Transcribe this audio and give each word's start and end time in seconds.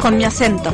Con 0.00 0.16
mi 0.16 0.24
acento. 0.24 0.70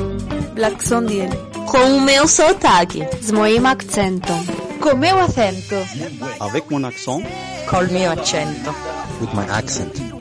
Black 0.54 0.82
Sondiel. 0.82 1.30
Com 1.66 1.96
o 1.96 2.00
meu 2.00 2.28
sotaque. 2.28 3.08
Z 3.22 3.32
moim 3.32 3.64
akcentom. 3.66 4.44
Con 4.80 4.98
meu 4.98 5.18
acento. 5.18 5.76
Avec 6.40 6.70
mon 6.70 6.84
accent. 6.84 7.24
Col 7.66 7.88
mio 7.88 8.10
accento. 8.10 8.74
With 9.20 9.32
my 9.32 9.46
accent. 9.50 10.11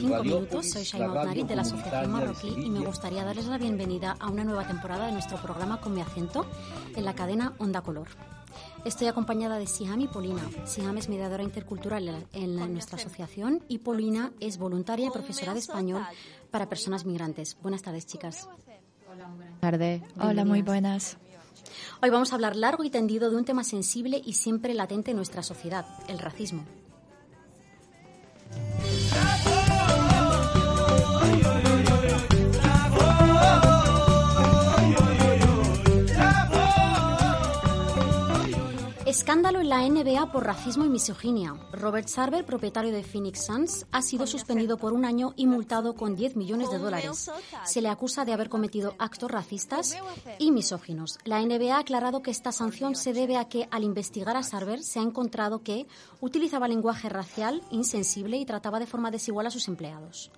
5 0.00 0.22
minutos. 0.24 0.70
Soy 0.70 0.82
Shaima 0.84 1.06
Oznarit 1.20 1.46
de 1.46 1.56
la 1.56 1.62
Asociación 1.62 2.10
Marroquí 2.10 2.48
y 2.48 2.70
me 2.70 2.80
gustaría 2.84 3.24
darles 3.24 3.46
la 3.46 3.58
bienvenida 3.58 4.16
a 4.18 4.28
una 4.28 4.44
nueva 4.44 4.66
temporada 4.66 5.06
de 5.06 5.12
nuestro 5.12 5.38
programa 5.40 5.80
Con 5.80 5.94
mi 5.94 6.00
acento 6.00 6.46
en 6.94 7.04
la 7.04 7.14
cadena 7.14 7.54
Onda 7.58 7.80
Color. 7.82 8.08
Estoy 8.84 9.06
acompañada 9.06 9.58
de 9.58 9.66
Siham 9.66 10.00
y 10.00 10.08
Polina. 10.08 10.42
Siham 10.66 10.98
es 10.98 11.08
mediadora 11.08 11.42
intercultural 11.42 12.26
en 12.32 12.56
la- 12.56 12.66
nuestra 12.66 12.96
asociación 12.98 13.62
y 13.68 13.78
Polina 13.78 14.32
es 14.40 14.58
voluntaria 14.58 15.06
y 15.06 15.10
profesora 15.10 15.52
de 15.54 15.60
español 15.60 16.02
para 16.50 16.68
personas 16.68 17.04
migrantes. 17.06 17.56
Buenas 17.62 17.82
tardes, 17.82 18.06
chicas. 18.06 18.48
Tarde. 19.60 20.02
Hola, 20.20 20.44
muy 20.44 20.62
buenas. 20.62 21.16
Hoy 22.02 22.10
vamos 22.10 22.32
a 22.32 22.34
hablar 22.34 22.56
largo 22.56 22.82
y 22.82 22.90
tendido 22.90 23.30
de 23.30 23.36
un 23.36 23.44
tema 23.44 23.62
sensible 23.62 24.20
y 24.24 24.32
siempre 24.32 24.74
latente 24.74 25.12
en 25.12 25.16
nuestra 25.16 25.42
sociedad, 25.42 25.86
el 26.08 26.18
racismo. 26.18 26.64
Escándalo 39.12 39.60
en 39.60 39.68
la 39.68 39.86
NBA 39.86 40.32
por 40.32 40.46
racismo 40.46 40.86
y 40.86 40.88
misoginia. 40.88 41.54
Robert 41.70 42.08
Sarver, 42.08 42.46
propietario 42.46 42.90
de 42.92 43.02
Phoenix 43.02 43.44
Suns, 43.44 43.84
ha 43.92 44.00
sido 44.00 44.26
suspendido 44.26 44.78
por 44.78 44.94
un 44.94 45.04
año 45.04 45.34
y 45.36 45.46
multado 45.46 45.94
con 45.94 46.16
10 46.16 46.34
millones 46.36 46.70
de 46.70 46.78
dólares. 46.78 47.30
Se 47.66 47.82
le 47.82 47.90
acusa 47.90 48.24
de 48.24 48.32
haber 48.32 48.48
cometido 48.48 48.94
actos 48.98 49.30
racistas 49.30 49.94
y 50.38 50.50
misóginos. 50.50 51.18
La 51.26 51.42
NBA 51.42 51.76
ha 51.76 51.80
aclarado 51.80 52.22
que 52.22 52.30
esta 52.30 52.52
sanción 52.52 52.96
se 52.96 53.12
debe 53.12 53.36
a 53.36 53.50
que, 53.50 53.68
al 53.70 53.84
investigar 53.84 54.34
a 54.34 54.42
Sarver, 54.42 54.82
se 54.82 54.98
ha 54.98 55.02
encontrado 55.02 55.62
que 55.62 55.86
utilizaba 56.22 56.66
lenguaje 56.66 57.10
racial 57.10 57.60
insensible 57.70 58.38
y 58.38 58.46
trataba 58.46 58.78
de 58.78 58.86
forma 58.86 59.10
desigual 59.10 59.46
a 59.46 59.50
sus 59.50 59.68
empleados. 59.68 60.30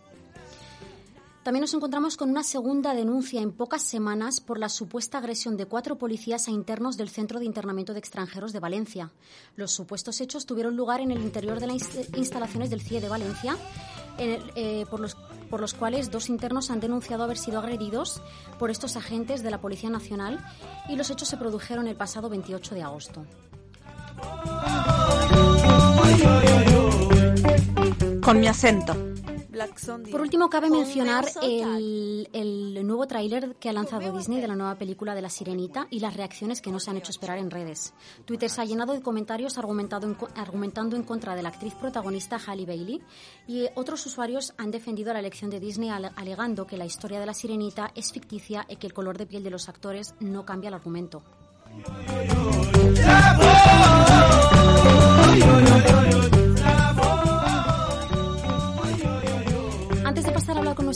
También 1.44 1.60
nos 1.60 1.74
encontramos 1.74 2.16
con 2.16 2.30
una 2.30 2.42
segunda 2.42 2.94
denuncia 2.94 3.42
en 3.42 3.52
pocas 3.52 3.82
semanas 3.82 4.40
por 4.40 4.58
la 4.58 4.70
supuesta 4.70 5.18
agresión 5.18 5.58
de 5.58 5.66
cuatro 5.66 5.98
policías 5.98 6.48
a 6.48 6.50
internos 6.50 6.96
del 6.96 7.10
Centro 7.10 7.38
de 7.38 7.44
Internamiento 7.44 7.92
de 7.92 7.98
Extranjeros 7.98 8.54
de 8.54 8.60
Valencia. 8.60 9.10
Los 9.54 9.70
supuestos 9.72 10.22
hechos 10.22 10.46
tuvieron 10.46 10.74
lugar 10.74 11.02
en 11.02 11.10
el 11.10 11.20
interior 11.20 11.60
de 11.60 11.66
las 11.66 11.76
inst- 11.76 12.16
instalaciones 12.16 12.70
del 12.70 12.80
CIE 12.80 13.02
de 13.02 13.10
Valencia, 13.10 13.58
en 14.16 14.30
el- 14.30 14.52
eh, 14.56 14.86
por, 14.90 15.00
los, 15.00 15.16
por 15.50 15.60
los 15.60 15.74
cuales 15.74 16.10
dos 16.10 16.30
internos 16.30 16.70
han 16.70 16.80
denunciado 16.80 17.24
haber 17.24 17.36
sido 17.36 17.58
agredidos 17.58 18.22
por 18.58 18.70
estos 18.70 18.96
agentes 18.96 19.42
de 19.42 19.50
la 19.50 19.60
Policía 19.60 19.90
Nacional 19.90 20.42
y 20.88 20.96
los 20.96 21.10
hechos 21.10 21.28
se 21.28 21.36
produjeron 21.36 21.86
el 21.88 21.96
pasado 21.96 22.30
28 22.30 22.74
de 22.74 22.82
agosto. 22.82 23.26
Con 28.22 28.40
mi 28.40 28.46
acento. 28.46 28.96
Por 30.10 30.20
último, 30.20 30.48
cabe 30.50 30.68
mencionar 30.70 31.24
el, 31.42 32.28
el 32.32 32.86
nuevo 32.86 33.06
tráiler 33.06 33.54
que 33.56 33.68
ha 33.68 33.72
lanzado 33.72 34.00
Disney 34.18 34.40
de 34.40 34.48
la 34.48 34.56
nueva 34.56 34.74
película 34.76 35.14
de 35.14 35.22
La 35.22 35.30
Sirenita 35.30 35.86
y 35.90 36.00
las 36.00 36.14
reacciones 36.16 36.60
que 36.60 36.70
no 36.70 36.80
se 36.80 36.90
han 36.90 36.96
hecho 36.96 37.10
esperar 37.10 37.38
en 37.38 37.50
redes. 37.50 37.94
Twitter 38.24 38.50
se 38.50 38.60
ha 38.60 38.64
llenado 38.64 38.92
de 38.92 39.00
comentarios 39.02 39.56
argumentado 39.58 40.06
en 40.06 40.16
argumentando 40.36 40.96
en 40.96 41.02
contra 41.04 41.34
de 41.36 41.42
la 41.42 41.50
actriz 41.50 41.74
protagonista 41.74 42.38
Halle 42.38 42.66
Bailey 42.66 43.00
y 43.46 43.66
otros 43.74 44.04
usuarios 44.06 44.54
han 44.58 44.70
defendido 44.70 45.12
la 45.12 45.20
elección 45.20 45.50
de 45.50 45.60
Disney 45.60 45.90
ale- 45.90 46.10
alegando 46.16 46.66
que 46.66 46.76
la 46.76 46.86
historia 46.86 47.20
de 47.20 47.26
La 47.26 47.34
Sirenita 47.34 47.90
es 47.94 48.12
ficticia 48.12 48.66
y 48.68 48.76
que 48.76 48.86
el 48.86 48.92
color 48.94 49.18
de 49.18 49.26
piel 49.26 49.42
de 49.44 49.50
los 49.50 49.68
actores 49.68 50.14
no 50.20 50.44
cambia 50.44 50.68
el 50.68 50.74
argumento. 50.74 51.22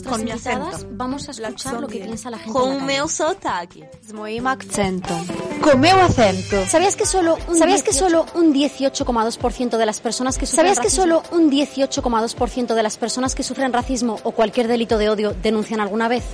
Con 0.08 0.16
Con 0.18 0.24
mi 0.24 0.30
acento. 0.30 0.86
vamos 0.92 1.28
a 1.28 1.30
escuchar 1.32 1.80
lo 1.80 1.86
que 1.88 1.98
piensa 2.00 2.30
la 2.30 2.38
gente 2.38 2.52
Com 2.52 2.62
en 2.62 2.68
o 2.68 2.74
la 2.74 2.78
calle. 2.80 2.86
meu 2.98 3.08
sotaque. 3.08 3.90
Z 4.06 4.12
moim 4.14 4.46
akcentom. 4.46 5.26
Con 5.62 5.80
meu 5.80 5.96
acento. 6.00 6.66
¿Sabías 6.68 6.96
que 6.96 7.06
solo 7.06 7.36
un 7.48 7.56
¿Sabías 7.56 7.82
que 7.82 7.92
solo 7.92 8.26
un 8.34 8.52
18,2% 8.54 9.76
de 9.76 9.86
las 9.86 10.00
personas 10.00 10.38
que 10.38 10.46
sufren 10.46 10.66
¿Sabías 10.74 10.80
que 10.80 10.90
solo 10.90 11.22
un 11.32 11.50
18,2% 11.50 12.74
de 12.74 12.82
las 12.82 12.96
personas 12.96 13.34
que 13.34 13.42
sufren 13.42 13.72
racismo 13.72 14.18
o 14.24 14.32
cualquier 14.32 14.68
delito 14.68 14.98
de 14.98 15.10
odio 15.10 15.34
denuncian 15.42 15.80
alguna 15.80 16.08
vez? 16.08 16.24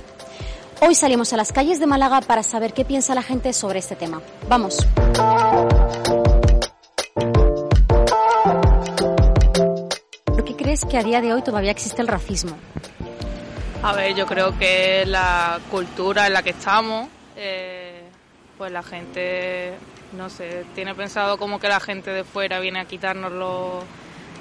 Hoy 0.81 0.93
salimos 0.95 1.31
a 1.33 1.37
las 1.37 1.51
calles 1.53 1.79
de 1.79 1.85
Málaga 1.87 2.21
para 2.21 2.43
saber 2.43 2.73
qué 2.73 2.83
piensa 2.85 3.15
la 3.15 3.21
gente 3.23 3.53
sobre 3.53 3.79
este 3.79 3.95
tema. 3.95 4.21
Vamos. 4.49 4.85
¿Por 10.25 10.43
qué 10.43 10.55
crees 10.55 10.83
que 10.85 10.97
a 10.97 11.03
día 11.03 11.21
de 11.21 11.33
hoy 11.33 11.41
todavía 11.41 11.71
existe 11.71 12.01
el 12.01 12.07
racismo? 12.07 12.55
A 13.87 13.93
ver, 13.93 14.15
yo 14.15 14.25
creo 14.25 14.57
que 14.57 15.03
la 15.05 15.59
cultura 15.69 16.25
en 16.25 16.33
la 16.33 16.41
que 16.41 16.49
estamos, 16.49 17.07
eh, 17.37 18.01
pues 18.57 18.71
la 18.71 18.81
gente, 18.81 19.73
no 20.13 20.27
sé, 20.27 20.65
tiene 20.73 20.95
pensado 20.95 21.37
como 21.37 21.59
que 21.59 21.67
la 21.67 21.79
gente 21.79 22.09
de 22.09 22.23
fuera 22.23 22.59
viene 22.59 22.79
a 22.79 22.85
quitarnos 22.85 23.31
lo, 23.31 23.83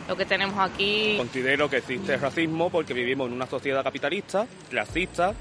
lo 0.08 0.16
que 0.16 0.24
tenemos 0.24 0.58
aquí. 0.58 1.16
Considero 1.18 1.68
que 1.68 1.76
existe 1.76 2.16
racismo 2.16 2.70
porque 2.70 2.94
vivimos 2.94 3.26
en 3.28 3.34
una 3.34 3.46
sociedad 3.46 3.84
capitalista, 3.84 4.46
clasista, 4.70 5.34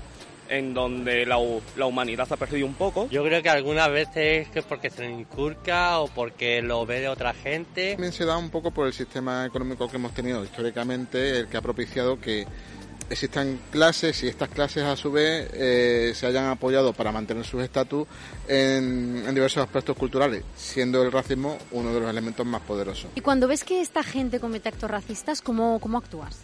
en 0.49 0.73
donde 0.73 1.25
la, 1.25 1.37
hu- 1.37 1.61
la 1.77 1.85
humanidad 1.85 2.27
se 2.27 2.33
ha 2.33 2.37
perdido 2.37 2.67
un 2.67 2.73
poco. 2.73 3.07
Yo 3.09 3.23
creo 3.23 3.41
que 3.41 3.49
algunas 3.49 3.89
veces 3.89 4.49
que 4.49 4.59
es 4.59 4.65
porque 4.65 4.89
se 4.89 5.05
inculca 5.09 5.99
o 5.99 6.09
porque 6.09 6.61
lo 6.61 6.85
ve 6.85 6.99
de 6.99 7.07
otra 7.07 7.33
gente. 7.33 7.93
También 7.93 8.11
se 8.11 8.25
da 8.25 8.35
un 8.37 8.49
poco 8.49 8.71
por 8.71 8.85
el 8.85 8.91
sistema 8.93 9.45
económico 9.45 9.87
que 9.89 9.95
hemos 9.95 10.13
tenido 10.13 10.43
históricamente, 10.43 11.39
el 11.39 11.47
que 11.47 11.55
ha 11.55 11.61
propiciado 11.61 12.19
que 12.19 12.45
existan 13.09 13.59
clases 13.71 14.23
y 14.23 14.27
estas 14.27 14.49
clases 14.49 14.83
a 14.83 14.95
su 14.95 15.11
vez 15.11 15.49
eh, 15.53 16.13
se 16.15 16.25
hayan 16.25 16.45
apoyado 16.45 16.93
para 16.93 17.11
mantener 17.11 17.45
sus 17.45 17.61
estatus 17.61 18.07
en, 18.47 19.23
en 19.27 19.35
diversos 19.35 19.63
aspectos 19.63 19.95
culturales, 19.97 20.43
siendo 20.55 21.03
el 21.03 21.11
racismo 21.11 21.57
uno 21.71 21.93
de 21.93 21.99
los 21.99 22.09
elementos 22.09 22.45
más 22.45 22.61
poderosos. 22.61 23.09
Y 23.15 23.21
cuando 23.21 23.47
ves 23.47 23.63
que 23.63 23.81
esta 23.81 24.03
gente 24.03 24.39
comete 24.39 24.69
actos 24.69 24.89
racistas, 24.89 25.41
¿cómo, 25.41 25.79
cómo 25.79 25.97
actúas? 25.97 26.37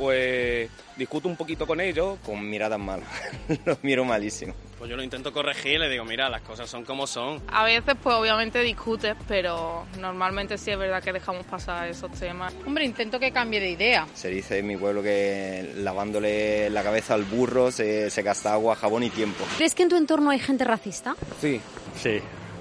Pues 0.00 0.70
discuto 0.96 1.28
un 1.28 1.36
poquito 1.36 1.66
con 1.66 1.78
ellos. 1.78 2.18
con 2.24 2.48
miradas 2.48 2.78
malas. 2.78 3.06
Los 3.66 3.84
miro 3.84 4.02
malísimo. 4.02 4.54
Pues 4.78 4.88
yo 4.88 4.96
lo 4.96 5.02
intento 5.02 5.30
corregir 5.30 5.72
y 5.72 5.78
le 5.78 5.90
digo, 5.90 6.06
mira, 6.06 6.30
las 6.30 6.40
cosas 6.40 6.70
son 6.70 6.86
como 6.86 7.06
son. 7.06 7.42
A 7.48 7.64
veces, 7.64 7.94
pues 8.02 8.16
obviamente 8.16 8.62
discutes, 8.62 9.14
pero 9.28 9.84
normalmente 9.98 10.56
sí 10.56 10.70
es 10.70 10.78
verdad 10.78 11.02
que 11.02 11.12
dejamos 11.12 11.44
pasar 11.44 11.86
esos 11.86 12.10
temas. 12.12 12.54
Hombre, 12.66 12.86
intento 12.86 13.20
que 13.20 13.30
cambie 13.30 13.60
de 13.60 13.72
idea. 13.72 14.06
Se 14.14 14.30
dice 14.30 14.56
en 14.56 14.66
mi 14.68 14.78
pueblo 14.78 15.02
que 15.02 15.70
lavándole 15.76 16.70
la 16.70 16.82
cabeza 16.82 17.12
al 17.12 17.24
burro 17.24 17.70
se, 17.70 18.08
se 18.08 18.22
gasta 18.22 18.54
agua, 18.54 18.74
jabón 18.74 19.02
y 19.02 19.10
tiempo. 19.10 19.44
¿Crees 19.58 19.74
que 19.74 19.82
en 19.82 19.90
tu 19.90 19.96
entorno 19.96 20.30
hay 20.30 20.38
gente 20.38 20.64
racista? 20.64 21.14
Sí. 21.42 21.60
Sí. 21.94 22.20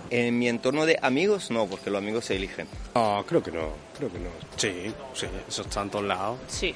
En 0.10 0.38
mi 0.38 0.50
entorno 0.50 0.86
de 0.86 1.00
amigos 1.02 1.52
no, 1.52 1.68
porque 1.68 1.90
los 1.90 2.00
amigos 2.00 2.26
se 2.26 2.36
eligen. 2.36 2.68
No, 2.96 3.24
creo 3.26 3.42
que 3.42 3.52
no, 3.52 3.70
creo 3.98 4.12
que 4.12 4.20
no. 4.20 4.30
Sí, 4.58 4.94
sí, 5.14 5.28
eso 5.48 5.62
está 5.62 5.84
en 5.84 5.90
todos 5.90 6.04
lados. 6.04 6.38
Sí. 6.48 6.76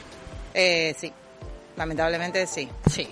Eh, 0.53 0.95
sí. 0.97 1.11
Lamentablemente 1.77 2.45
sí. 2.47 2.67
Sí. 2.89 3.07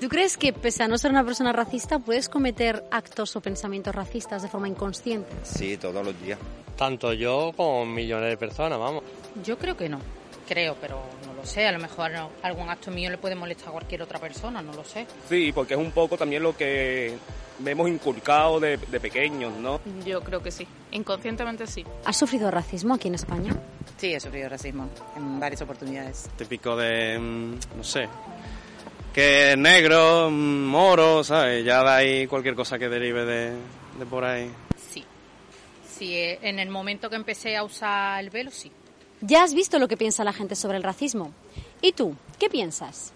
¿Tú 0.00 0.08
crees 0.08 0.36
que 0.36 0.52
pese 0.52 0.82
a 0.82 0.88
no 0.88 0.98
ser 0.98 1.10
una 1.12 1.24
persona 1.24 1.52
racista 1.52 1.98
puedes 1.98 2.28
cometer 2.28 2.84
actos 2.90 3.34
o 3.36 3.40
pensamientos 3.40 3.94
racistas 3.94 4.42
de 4.42 4.48
forma 4.48 4.68
inconsciente? 4.68 5.30
Sí, 5.44 5.76
todos 5.76 6.04
los 6.04 6.20
días. 6.20 6.38
Tanto 6.76 7.12
yo 7.12 7.52
como 7.56 7.86
millones 7.86 8.30
de 8.30 8.36
personas, 8.36 8.78
vamos. 8.78 9.04
Yo 9.44 9.56
creo 9.56 9.76
que 9.76 9.88
no. 9.88 10.00
Creo, 10.48 10.76
pero 10.80 11.00
no 11.26 11.32
lo 11.32 11.46
sé. 11.46 11.66
A 11.66 11.72
lo 11.72 11.78
mejor 11.78 12.10
no- 12.10 12.30
algún 12.42 12.68
acto 12.68 12.90
mío 12.90 13.08
le 13.10 13.16
puede 13.18 13.34
molestar 13.36 13.68
a 13.68 13.72
cualquier 13.72 14.02
otra 14.02 14.18
persona, 14.18 14.60
no 14.60 14.72
lo 14.74 14.84
sé. 14.84 15.06
Sí, 15.28 15.52
porque 15.54 15.74
es 15.74 15.80
un 15.80 15.92
poco 15.92 16.18
también 16.18 16.42
lo 16.42 16.54
que 16.56 17.16
vemos 17.58 17.88
inculcado 17.88 18.60
de, 18.60 18.76
de 18.76 19.00
pequeños, 19.00 19.52
¿no? 19.56 19.80
Yo 20.04 20.22
creo 20.22 20.42
que 20.42 20.50
sí. 20.50 20.66
Inconscientemente 20.92 21.66
sí. 21.66 21.84
¿Has 22.04 22.16
sufrido 22.16 22.50
racismo 22.50 22.94
aquí 22.94 23.08
en 23.08 23.14
España? 23.14 23.56
Sí, 23.96 24.12
he 24.12 24.20
sufrido 24.20 24.48
racismo 24.48 24.88
en 25.16 25.38
varias 25.40 25.62
oportunidades. 25.62 26.28
Típico 26.36 26.76
de, 26.76 27.18
mm, 27.18 27.54
no 27.76 27.84
sé, 27.84 28.08
que 29.12 29.52
es 29.52 29.58
negro, 29.58 30.28
mm, 30.30 30.64
moro, 30.66 31.22
¿sabes? 31.24 31.64
Ya 31.64 31.82
de 31.82 31.90
ahí 31.90 32.26
cualquier 32.26 32.54
cosa 32.54 32.78
que 32.78 32.88
derive 32.88 33.24
de, 33.24 33.50
de 33.98 34.06
por 34.10 34.24
ahí. 34.24 34.50
Sí. 34.90 35.04
Sí, 35.88 36.16
eh, 36.16 36.38
en 36.42 36.58
el 36.58 36.68
momento 36.70 37.08
que 37.08 37.16
empecé 37.16 37.56
a 37.56 37.62
usar 37.62 38.22
el 38.22 38.30
velo, 38.30 38.50
sí. 38.50 38.70
Ya 39.20 39.42
has 39.42 39.54
visto 39.54 39.78
lo 39.78 39.88
que 39.88 39.96
piensa 39.96 40.24
la 40.24 40.32
gente 40.32 40.54
sobre 40.56 40.76
el 40.76 40.82
racismo. 40.82 41.32
¿Y 41.80 41.92
tú? 41.92 42.14
¿Qué 42.38 42.50
piensas? 42.50 43.13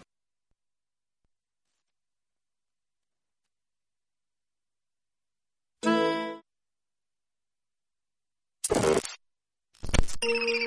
Uh. 10.31 10.59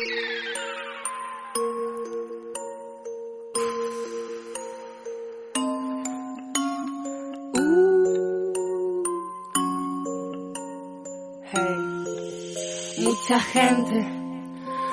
Mucha 13.32 13.40
gente, 13.40 14.08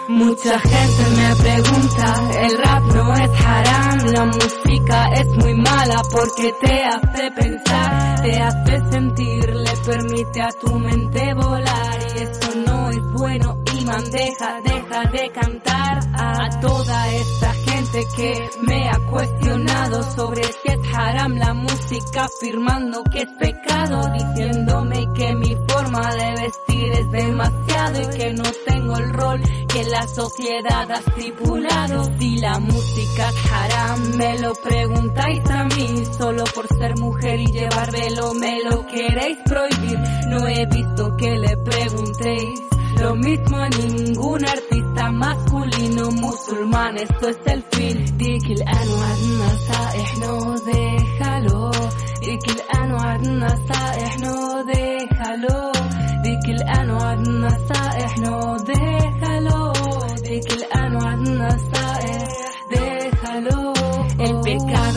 mucha 0.09 0.59
gente 0.61 1.11
me 1.17 1.37
pregunta, 1.37 2.31
el 2.43 2.59
rap 2.59 2.83
no 2.95 3.15
es 3.15 3.31
haram, 3.41 3.99
la 4.13 4.25
música 4.27 5.09
es 5.15 5.27
muy 5.29 5.55
mala 5.55 6.03
porque 6.13 6.53
te 6.61 6.85
hace 6.85 7.31
pensar, 7.31 8.21
te 8.21 8.39
hace 8.39 8.91
sentir, 8.91 9.57
le 9.57 9.77
permite 9.85 10.43
a 10.43 10.49
tu 10.61 10.79
mente 10.79 11.35
volar 11.35 11.99
y 12.15 12.19
eso 12.21 12.55
no 12.67 12.91
es 12.91 13.03
bueno. 13.13 13.68
Deja, 13.89 14.61
deja 14.61 15.11
de 15.11 15.31
cantar 15.33 15.99
a 16.13 16.61
toda 16.61 17.09
esta 17.15 17.53
gente 17.55 18.07
que 18.15 18.51
me 18.61 18.87
ha 18.87 18.99
cuestionado 19.11 20.03
sobre 20.15 20.43
si 20.45 20.69
es 20.69 20.95
haram 20.95 21.35
la 21.37 21.55
música, 21.55 22.27
afirmando 22.27 23.03
que 23.05 23.23
es 23.23 23.29
pecado, 23.39 24.11
diciéndome 24.13 25.11
que 25.15 25.35
mi 25.37 25.57
forma 25.67 26.15
de 26.15 26.43
vestir 26.43 26.93
es 26.93 27.11
demasiado 27.11 28.03
y 28.03 28.19
que 28.19 28.35
no 28.35 28.45
tengo 28.67 28.95
el 28.99 29.11
rol 29.11 29.41
que 29.69 29.85
la 29.85 30.07
sociedad 30.07 30.91
ha 30.91 30.99
estipulado. 30.99 32.05
Si 32.19 32.37
la 32.37 32.59
música 32.59 33.31
es 33.31 33.53
haram, 33.53 34.17
me 34.17 34.39
lo 34.39 34.53
preguntáis 34.53 35.51
a 35.51 35.65
mí, 35.65 36.05
solo 36.17 36.45
por 36.55 36.69
ser 36.77 36.95
mujer 36.99 37.41
y 37.41 37.47
llevar 37.47 37.91
velo 37.91 38.35
me 38.35 38.63
lo 38.65 38.87
queréis 38.87 39.39
prohibir. 39.47 39.99
No 40.29 40.47
he 40.47 40.67
visto 40.67 41.17
que 41.17 41.39
le 41.39 41.57
preguntéis. 41.57 42.78
Lo 43.01 43.15
mismo 43.17 43.59
ningún 43.79 44.45
artista 44.45 45.11
masculino 45.13 46.11
musulmán, 46.11 46.97
esto 46.97 47.29
es 47.29 47.39
el 47.47 47.63
fin 47.73 47.99
ديك 48.19 48.51
الآن 48.51 48.89
وعدنا 48.89 49.47
نصائح 49.55 50.19
نوذي 50.19 50.99
خلو 51.21 51.71
ديك 52.23 52.47
الآن 52.57 52.93
وعدنا 52.93 53.47
نصائح 53.47 54.19
نوذي 54.19 55.09
خلو 55.19 55.73
ديك 56.25 56.47
الآن 56.49 56.91
وعدنا 56.91 57.47
نصائح 57.47 58.19
نوذي 58.19 58.99
خلو 59.23 59.73
ديك 60.23 60.53
الآن 60.53 60.97
وعدنا 60.97 61.47
نصائح 61.47 62.29
دخلو 62.73 63.73
البكار 64.21 64.95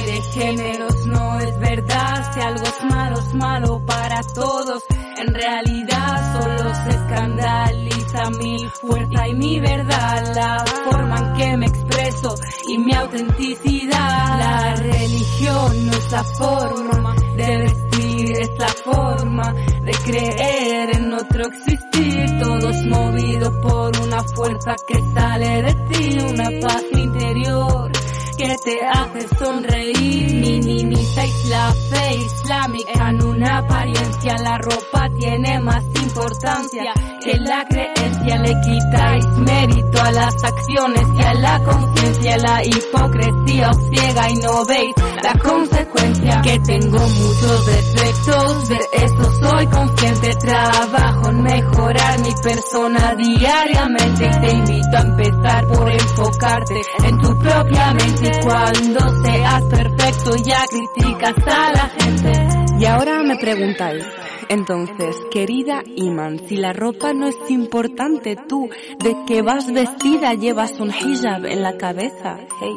de 0.00 0.22
géneros, 0.22 1.06
no 1.06 1.38
es 1.38 1.58
verdad. 1.58 2.32
Si 2.32 2.40
algo 2.40 2.62
es 2.62 2.84
malo, 2.84 3.18
es 3.18 3.34
malo 3.34 3.82
para 3.86 4.20
todos. 4.34 4.82
En 5.18 5.34
realidad 5.34 6.40
solo 6.40 6.74
se 6.74 6.90
escandaliza 6.90 8.30
mi 8.38 8.66
fuerza 8.80 9.28
y 9.28 9.34
mi 9.34 9.60
verdad, 9.60 10.34
la 10.34 10.64
forma 10.84 11.16
en 11.18 11.32
que 11.34 11.56
me 11.58 11.66
expreso 11.66 12.34
y 12.68 12.78
mi 12.78 12.94
autenticidad. 12.94 14.38
La 14.38 14.74
religión 14.76 15.86
no 15.86 15.92
es 15.92 16.12
la 16.12 16.24
forma 16.24 17.14
de 17.36 17.56
vestir, 17.58 18.32
es 18.40 18.50
la 18.58 18.68
forma 18.68 19.52
de 19.52 19.92
creer 20.04 20.96
en 20.96 21.12
otro 21.12 21.44
existir. 21.44 22.38
Todos 22.40 22.76
movidos 22.86 23.52
por 23.62 23.96
una 24.00 24.22
fuerza 24.34 24.74
que 24.88 25.00
sale 25.14 25.62
de 25.62 25.74
ti, 25.90 26.18
una 26.18 26.48
paz 26.60 26.82
interior 26.92 28.01
que 28.36 28.56
te 28.64 28.80
hace 28.86 29.28
sonreír. 29.36 30.34
Minimizáis 30.34 31.44
la 31.46 31.72
fe 31.72 32.16
islámica 32.16 33.10
en 33.10 33.24
una 33.24 33.58
apariencia, 33.58 34.36
la 34.38 34.58
ropa 34.58 35.08
tiene 35.18 35.60
más 35.60 35.84
importancia 36.02 36.94
que 37.22 37.38
la 37.38 37.64
creencia. 37.64 38.36
Le 38.38 38.60
quitáis 38.60 39.26
mérito 39.38 40.00
a 40.00 40.10
las 40.12 40.44
acciones 40.44 41.02
y 41.14 41.22
a 41.22 41.34
la 41.34 41.62
conciencia. 41.62 42.36
La 42.38 42.64
hipocresía 42.64 43.70
os 43.70 43.76
ciega 43.88 44.30
y 44.30 44.34
no 44.36 44.64
veis 44.64 44.94
la 45.22 45.32
consecuencia. 45.38 46.40
Que 46.42 46.58
tengo 46.60 46.98
muchos 46.98 47.66
defectos, 47.66 48.68
de 48.68 48.78
eso 48.92 49.32
soy 49.40 49.66
consciente. 49.66 50.34
Trabajo 50.36 51.28
en 51.30 51.42
mejorar 51.42 52.20
mi 52.20 52.32
persona 52.42 53.14
diariamente 53.16 54.26
y 54.26 54.40
te 54.40 54.50
invito 54.52 54.96
a 54.96 55.00
empezar 55.00 55.66
por 55.68 55.90
enfocarte 55.90 56.82
en 57.04 57.20
tu 57.20 57.38
propia 57.38 57.94
mente. 57.94 58.30
Y 58.32 58.44
cuando 58.44 59.22
seas 59.22 59.62
perfecto 59.64 60.36
ya 60.36 60.64
criticas 60.66 61.34
a 61.46 61.72
la 61.72 61.90
gente. 61.98 62.32
Y 62.78 62.84
ahora 62.84 63.22
me 63.22 63.36
preguntáis, 63.36 64.04
entonces, 64.48 65.16
querida 65.30 65.82
Iman, 65.96 66.40
si 66.48 66.56
la 66.56 66.72
ropa 66.72 67.12
no 67.12 67.26
es 67.28 67.36
importante, 67.48 68.36
tú, 68.48 68.68
de 68.98 69.16
que 69.26 69.42
vas 69.42 69.72
vestida, 69.72 70.34
llevas 70.34 70.78
un 70.80 70.90
hijab 70.90 71.46
en 71.46 71.62
la 71.62 71.76
cabeza, 71.76 72.38
hey, 72.60 72.74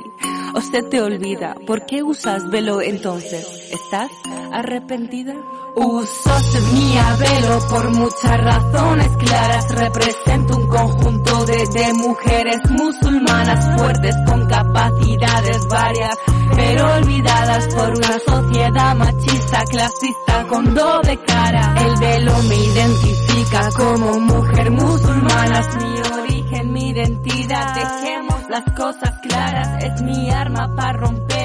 o 0.54 0.62
se 0.62 0.84
te 0.84 1.02
olvida, 1.02 1.56
¿por 1.66 1.86
qué 1.86 2.04
usas 2.04 2.50
velo 2.50 2.82
entonces? 2.82 3.70
¿Estás 3.72 4.12
arrepentida? 4.52 5.36
Uso 5.76 6.32
mi 6.74 6.98
velo 7.20 7.60
por 7.70 7.90
muchas 7.92 8.38
razones 8.44 9.10
claras. 9.18 9.70
Represento 9.70 10.56
un 10.56 10.68
conjunto 10.68 11.46
de, 11.46 11.68
de 11.68 11.94
mujeres 11.94 12.58
musulmanas 12.70 13.78
fuertes 13.78 14.16
con 14.26 14.48
capacidades 14.48 15.68
varias, 15.68 16.18
pero 16.56 16.94
olvidadas 16.96 17.68
por 17.76 17.90
una 17.90 18.20
sociedad 18.26 18.96
machista, 18.96 19.64
clasista 19.66 20.48
con 20.48 20.74
doble 20.74 21.20
cara. 21.26 21.76
El 21.78 22.00
velo 22.00 22.44
me 22.44 22.56
identifica 22.56 23.70
como 23.76 24.20
mujer 24.22 24.72
musulmana, 24.72 25.60
es 25.60 25.76
mi 25.76 26.22
origen, 26.22 26.72
mi 26.72 26.90
identidad. 26.92 27.76
Dejemos 27.76 28.50
las 28.50 28.64
cosas 28.76 29.20
claras, 29.22 29.84
es 29.84 30.02
mi 30.02 30.30
arma 30.30 30.74
para 30.74 30.94
romper 31.00 31.45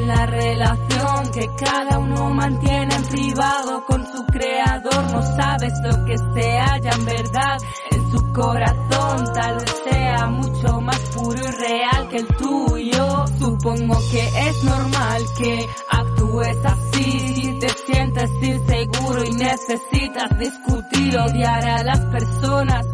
que 1.33 1.49
cada 1.57 1.97
uno 1.97 2.29
mantiene 2.29 2.93
en 2.93 3.03
privado 3.05 3.83
con 3.85 4.05
su 4.05 4.23
creador. 4.27 5.03
No 5.11 5.21
sabes 5.35 5.73
lo 5.83 6.05
que 6.05 6.17
se 6.17 6.59
halla 6.59 6.91
en 6.91 7.05
verdad 7.05 7.57
en 7.89 8.11
su 8.11 8.33
corazón. 8.33 9.33
Tal 9.33 9.55
vez 9.55 9.81
sea 9.89 10.27
mucho 10.27 10.81
más 10.81 10.99
puro 11.15 11.37
y 11.37 11.51
real 11.51 12.09
que 12.09 12.17
el 12.17 12.27
tuyo. 12.27 13.25
Supongo 13.39 13.97
que 14.11 14.49
es 14.49 14.63
normal 14.63 15.23
que 15.37 15.67
actúes 15.89 16.57
así. 16.63 17.19
Si 17.41 17.59
te 17.59 17.69
sientes 17.69 18.29
inseguro 18.41 19.23
y 19.23 19.31
necesitas 19.31 20.37
discutir, 20.37 21.17
odiar 21.17 21.65
a 21.67 21.83
las 21.83 21.99
personas 22.05 22.85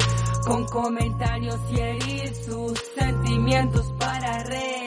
con 0.46 0.66
comentarios 0.68 1.60
y 1.70 1.80
herir 1.80 2.34
sus 2.34 2.80
sentimientos 2.98 3.92
para 4.00 4.44
tus 4.44 4.87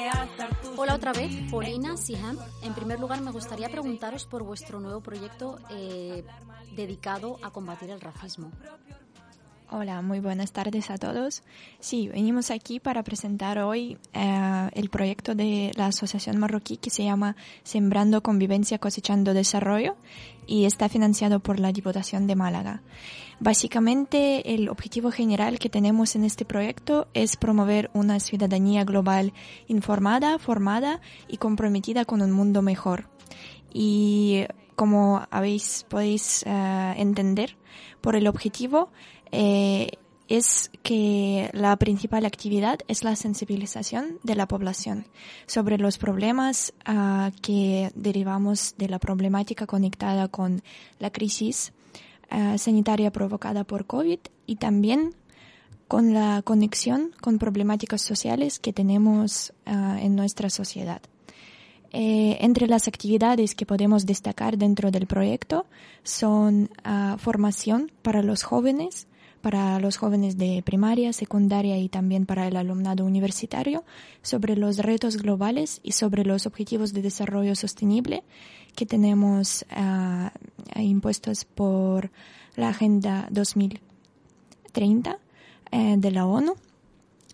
Hola 0.83 0.95
otra 0.95 1.13
vez, 1.13 1.31
Paulina 1.51 1.95
Siham. 1.99 2.39
En 2.63 2.73
primer 2.73 2.99
lugar, 2.99 3.21
me 3.21 3.31
gustaría 3.31 3.69
preguntaros 3.69 4.25
por 4.25 4.45
vuestro 4.45 4.81
nuevo 4.81 5.03
proyecto 5.03 5.59
eh, 5.69 6.25
dedicado 6.75 7.37
a 7.43 7.51
combatir 7.51 7.91
el 7.91 8.01
racismo. 8.01 8.51
Hola, 9.71 10.01
muy 10.01 10.21
buenas 10.21 10.53
tardes 10.53 10.91
a 10.91 10.97
todos. 10.97 11.43
Sí, 11.81 12.09
venimos 12.09 12.51
aquí 12.51 12.81
para 12.81 13.03
presentar 13.03 13.59
hoy 13.59 13.99
eh, 14.15 14.71
el 14.73 14.89
proyecto 14.89 15.35
de 15.35 15.71
la 15.77 15.89
Asociación 15.89 16.39
Marroquí 16.39 16.79
que 16.79 16.89
se 16.89 17.05
llama 17.05 17.37
Sembrando 17.63 18.23
Convivencia 18.23 18.79
Cosechando 18.79 19.35
Desarrollo 19.35 19.97
y 20.47 20.65
está 20.65 20.89
financiado 20.89 21.41
por 21.41 21.61
la 21.61 21.73
Diputación 21.73 22.27
de 22.27 22.37
Málaga. 22.37 22.81
Básicamente, 23.41 24.55
el 24.55 24.69
objetivo 24.69 25.11
general 25.11 25.59
que 25.59 25.71
tenemos 25.71 26.15
en 26.15 26.25
este 26.25 26.45
proyecto 26.45 27.09
es 27.15 27.39
promover 27.39 27.91
una 27.95 28.21
ciudadanía 28.21 28.85
global 28.85 29.33
informada, 29.67 30.39
formada 30.39 31.01
y 31.27 31.39
comprometida 31.39 32.05
con 32.05 32.21
un 32.21 32.33
mundo 32.33 32.61
mejor. 32.61 33.09
Y 33.73 34.45
como 34.77 35.27
habéis, 35.31 35.87
podéis 35.89 36.45
eh, 36.47 36.95
entender, 36.99 37.57
por 38.03 38.15
el 38.15 38.27
objetivo 38.27 38.91
eh, 39.33 39.89
es 40.29 40.71
que 40.83 41.49
la 41.55 41.75
principal 41.77 42.27
actividad 42.27 42.81
es 42.89 43.05
la 43.05 43.17
sensibilización 43.17 44.19
de 44.23 44.35
la 44.35 44.47
población 44.47 45.07
sobre 45.47 45.77
los 45.79 45.99
problemas 45.99 46.73
uh, 46.89 47.31
que 47.43 47.91
derivamos 47.97 48.75
de 48.79 48.89
la 48.89 49.01
problemática 49.01 49.67
conectada 49.67 50.29
con 50.29 50.63
la 51.01 51.11
crisis 51.11 51.73
uh, 52.31 52.59
sanitaria 52.59 53.11
provocada 53.11 53.65
por 53.65 53.87
COVID 53.87 54.19
y 54.47 54.57
también 54.57 55.15
con 55.89 56.15
la 56.15 56.43
conexión 56.43 57.13
con 57.21 57.39
problemáticas 57.39 58.03
sociales 58.03 58.59
que 58.61 58.73
tenemos 58.73 59.53
uh, 59.67 59.99
en 59.99 60.17
nuestra 60.17 60.51
sociedad. 60.51 61.03
Eh, 61.93 62.39
entre 62.41 62.69
las 62.69 62.87
actividades 62.87 63.57
que 63.57 63.67
podemos 63.67 64.07
destacar 64.07 64.57
dentro 64.57 64.93
del 64.93 65.09
proyecto 65.09 65.67
son 66.05 66.71
formación 67.19 67.91
para 68.03 68.23
los 68.23 68.45
jóvenes, 68.45 69.09
para 69.41 69.79
los 69.81 69.97
jóvenes 69.97 70.37
de 70.37 70.63
primaria, 70.65 71.13
secundaria 71.13 71.79
y 71.79 71.89
también 71.89 72.27
para 72.27 72.47
el 72.47 72.57
alumnado 72.57 73.05
universitario 73.05 73.85
sobre 74.23 74.57
los 74.57 74.79
retos 74.79 75.17
globales 75.17 75.81
y 75.83 75.93
sobre 75.93 76.25
los 76.25 76.47
objetivos 76.47 76.93
de 76.93 77.03
desarrollo 77.03 77.55
sostenible 77.55 78.23
que 78.75 78.87
tenemos 78.87 79.65
uh, 79.77 80.31
impuestos 80.79 81.45
por 81.45 82.11
la 82.57 82.69
Agenda 82.69 83.27
2030 83.31 85.19
eh, 85.73 85.95
de 85.99 86.11
la 86.11 86.27
ONU. 86.27 86.55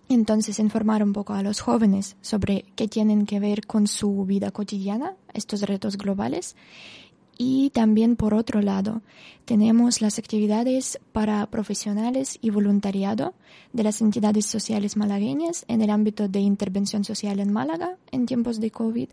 Entonces, 0.08 0.60
informar 0.60 1.02
un 1.02 1.12
poco 1.12 1.34
a 1.34 1.42
los 1.42 1.60
jóvenes 1.60 2.16
sobre 2.20 2.64
qué 2.76 2.86
tienen 2.86 3.26
que 3.26 3.40
ver 3.40 3.66
con 3.66 3.88
su 3.88 4.24
vida 4.24 4.52
cotidiana, 4.52 5.14
estos 5.34 5.62
retos 5.62 5.98
globales, 5.98 6.54
y 7.38 7.70
también, 7.70 8.16
por 8.16 8.32
otro 8.32 8.62
lado, 8.62 9.02
tenemos 9.44 10.00
las 10.00 10.18
actividades 10.18 10.98
para 11.12 11.46
profesionales 11.46 12.38
y 12.40 12.50
voluntariado 12.50 13.34
de 13.72 13.82
las 13.82 14.00
entidades 14.00 14.46
sociales 14.46 14.96
malagueñas 14.96 15.64
en 15.68 15.82
el 15.82 15.90
ámbito 15.90 16.28
de 16.28 16.40
intervención 16.40 17.04
social 17.04 17.38
en 17.40 17.52
Málaga 17.52 17.98
en 18.10 18.26
tiempos 18.26 18.58
de 18.58 18.70
COVID 18.70 19.08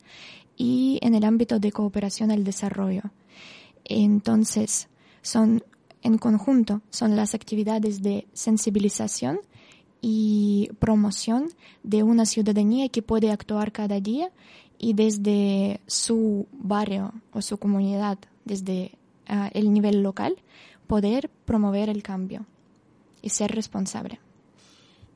y 0.56 1.00
en 1.02 1.16
el 1.16 1.26
ámbito 1.26 1.60
de 1.60 1.72
cooperación 1.72 2.32
al 2.32 2.44
desarrollo. 2.44 3.04
Entonces, 3.84 4.88
son 5.22 5.64
en 6.02 6.18
conjunto, 6.18 6.82
son 6.90 7.16
las 7.16 7.34
actividades 7.34 8.02
de 8.02 8.28
sensibilización 8.34 9.40
y 10.02 10.70
promoción 10.80 11.48
de 11.84 12.04
una 12.04 12.26
ciudadanía 12.26 12.90
que 12.90 13.02
puede 13.02 13.32
actuar 13.32 13.72
cada 13.72 14.02
día 14.02 14.32
y 14.84 14.94
desde 14.94 15.80
su 15.88 16.46
barrio 16.52 17.14
o 17.32 17.42
su 17.42 17.58
comunidad, 17.58 18.18
desde 18.44 18.92
uh, 19.30 19.48
el 19.54 19.72
nivel 19.72 20.04
local, 20.04 20.36
poder 20.88 21.30
promover 21.46 21.88
el 21.88 22.04
cambio 22.04 22.46
y 23.22 23.30
ser 23.30 23.56
responsable. 23.56 24.20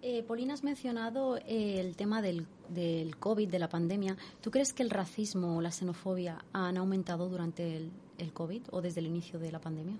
Eh, 0.02 0.24
Polina, 0.24 0.54
has 0.54 0.64
mencionado 0.64 1.36
eh, 1.36 1.82
el 1.82 1.98
tema 1.98 2.22
del, 2.22 2.48
del, 2.70 3.18
COVID, 3.18 3.50
de 3.50 3.60
la 3.60 3.68
pandemia. 3.68 4.16
¿Tú 4.40 4.52
crees 4.52 4.72
que 4.72 4.84
el 4.84 4.90
racismo 4.90 5.58
o 5.58 5.62
la 5.62 5.72
xenofobia 5.72 6.46
han 6.54 6.78
aumentado 6.78 7.28
durante 7.28 7.76
el, 7.76 7.92
el 8.18 8.32
COVID 8.32 8.62
o 8.72 8.82
desde 8.82 9.02
el 9.02 9.08
inicio 9.08 9.38
de 9.38 9.52
la 9.52 9.60
pandemia? 9.60 9.98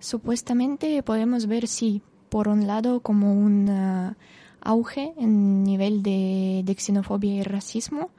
Supuestamente 0.00 1.00
podemos 1.04 1.46
ver, 1.46 1.68
sí, 1.68 2.02
por 2.28 2.48
un 2.48 2.66
lado 2.66 2.98
como 2.98 3.32
un 3.32 3.68
uh, 3.68 4.14
auge 4.62 5.12
en 5.16 5.64
nivel 5.64 6.02
de, 6.02 6.64
xenofobia 6.78 7.34
y 7.34 7.42
racismo 7.42 8.10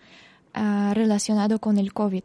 uh, 0.56 0.94
relacionado 0.94 1.60
con 1.60 1.78
el 1.78 1.94
COVID. 1.94 2.24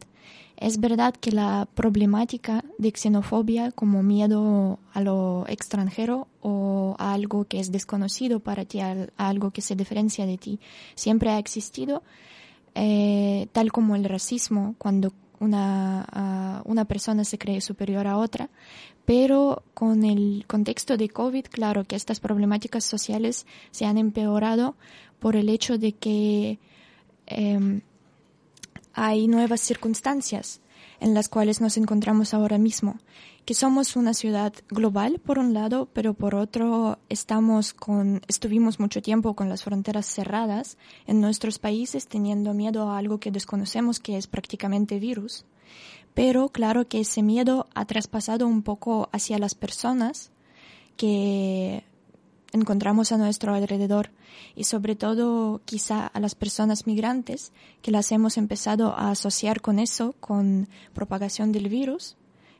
Es 0.57 0.81
verdad 0.81 1.15
que 1.15 1.33
la 1.33 1.69
problemática 1.75 2.65
de 2.79 2.91
xenofobia 2.91 3.73
como 3.73 4.03
miedo 4.03 4.79
a 4.95 5.01
lo 5.03 5.45
extranjero 5.49 6.29
o 6.41 6.97
a 6.99 7.13
algo 7.13 7.45
que 7.45 7.61
es 7.61 7.71
desconocido 7.71 8.41
para 8.41 8.65
ti, 8.65 8.81
algo 9.19 9.51
que 9.51 9.61
se 9.61 9.77
diferencia 9.77 10.25
de 10.25 10.39
ti, 10.39 10.59
siempre 10.95 11.31
ha 11.31 11.39
existido, 11.39 12.03
eh, 12.75 13.49
tal 13.53 13.71
como 13.71 13.97
el 13.97 14.05
racismo, 14.05 14.75
cuando 14.79 15.13
una, 15.41 16.63
una 16.65 16.85
persona 16.85 17.25
se 17.25 17.39
cree 17.39 17.61
superior 17.61 18.07
a 18.07 18.19
otra, 18.19 18.49
pero 19.05 19.63
con 19.75 20.05
el 20.05 20.45
contexto 20.47 20.97
de 20.97 21.09
COVID, 21.09 21.47
claro 21.47 21.85
que 21.85 21.97
estas 21.97 22.21
problemáticas 22.21 22.85
sociales 22.85 23.47
se 23.71 23.85
han 23.85 23.99
empeorado 23.99 24.75
por 25.19 25.37
el 25.37 25.49
hecho 25.49 25.79
de 25.79 25.93
que 25.93 26.59
eh, 27.27 27.81
hay 28.93 29.29
nuevas 29.29 29.61
circunstancias 29.61 30.61
en 31.01 31.15
las 31.15 31.29
cuales 31.29 31.61
nos 31.61 31.77
encontramos 31.77 32.35
ahora 32.35 32.59
mismo, 32.59 32.99
que 33.45 33.55
somos 33.55 33.97
una 33.97 34.15
ciudad 34.15 34.53
global 34.69 35.21
por 35.25 35.39
un 35.39 35.55
lado, 35.55 35.89
pero 35.93 36.15
por 36.15 36.35
otro 36.35 36.99
estamos 37.09 37.73
con, 37.73 38.21
estuvimos 38.29 38.81
mucho 38.81 39.03
tiempo 39.03 39.35
con 39.35 39.49
las 39.49 39.63
fronteras 39.63 40.07
cerradas 40.07 40.79
en 41.07 41.21
nuestros 41.21 41.59
países 41.59 42.09
teniendo 42.09 42.55
miedo 42.55 42.91
a 42.91 42.99
algo 42.99 43.21
que 43.21 43.31
desconocemos 43.31 44.01
que 44.01 44.17
es 44.17 44.27
prácticamente 44.27 44.99
virus. 44.99 45.45
Pero 46.15 46.49
claro 46.49 46.89
que 46.89 47.01
ese 47.01 47.23
miedo 47.23 47.67
ha 47.75 47.85
traspasado 47.85 48.47
un 48.47 48.63
poco 48.63 49.09
hacia 49.13 49.39
las 49.39 49.55
personas 49.55 50.31
que 50.97 51.85
encontramos 52.57 53.13
a 53.13 53.19
nuestro 53.19 53.55
alrededor 53.55 54.11
y 54.55 54.65
sobre 54.65 54.97
todo 54.97 55.61
quizá 55.65 56.07
a 56.07 56.21
las 56.21 56.35
personas 56.35 56.87
migrantes 56.87 57.53
que 57.83 57.91
las 57.91 58.11
hemos 58.13 58.37
empezado 58.37 58.95
a 58.97 59.11
asociar 59.11 59.61
con 59.61 59.79
eso, 59.79 60.15
con 60.21 60.69
propagación 60.95 61.53
del 61.53 61.69
virus, 61.69 62.17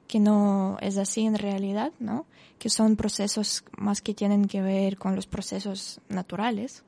que 0.07 0.21
no 0.21 0.79
es 0.81 0.97
así 0.99 1.27
en 1.27 1.37
realidad, 1.37 1.93
¿no? 1.99 2.27
Que 2.59 2.71
son 2.71 2.97
procesos 2.97 3.65
más 3.77 4.01
que 4.01 4.15
tienen 4.15 4.47
que 4.47 4.63
ver 4.63 4.97
con 4.99 5.17
los 5.17 5.27
procesos 5.27 6.01
naturales 6.09 6.85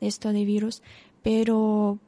de 0.00 0.08
esto 0.08 0.32
de 0.32 0.44
virus, 0.44 0.82
pero 1.22 1.98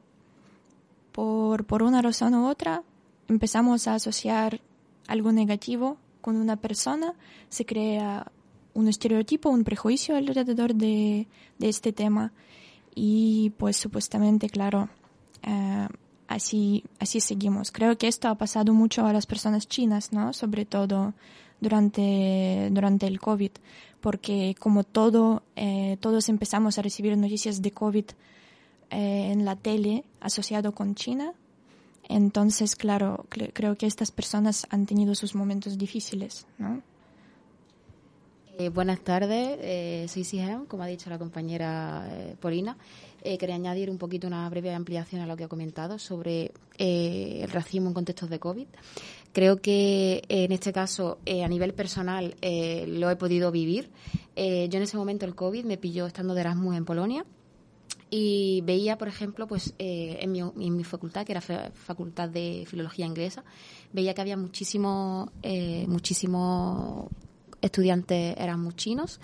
por, 1.11 1.65
por 1.65 1.83
una 1.83 2.01
razón 2.01 2.35
u 2.35 2.47
otra 2.47 2.83
empezamos 3.29 3.87
a 3.87 3.95
asociar 3.95 4.59
algo 5.07 5.31
negativo 5.31 5.97
con 6.21 6.35
una 6.35 6.57
persona, 6.57 7.13
se 7.49 7.65
crea 7.65 8.31
un 8.75 8.87
estereotipo, 8.87 9.49
un 9.49 9.63
prejuicio 9.63 10.15
alrededor 10.15 10.75
de, 10.75 11.27
este 11.59 11.91
tema 11.91 12.31
y 12.93 13.51
pues 13.57 13.77
supuestamente, 13.77 14.49
claro, 14.49 14.89
eh, 15.41 15.87
así, 16.27 16.83
así 16.99 17.19
seguimos. 17.19 17.71
Creo 17.71 17.97
que 17.97 18.07
esto 18.07 18.27
ha 18.27 18.35
pasado 18.35 18.73
mucho 18.73 19.05
a 19.05 19.13
las 19.13 19.25
personas 19.25 19.67
chinas, 19.67 20.13
¿no? 20.13 20.31
Sobre 20.33 20.65
todo 20.65 21.13
durante, 21.59 22.69
durante 22.71 23.07
el 23.07 23.19
COVID, 23.19 23.51
porque 24.01 24.55
como 24.59 24.83
todo, 24.83 25.41
eh, 25.55 25.97
todos 25.99 26.29
empezamos 26.29 26.77
a 26.77 26.83
recibir 26.83 27.17
noticias 27.17 27.61
de 27.61 27.71
COVID 27.71 28.05
eh, 28.91 29.31
en 29.31 29.45
la 29.45 29.55
tele 29.55 30.03
asociado 30.19 30.73
con 30.75 30.93
China, 30.93 31.33
entonces, 32.07 32.75
claro, 32.75 33.25
creo 33.29 33.77
que 33.77 33.87
estas 33.87 34.11
personas 34.11 34.67
han 34.69 34.85
tenido 34.85 35.15
sus 35.15 35.33
momentos 35.33 35.77
difíciles, 35.77 36.45
¿no? 36.59 36.83
Eh, 38.57 38.69
buenas 38.69 39.01
tardes, 39.01 39.57
eh, 39.61 40.05
soy 40.07 40.23
Sihem, 40.23 40.65
como 40.65 40.83
ha 40.83 40.87
dicho 40.87 41.09
la 41.09 41.19
compañera 41.19 42.07
eh, 42.09 42.35
Polina. 42.39 42.77
Eh, 43.21 43.37
quería 43.37 43.55
añadir 43.55 43.89
un 43.89 43.97
poquito 43.97 44.27
una 44.27 44.47
breve 44.49 44.73
ampliación 44.73 45.21
a 45.21 45.27
lo 45.27 45.35
que 45.35 45.43
ha 45.43 45.47
comentado 45.49 45.99
sobre 45.99 46.53
el 46.77 47.49
racismo 47.49 47.89
en 47.89 47.93
contextos 47.93 48.29
de 48.29 48.39
COVID. 48.39 48.67
Creo 49.33 49.57
que 49.57 50.23
en 50.29 50.53
este 50.53 50.71
caso, 50.71 51.17
a 51.25 51.47
nivel 51.49 51.73
personal, 51.73 52.35
lo 52.41 53.09
he 53.09 53.15
podido 53.15 53.51
vivir. 53.51 53.89
yo 54.35 54.77
en 54.77 54.81
ese 54.81 54.95
momento 54.95 55.25
el 55.25 55.35
COVID 55.35 55.65
me 55.65 55.77
pilló 55.77 56.05
estando 56.05 56.33
de 56.33 56.41
Erasmus 56.41 56.77
en 56.77 56.85
Polonia 56.85 57.25
y 58.11 58.61
veía, 58.61 58.97
por 58.97 59.07
ejemplo, 59.07 59.47
pues 59.47 59.73
en, 59.79 60.31
mi, 60.31 60.83
facultad, 60.83 61.25
que 61.25 61.31
era 61.31 61.41
facultad 61.41 62.29
de 62.29 62.65
filología 62.67 63.07
inglesa, 63.07 63.43
veía 63.91 64.13
que 64.13 64.21
había 64.21 64.37
muchísimo, 64.37 65.31
muchísimo 65.87 67.09
estudiantes 67.65 68.35
eran 68.37 68.59
muy 68.59 68.73
chinos 68.73 69.19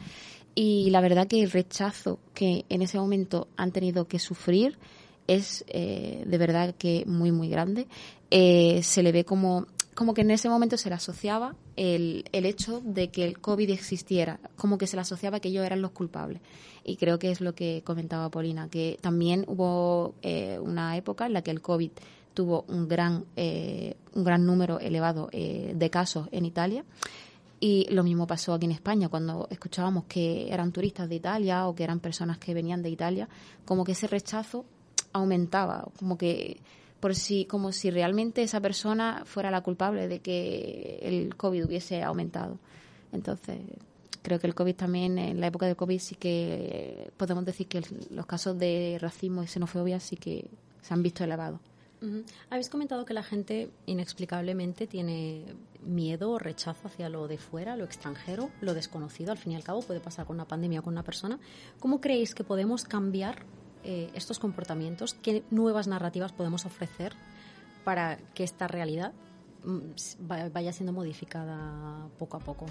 y 0.56 0.90
la 0.90 1.02
verdad 1.02 1.28
que 1.28 1.42
el 1.42 1.52
rechazo 1.52 2.20
que 2.34 2.66
en 2.70 2.82
ese 2.82 2.98
momento 2.98 3.48
han 3.56 3.72
tenido 3.72 4.08
que 4.08 4.20
sufrir 4.20 4.78
es 5.28 5.64
eh, 5.68 6.24
de 6.26 6.38
verdad 6.38 6.76
que 6.78 7.06
muy 7.06 7.32
muy 7.32 7.50
grande 7.50 7.88
eh, 8.32 8.82
se 8.84 9.04
le 9.04 9.12
ve 9.12 9.24
como 9.24 9.66
como 9.94 10.14
que 10.14 10.22
en 10.22 10.32
ese 10.32 10.50
momento 10.50 10.78
se 10.78 10.90
le 10.90 10.96
asociaba 10.96 11.56
el, 11.76 12.26
el 12.32 12.46
hecho 12.46 12.82
de 12.84 13.10
que 13.10 13.26
el 13.26 13.40
COVID 13.40 13.70
existiera, 13.70 14.40
como 14.56 14.78
que 14.78 14.88
se 14.88 14.96
le 14.96 15.02
asociaba 15.02 15.42
que 15.42 15.50
ellos 15.50 15.66
eran 15.66 15.82
los 15.82 15.92
culpables. 15.92 16.42
Y 16.84 16.96
creo 16.96 17.20
que 17.20 17.30
es 17.30 17.42
lo 17.42 17.54
que 17.54 17.84
comentaba 17.86 18.30
Polina, 18.30 18.70
que 18.70 18.98
también 19.02 19.44
hubo 19.48 20.16
eh, 20.22 20.58
una 20.60 20.96
época 20.96 21.26
en 21.26 21.34
la 21.34 21.42
que 21.42 21.52
el 21.52 21.62
COVID 21.62 21.92
tuvo 22.34 22.64
un 22.70 22.88
gran, 22.88 23.26
eh, 23.36 23.96
un 24.14 24.24
gran 24.24 24.46
número 24.46 24.80
elevado 24.80 25.30
de 25.32 25.90
casos 25.92 26.30
en 26.32 26.46
Italia 26.46 26.86
y 27.64 27.86
lo 27.92 28.04
mismo 28.04 28.26
pasó 28.26 28.56
aquí 28.56 28.66
en 28.66 28.72
España, 28.72 29.08
cuando 29.08 29.48
escuchábamos 29.52 30.06
que 30.06 30.52
eran 30.52 30.72
turistas 30.72 31.08
de 31.08 31.16
Italia 31.16 31.68
o 31.68 31.76
que 31.76 31.84
eran 31.84 32.00
personas 32.00 32.40
que 32.40 32.56
venían 32.56 32.82
de 32.82 32.90
Italia, 32.90 33.30
como 33.66 33.84
que 33.84 33.92
ese 33.92 34.08
rechazo 34.08 34.66
aumentaba, 35.14 35.88
como 36.00 36.18
que 36.18 36.60
por 37.00 37.14
si, 37.14 37.46
como 37.46 37.72
si 37.72 37.92
realmente 37.92 38.42
esa 38.42 38.60
persona 38.62 39.22
fuera 39.26 39.52
la 39.52 39.62
culpable 39.62 40.08
de 40.08 40.22
que 40.22 41.00
el 41.04 41.36
COVID 41.36 41.66
hubiese 41.66 42.02
aumentado. 42.02 42.58
Entonces, 43.12 43.60
creo 44.24 44.40
que 44.40 44.48
el 44.48 44.56
COVID 44.56 44.76
también, 44.76 45.20
en 45.20 45.40
la 45.40 45.46
época 45.46 45.68
del 45.68 45.76
COVID 45.76 46.00
sí 46.00 46.16
que 46.16 47.12
podemos 47.16 47.46
decir 47.46 47.68
que 47.68 47.84
los 48.10 48.26
casos 48.26 48.58
de 48.58 48.98
racismo 49.00 49.44
y 49.44 49.48
xenofobia 49.48 50.00
sí 50.00 50.16
que 50.16 50.50
se 50.82 50.96
han 50.96 51.04
visto 51.04 51.24
elevados. 51.24 51.60
Habéis 52.50 52.70
comentado 52.70 53.06
que 53.06 53.14
la 53.14 53.22
gente 53.22 53.70
inexplicablemente 53.86 54.88
tiene 54.88 55.46
miedo 55.84 56.32
o 56.32 56.40
rechazo 56.40 56.88
hacia 56.88 57.10
lo 57.10 57.28
de 57.28 57.38
fuera, 57.38 57.76
lo 57.76 57.86
extranjero, 57.86 58.50
lo 58.60 58.74
desconocido. 58.74 59.32
Al 59.32 59.38
fin 59.38 59.52
y 59.52 59.56
al 59.56 59.64
cabo 59.64 59.82
puede 59.82 60.00
pasar 60.00 60.26
con 60.26 60.36
una 60.36 60.48
pandemia 60.48 60.80
o 60.80 60.84
con 60.84 60.94
una 60.94 61.04
persona. 61.04 61.40
¿Cómo 61.80 62.02
creéis 62.02 62.34
que 62.34 62.44
podemos 62.44 62.86
cambiar 62.86 63.46
eh, 63.84 64.10
estos 64.16 64.40
comportamientos? 64.40 65.14
¿Qué 65.14 65.44
nuevas 65.52 65.88
narrativas 65.88 66.32
podemos 66.32 66.66
ofrecer 66.66 67.14
para 67.84 68.18
que 68.34 68.44
esta 68.44 68.68
realidad 68.68 69.14
vaya 70.20 70.74
siendo 70.74 70.94
modificada 70.94 72.08
poco 72.18 72.38
a 72.38 72.40
poco? 72.40 72.66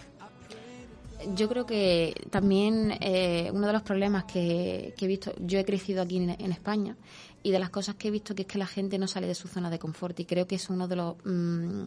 Yo 1.37 1.49
creo 1.49 1.67
que 1.67 2.15
también 2.31 2.93
eh, 3.01 3.51
uno 3.53 3.67
de 3.67 3.73
los 3.75 3.83
problemas 3.83 4.25
que, 4.25 4.95
que 4.97 5.05
he 5.05 5.09
visto, 5.09 5.35
yo 5.39 5.59
he 5.59 5.65
crecido 5.67 6.03
aquí 6.03 6.17
en, 6.17 6.31
en 6.31 6.51
España 6.51 6.97
y 7.43 7.51
de 7.51 7.59
las 7.59 7.71
cosas 7.71 7.95
que 7.95 8.09
he 8.09 8.11
visto 8.11 8.35
que 8.35 8.43
es 8.43 8.49
que 8.49 8.59
la 8.59 8.67
gente 8.67 8.99
no 8.99 9.07
sale 9.07 9.27
de 9.27 9.35
su 9.35 9.49
zona 9.49 9.71
de 9.71 9.79
confort 9.79 10.19
y 10.21 10.25
creo 10.25 10.47
que 10.47 10.57
es 10.57 10.69
uno 10.69 10.89
de 10.89 10.97
los 10.97 11.17
mm, 11.25 11.85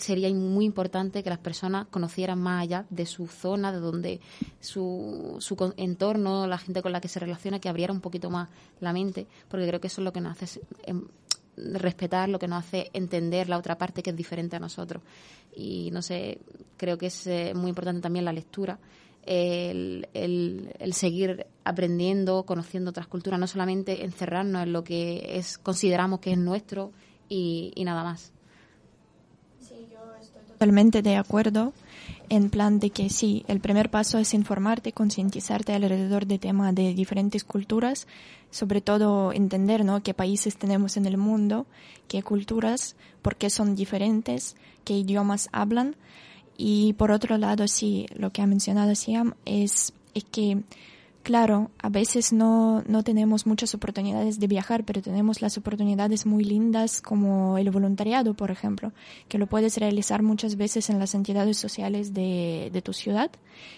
sería 0.00 0.30
muy 0.30 0.64
importante 0.64 1.22
que 1.22 1.30
las 1.30 1.38
personas 1.38 1.86
conocieran 1.90 2.38
más 2.40 2.62
allá 2.62 2.86
de 2.90 3.06
su 3.06 3.26
zona, 3.26 3.72
de 3.72 3.78
donde 3.78 4.20
su, 4.60 5.36
su 5.38 5.72
entorno, 5.76 6.46
la 6.46 6.58
gente 6.58 6.82
con 6.82 6.92
la 6.92 7.00
que 7.00 7.08
se 7.08 7.20
relaciona, 7.20 7.60
que 7.60 7.68
abriera 7.68 7.92
un 7.92 8.00
poquito 8.00 8.30
más 8.30 8.48
la 8.80 8.92
mente, 8.92 9.26
porque 9.48 9.66
creo 9.66 9.80
que 9.80 9.88
eso 9.88 10.00
es 10.00 10.04
lo 10.04 10.12
que 10.12 10.20
nos 10.20 10.40
hace 10.40 10.60
em, 10.84 11.06
respetar, 11.56 12.28
lo 12.28 12.38
que 12.38 12.48
nos 12.48 12.64
hace 12.64 12.90
entender 12.92 13.48
la 13.48 13.58
otra 13.58 13.76
parte 13.76 14.02
que 14.02 14.10
es 14.10 14.16
diferente 14.16 14.56
a 14.56 14.60
nosotros. 14.60 15.02
Y 15.54 15.90
no 15.92 16.02
sé, 16.02 16.40
creo 16.76 16.96
que 16.96 17.06
es 17.06 17.26
eh, 17.26 17.52
muy 17.54 17.68
importante 17.68 18.00
también 18.00 18.24
la 18.24 18.32
lectura. 18.32 18.78
El, 19.32 20.08
el- 20.12 20.74
el 20.80 20.92
seguir 20.92 21.46
aprendiendo, 21.62 22.42
conociendo 22.42 22.90
otras 22.90 23.06
culturas, 23.06 23.38
no 23.38 23.46
solamente 23.46 24.04
encerrarnos 24.04 24.64
en 24.64 24.72
lo 24.72 24.82
que 24.82 25.38
es 25.38 25.56
consideramos 25.56 26.18
que 26.18 26.32
es 26.32 26.38
nuestro 26.38 26.90
y, 27.28 27.70
y 27.76 27.84
nada 27.84 28.02
más. 28.02 28.32
Totalmente 30.48 31.00
de 31.02 31.16
acuerdo 31.16 31.72
en 32.28 32.50
plan 32.50 32.80
de 32.80 32.90
que 32.90 33.08
sí, 33.08 33.44
el 33.46 33.60
primer 33.60 33.88
paso 33.90 34.18
es 34.18 34.34
informarte, 34.34 34.92
concientizarte 34.92 35.74
alrededor 35.74 36.26
de 36.26 36.38
temas 36.40 36.74
de 36.74 36.92
diferentes 36.92 37.44
culturas, 37.44 38.06
sobre 38.50 38.80
todo 38.80 39.32
entender 39.32 39.84
¿no? 39.84 40.02
qué 40.02 40.12
países 40.12 40.56
tenemos 40.56 40.96
en 40.96 41.06
el 41.06 41.16
mundo, 41.16 41.66
qué 42.08 42.22
culturas, 42.22 42.96
por 43.22 43.36
qué 43.36 43.48
son 43.48 43.74
diferentes, 43.76 44.56
qué 44.84 44.94
idiomas 44.94 45.48
hablan. 45.52 45.94
Y 46.62 46.92
por 46.92 47.10
otro 47.10 47.38
lado, 47.38 47.66
sí, 47.68 48.06
lo 48.14 48.32
que 48.32 48.42
ha 48.42 48.46
mencionado 48.46 48.94
Siam 48.94 49.34
es, 49.46 49.94
es 50.12 50.24
que 50.24 50.62
Claro, 51.22 51.70
a 51.78 51.90
veces 51.90 52.32
no, 52.32 52.82
no 52.86 53.02
tenemos 53.02 53.46
muchas 53.46 53.74
oportunidades 53.74 54.40
de 54.40 54.46
viajar, 54.46 54.84
pero 54.84 55.02
tenemos 55.02 55.42
las 55.42 55.58
oportunidades 55.58 56.24
muy 56.24 56.44
lindas 56.44 57.02
como 57.02 57.58
el 57.58 57.70
voluntariado, 57.70 58.32
por 58.32 58.50
ejemplo, 58.50 58.92
que 59.28 59.36
lo 59.36 59.46
puedes 59.46 59.76
realizar 59.76 60.22
muchas 60.22 60.56
veces 60.56 60.88
en 60.88 60.98
las 60.98 61.14
entidades 61.14 61.58
sociales 61.58 62.14
de, 62.14 62.70
de 62.72 62.80
tu 62.80 62.94
ciudad, 62.94 63.30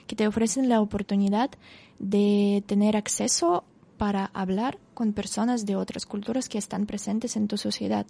que 0.07 0.15
te 0.15 0.29
ofrecen 0.29 0.69
la 0.69 0.81
oportunidad 0.81 1.51
de 1.99 2.63
tener 2.67 2.97
acceso 2.97 3.65
para 3.99 4.27
hablar 4.35 4.79
con 4.95 5.13
personas 5.13 5.67
de 5.67 5.75
otras 5.75 6.07
culturas 6.07 6.49
que 6.49 6.59
están 6.59 6.87
presentes 6.87 7.35
en 7.37 7.49
tu 7.49 7.57
sociedad. 7.57 8.07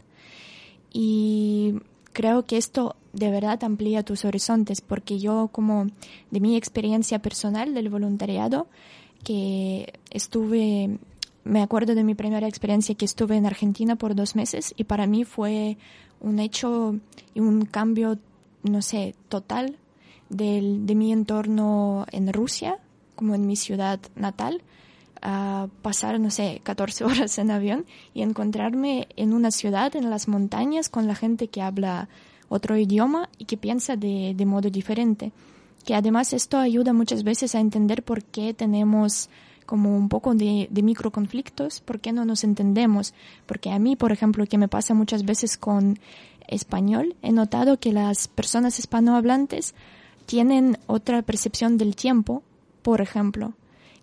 Y 0.92 1.76
creo 2.12 2.44
que 2.44 2.56
esto 2.56 2.96
de 3.12 3.30
verdad 3.30 3.62
amplía 3.64 4.02
tus 4.02 4.24
horizontes, 4.24 4.80
porque 4.80 5.18
yo 5.18 5.48
como 5.52 5.86
de 6.30 6.40
mi 6.40 6.56
experiencia 6.56 7.20
personal 7.20 7.74
del 7.74 7.88
voluntariado, 7.88 8.66
que 9.24 9.92
estuve, 10.10 10.98
me 11.44 11.62
acuerdo 11.62 11.94
de 11.94 12.04
mi 12.04 12.14
primera 12.14 12.48
experiencia 12.48 12.94
que 12.94 13.04
estuve 13.04 13.36
en 13.36 13.46
Argentina 13.46 13.96
por 13.96 14.14
dos 14.14 14.34
meses 14.34 14.74
y 14.76 14.84
para 14.84 15.06
mí 15.06 15.24
fue 15.24 15.76
un 16.20 16.38
hecho 16.38 16.96
y 17.34 17.40
un 17.40 17.64
cambio, 17.66 18.18
no 18.62 18.82
sé, 18.82 19.14
total 19.28 19.76
del, 20.28 20.86
de 20.86 20.94
mi 20.94 21.12
entorno 21.12 22.06
en 22.10 22.32
Rusia, 22.32 22.78
como 23.14 23.34
en 23.34 23.46
mi 23.46 23.56
ciudad 23.56 24.00
natal, 24.16 24.62
a 25.22 25.68
pasar, 25.82 26.20
no 26.20 26.30
sé, 26.30 26.60
14 26.62 27.04
horas 27.06 27.38
en 27.38 27.50
avión 27.50 27.86
y 28.12 28.22
encontrarme 28.22 29.08
en 29.16 29.32
una 29.32 29.50
ciudad, 29.50 29.94
en 29.96 30.10
las 30.10 30.28
montañas, 30.28 30.88
con 30.88 31.06
la 31.06 31.14
gente 31.14 31.48
que 31.48 31.62
habla 31.62 32.08
otro 32.48 32.76
idioma 32.76 33.30
y 33.38 33.46
que 33.46 33.56
piensa 33.56 33.96
de, 33.96 34.34
de 34.36 34.46
modo 34.46 34.68
diferente 34.68 35.32
que 35.84 35.94
además 35.94 36.32
esto 36.32 36.58
ayuda 36.58 36.92
muchas 36.92 37.24
veces 37.24 37.54
a 37.54 37.60
entender 37.60 38.02
por 38.02 38.22
qué 38.22 38.54
tenemos 38.54 39.28
como 39.66 39.96
un 39.96 40.08
poco 40.08 40.34
de, 40.34 40.68
de 40.70 40.82
microconflictos, 40.82 41.80
por 41.80 42.00
qué 42.00 42.12
no 42.12 42.24
nos 42.24 42.44
entendemos. 42.44 43.14
Porque 43.46 43.70
a 43.70 43.78
mí, 43.78 43.96
por 43.96 44.12
ejemplo, 44.12 44.46
que 44.46 44.58
me 44.58 44.68
pasa 44.68 44.94
muchas 44.94 45.24
veces 45.24 45.56
con 45.56 45.98
español, 46.48 47.16
he 47.22 47.32
notado 47.32 47.78
que 47.78 47.92
las 47.92 48.28
personas 48.28 48.78
hispanohablantes 48.78 49.74
tienen 50.26 50.78
otra 50.86 51.22
percepción 51.22 51.78
del 51.78 51.96
tiempo, 51.96 52.42
por 52.82 53.00
ejemplo, 53.00 53.54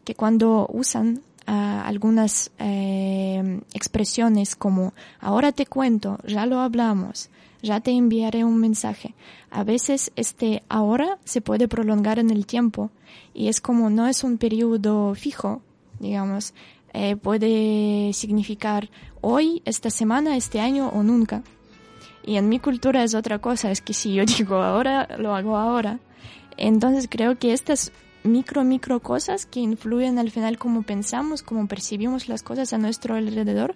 que 0.10 0.15
cuando 0.15 0.67
usan 0.74 1.22
ah, 1.45 1.84
algunas 1.86 2.50
eh, 2.58 3.62
expresiones 3.76 4.56
como 4.56 4.95
ahora 5.19 5.52
te 5.52 5.67
cuento, 5.67 6.17
ya 6.26 6.48
lo 6.48 6.62
hablamos, 6.62 7.30
ya 7.62 7.80
te 7.80 7.91
enviaré 7.91 8.43
un 8.43 8.58
mensaje. 8.58 9.13
A 9.52 9.63
veces 9.63 10.12
este 10.15 10.63
ahora 10.67 11.19
se 11.26 11.41
puede 11.41 11.67
prolongar 11.67 12.17
en 12.17 12.32
el 12.32 12.48
tiempo 12.48 12.89
y 13.36 13.50
es 13.50 13.62
como 13.62 13.91
no 13.91 14.08
es 14.08 14.24
un 14.24 14.39
periodo 14.39 15.13
fijo, 15.13 15.62
digamos, 16.00 16.56
eh, 16.93 17.15
puede 17.15 18.12
significar 18.13 18.89
hoy, 19.22 19.62
esta 19.65 19.91
semana, 19.91 20.38
este 20.38 20.60
año 20.60 20.89
o 20.89 21.04
nunca. 21.04 21.43
Y 22.26 22.38
en 22.38 22.50
mi 22.50 22.58
cultura 22.58 23.04
es 23.04 23.13
otra 23.13 23.38
cosa, 23.38 23.69
es 23.69 23.82
que 23.82 23.93
si 23.93 24.15
yo 24.15 24.26
digo 24.38 24.56
ahora, 24.56 25.08
lo 25.19 25.36
hago 25.36 25.56
ahora. 25.56 26.00
Entonces 26.58 27.08
creo 27.08 27.38
que 27.38 27.54
estas 27.54 27.91
micro, 28.23 28.63
micro 28.63 28.99
cosas 28.99 29.45
que 29.45 29.60
influyen 29.60 30.19
al 30.19 30.32
final 30.32 30.58
cómo 30.58 30.84
pensamos, 30.84 31.41
cómo 31.43 31.67
percibimos 31.67 32.27
las 32.27 32.43
cosas 32.43 32.73
a 32.73 32.77
nuestro 32.77 33.15
alrededor, 33.15 33.75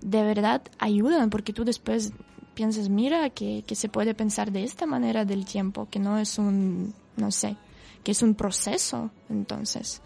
de 0.00 0.22
verdad 0.22 0.62
ayudan 0.78 1.30
porque 1.30 1.52
tú 1.52 1.64
después 1.64 2.12
piensas, 2.54 2.88
mira, 2.88 3.30
que, 3.30 3.64
que 3.66 3.74
se 3.74 3.88
puede 3.88 4.14
pensar 4.14 4.52
de 4.52 4.64
esta 4.64 4.86
manera 4.86 5.24
del 5.24 5.44
tiempo, 5.44 5.88
que 5.90 5.98
no 5.98 6.18
es 6.18 6.38
un, 6.38 6.92
no 7.16 7.30
sé, 7.30 7.56
que 8.04 8.12
es 8.12 8.22
un 8.22 8.34
proceso, 8.34 9.10
entonces. 9.28 10.00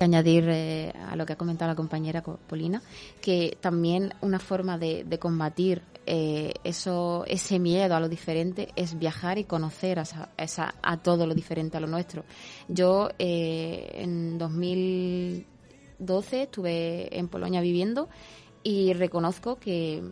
añadir 0.00 0.46
eh, 0.48 0.92
a 1.10 1.14
lo 1.14 1.26
que 1.26 1.34
ha 1.34 1.36
comentado 1.36 1.70
la 1.70 1.76
compañera 1.76 2.22
Co- 2.22 2.38
Polina, 2.48 2.80
que 3.20 3.58
también 3.60 4.14
una 4.22 4.38
forma 4.38 4.78
de, 4.78 5.04
de 5.04 5.18
combatir 5.18 5.82
eh, 6.12 6.54
eso, 6.64 7.24
ese 7.28 7.60
miedo 7.60 7.94
a 7.94 8.00
lo 8.00 8.08
diferente 8.08 8.70
es 8.74 8.98
viajar 8.98 9.38
y 9.38 9.44
conocer 9.44 10.00
a, 10.00 10.04
a 10.36 10.74
a 10.82 10.96
todo 10.96 11.24
lo 11.24 11.34
diferente 11.34 11.76
a 11.76 11.80
lo 11.80 11.86
nuestro. 11.86 12.24
Yo 12.68 13.10
eh, 13.20 13.90
en 13.94 14.36
2012 14.38 16.42
estuve 16.42 17.16
en 17.16 17.28
Polonia 17.28 17.60
viviendo 17.60 18.08
y 18.64 18.92
reconozco 18.92 19.60
que 19.60 20.02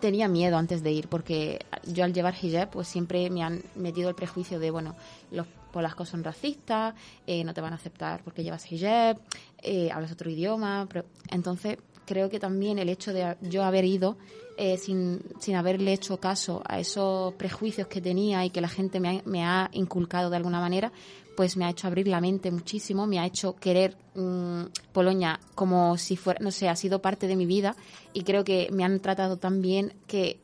tenía 0.00 0.28
miedo 0.28 0.56
antes 0.56 0.82
de 0.82 0.92
ir 0.92 1.08
porque 1.08 1.58
yo 1.84 2.02
al 2.04 2.14
llevar 2.14 2.34
hijab 2.42 2.70
pues 2.70 2.88
siempre 2.88 3.28
me 3.28 3.42
han 3.42 3.62
metido 3.74 4.08
el 4.08 4.14
prejuicio 4.14 4.58
de 4.58 4.70
bueno 4.70 4.94
los 5.30 5.46
polacos 5.72 6.08
son 6.08 6.24
racistas 6.24 6.94
eh, 7.26 7.44
no 7.44 7.52
te 7.54 7.60
van 7.60 7.72
a 7.72 7.76
aceptar 7.76 8.22
porque 8.22 8.42
llevas 8.42 8.70
hijab 8.72 9.18
eh, 9.62 9.90
hablas 9.90 10.12
otro 10.12 10.30
idioma 10.30 10.86
pero- 10.88 11.04
entonces 11.30 11.78
creo 12.06 12.30
que 12.30 12.40
también 12.40 12.78
el 12.78 12.88
hecho 12.88 13.12
de 13.12 13.36
yo 13.42 13.64
haber 13.64 13.84
ido 13.84 14.16
eh, 14.56 14.78
sin, 14.78 15.20
sin 15.38 15.56
haberle 15.56 15.92
hecho 15.92 16.18
caso 16.18 16.62
a 16.64 16.80
esos 16.80 17.34
prejuicios 17.34 17.88
que 17.88 18.00
tenía 18.00 18.44
y 18.44 18.50
que 18.50 18.62
la 18.62 18.68
gente 18.68 19.00
me 19.00 19.18
ha, 19.18 19.22
me 19.26 19.44
ha 19.44 19.68
inculcado 19.72 20.30
de 20.30 20.36
alguna 20.36 20.60
manera 20.60 20.92
pues 21.36 21.56
me 21.56 21.66
ha 21.66 21.70
hecho 21.70 21.86
abrir 21.86 22.08
la 22.08 22.20
mente 22.20 22.50
muchísimo, 22.50 23.06
me 23.06 23.18
ha 23.18 23.26
hecho 23.26 23.54
querer 23.56 23.96
mm, 24.14 24.62
Polonia 24.92 25.38
como 25.54 25.98
si 25.98 26.16
fuera, 26.16 26.40
no 26.42 26.50
sé, 26.50 26.68
ha 26.68 26.74
sido 26.74 27.02
parte 27.02 27.28
de 27.28 27.36
mi 27.36 27.44
vida 27.44 27.76
y 28.14 28.22
creo 28.22 28.42
que 28.42 28.68
me 28.72 28.84
han 28.84 29.00
tratado 29.00 29.36
tan 29.36 29.60
bien 29.60 29.92
que 30.06 30.40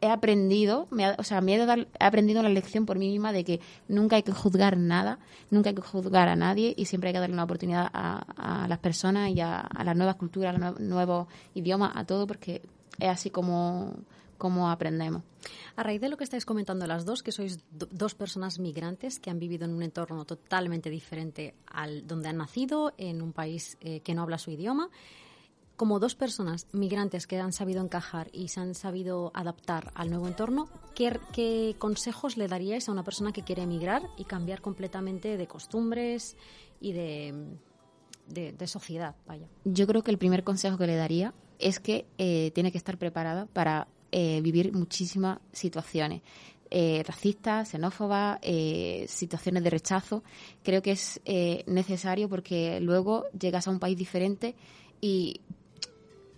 he 0.00 0.08
aprendido, 0.08 0.86
me 0.90 1.10
o 1.10 1.22
sea, 1.22 1.40
me 1.40 1.54
he, 1.56 1.86
aprendido 2.00 2.42
la 2.42 2.48
lección 2.48 2.86
por 2.86 2.98
mí 2.98 3.08
misma 3.10 3.32
de 3.32 3.44
que 3.44 3.60
nunca 3.88 4.16
hay 4.16 4.22
que 4.22 4.32
juzgar 4.32 4.76
nada, 4.76 5.18
nunca 5.50 5.68
hay 5.70 5.74
que 5.74 5.82
juzgar 5.82 6.28
a 6.28 6.36
nadie 6.36 6.72
y 6.76 6.86
siempre 6.86 7.08
hay 7.08 7.14
que 7.14 7.20
darle 7.20 7.34
una 7.34 7.44
oportunidad 7.44 7.88
a, 7.92 8.66
las 8.68 8.78
personas 8.78 9.30
y 9.30 9.40
a, 9.40 9.60
a 9.60 9.84
las 9.84 9.96
nuevas 9.96 10.16
culturas, 10.16 10.54
a 10.54 10.58
los 10.58 10.76
nue- 10.76 10.80
nuevos 10.80 11.28
idiomas, 11.54 11.92
a 11.94 12.04
todo, 12.04 12.26
porque 12.26 12.62
es 12.98 13.08
así 13.08 13.30
como, 13.30 13.94
como 14.38 14.70
aprendemos. 14.70 15.22
A 15.76 15.82
raíz 15.82 16.00
de 16.00 16.08
lo 16.08 16.16
que 16.16 16.24
estáis 16.24 16.44
comentando 16.44 16.86
las 16.86 17.04
dos, 17.04 17.22
que 17.22 17.32
sois 17.32 17.58
do- 17.70 17.88
dos 17.90 18.14
personas 18.14 18.58
migrantes 18.58 19.18
que 19.20 19.30
han 19.30 19.38
vivido 19.38 19.64
en 19.64 19.72
un 19.74 19.82
entorno 19.82 20.24
totalmente 20.24 20.90
diferente 20.90 21.54
al 21.66 22.06
donde 22.06 22.28
han 22.28 22.36
nacido, 22.38 22.92
en 22.98 23.22
un 23.22 23.32
país 23.32 23.76
eh, 23.80 24.00
que 24.00 24.14
no 24.14 24.22
habla 24.22 24.38
su 24.38 24.50
idioma, 24.50 24.88
como 25.80 25.98
dos 25.98 26.14
personas 26.14 26.66
migrantes 26.72 27.26
que 27.26 27.38
han 27.38 27.54
sabido 27.54 27.82
encajar 27.82 28.28
y 28.34 28.48
se 28.48 28.60
han 28.60 28.74
sabido 28.74 29.30
adaptar 29.32 29.92
al 29.94 30.10
nuevo 30.10 30.28
entorno, 30.28 30.68
¿qué, 30.94 31.74
consejos 31.78 32.36
le 32.36 32.48
daríais 32.48 32.86
a 32.86 32.92
una 32.92 33.02
persona 33.02 33.32
que 33.32 33.44
quiere 33.44 33.62
emigrar 33.62 34.02
y 34.18 34.24
cambiar 34.24 34.60
completamente 34.60 35.38
de 35.38 35.46
costumbres 35.46 36.36
y 36.82 36.92
de, 36.92 38.66
sociedad? 38.66 39.16
Vaya. 39.26 39.46
Yo 39.64 39.86
creo 39.86 40.02
que 40.02 40.10
el 40.10 40.18
primer 40.18 40.44
consejo 40.44 40.76
que 40.76 40.86
le 40.86 40.96
daría 40.96 41.32
es 41.58 41.80
que 41.80 42.04
eh, 42.18 42.50
tiene 42.54 42.72
que 42.72 42.76
estar 42.76 42.98
preparada 42.98 43.46
para 43.46 43.88
eh, 44.12 44.42
vivir 44.42 44.74
muchísimas 44.74 45.38
situaciones 45.50 46.20
eh, 46.70 47.02
racistas, 47.06 47.70
xenófobas, 47.70 48.38
situaciones 49.08 49.64
de 49.64 49.70
rechazo. 49.70 50.24
Creo 50.62 50.82
que 50.82 50.90
es 50.90 51.22
necesario 51.66 52.28
porque 52.28 52.80
luego 52.80 53.24
llegas 53.30 53.66
a 53.66 53.70
un 53.70 53.78
país 53.78 53.96
diferente 53.96 54.54
y 55.00 55.40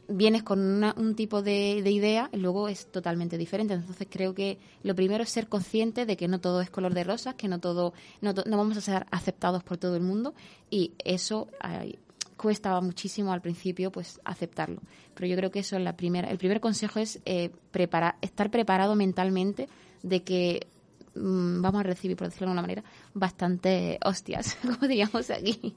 vienes 0.09 0.43
con 0.43 0.59
una- 0.61 0.95
un 0.97 1.15
tipo 1.15 1.43
de, 1.43 1.81
de 1.83 1.91
idea 1.91 2.29
luego 2.33 2.69
es 2.69 2.87
totalmente 2.91 3.39
diferente. 3.39 3.75
Entonces 3.75 4.07
creo 4.11 4.35
que 4.35 4.59
lo 4.83 4.95
primero 4.95 5.23
es 5.23 5.31
ser 5.31 5.49
consciente 5.49 6.07
de 6.07 6.17
que 6.17 6.29
no 6.29 6.41
todo 6.41 6.61
es 6.61 6.71
color 6.71 6.93
de 6.95 7.05
rosas, 7.05 7.35
que 7.35 7.49
no 7.49 7.61
todo, 7.61 7.93
no, 8.21 8.33
no 8.33 8.57
vamos 8.57 8.77
a 8.77 8.81
ser 8.81 9.07
aceptados 9.11 9.63
por 9.65 9.79
todo 9.79 9.97
el 9.97 10.03
mundo 10.03 10.35
y 10.71 10.93
eso 11.05 11.49
cuesta 12.37 12.81
muchísimo 12.81 13.33
al 13.33 13.41
principio 13.41 13.93
pues 13.93 14.21
aceptarlo. 14.25 14.81
Pero 15.15 15.27
yo 15.29 15.37
creo 15.37 15.51
que 15.51 15.61
eso 15.61 15.77
es 15.77 15.83
la 15.83 15.97
primera, 15.97 16.29
el 16.31 16.39
primer 16.39 16.61
consejo 16.61 16.99
es 16.99 17.21
eh, 17.25 17.51
prepara- 17.73 18.17
estar 18.21 18.51
preparado 18.51 18.97
mentalmente 18.97 19.69
de 20.03 20.23
que 20.25 20.67
mm, 21.15 21.63
vamos 21.63 21.81
a 21.81 21.85
recibir, 21.85 22.17
por 22.17 22.27
decirlo 22.27 22.47
de 22.47 22.51
alguna 22.51 22.63
manera, 22.63 22.85
bastante 23.15 23.99
hostias, 24.05 24.57
como 24.63 24.89
diríamos 24.89 25.31
aquí. 25.31 25.77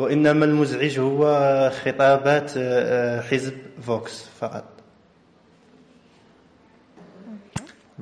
وإنما 0.00 0.44
المزعج 0.44 0.98
هو 0.98 1.22
خطابات 1.70 2.50
حزب 3.24 3.54
فوكس 3.82 4.24
فقط. 4.40 4.64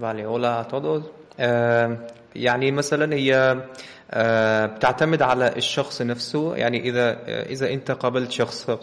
Vale, 0.00 0.24
hola 0.26 0.60
a 0.60 0.64
todos. 0.64 1.02
آه، 1.40 1.96
يعني 2.36 2.70
مثلا 2.70 3.14
هي 3.14 3.62
آه، 4.10 4.66
بتعتمد 4.66 5.22
على 5.22 5.56
الشخص 5.56 6.02
نفسه. 6.02 6.56
يعني 6.56 6.80
إذا 6.80 7.10
آه، 7.10 7.46
إذا 7.50 7.72
أنت 7.72 7.90
قابلت 7.90 8.30
شخص 8.30 8.70
آه، 8.70 8.78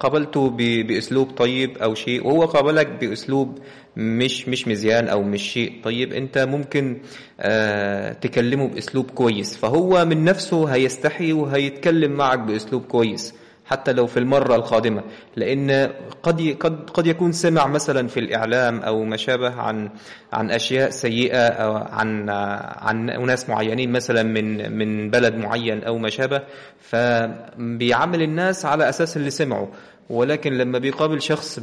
قابلته 0.00 0.50
ب- 0.50 0.86
بأسلوب 0.86 1.30
طيب 1.30 1.78
أو 1.78 1.94
شيء 1.94 2.26
وهو 2.26 2.44
قابلك 2.44 2.86
بأسلوب 3.00 3.58
مش 3.96 4.48
مش 4.48 4.68
مزيان 4.68 5.08
أو 5.08 5.22
مش 5.22 5.42
شيء. 5.52 5.72
طيب 5.84 6.12
أنت 6.12 6.38
ممكن 6.38 6.98
آه، 7.40 8.12
تكلمه 8.12 8.68
بأسلوب 8.68 9.10
كويس 9.10 9.56
فهو 9.56 10.04
من 10.04 10.24
نفسه 10.24 10.64
هيستحي 10.74 11.32
وهيتكلم 11.32 12.12
معك 12.12 12.38
بأسلوب 12.38 12.82
كويس. 12.82 13.34
حتى 13.66 13.92
لو 13.92 14.06
في 14.06 14.16
المرة 14.18 14.54
القادمة. 14.56 15.02
لأن 15.36 15.90
قد 16.22 16.56
قد 16.60 16.90
قد 16.90 17.06
يكون 17.06 17.32
سمع 17.32 17.66
مثلا 17.66 18.08
في 18.08 18.20
الإعلام 18.20 18.80
أو 18.80 19.04
ما 19.04 19.16
شابه 19.16 19.54
عن 19.54 19.90
عن 20.32 20.50
أشياء 20.50 20.90
سيئة 20.90 21.46
أو 21.48 21.76
عن 21.76 22.30
عن 22.78 23.10
أناس 23.10 23.48
معينين 23.48 23.92
مثلا 23.92 24.22
من 24.22 24.72
من 24.78 25.10
بلد 25.10 25.34
معين 25.34 25.84
أو 25.84 25.98
ما 25.98 26.08
شابه 26.08 26.42
فبيعامل 26.80 28.22
الناس 28.22 28.66
على 28.66 28.88
أساس 28.88 29.16
اللي 29.16 29.30
سمعوا. 29.30 29.66
ولكن 30.10 30.52
لما 30.52 30.78
بيقابل 30.78 31.22
شخص 31.22 31.58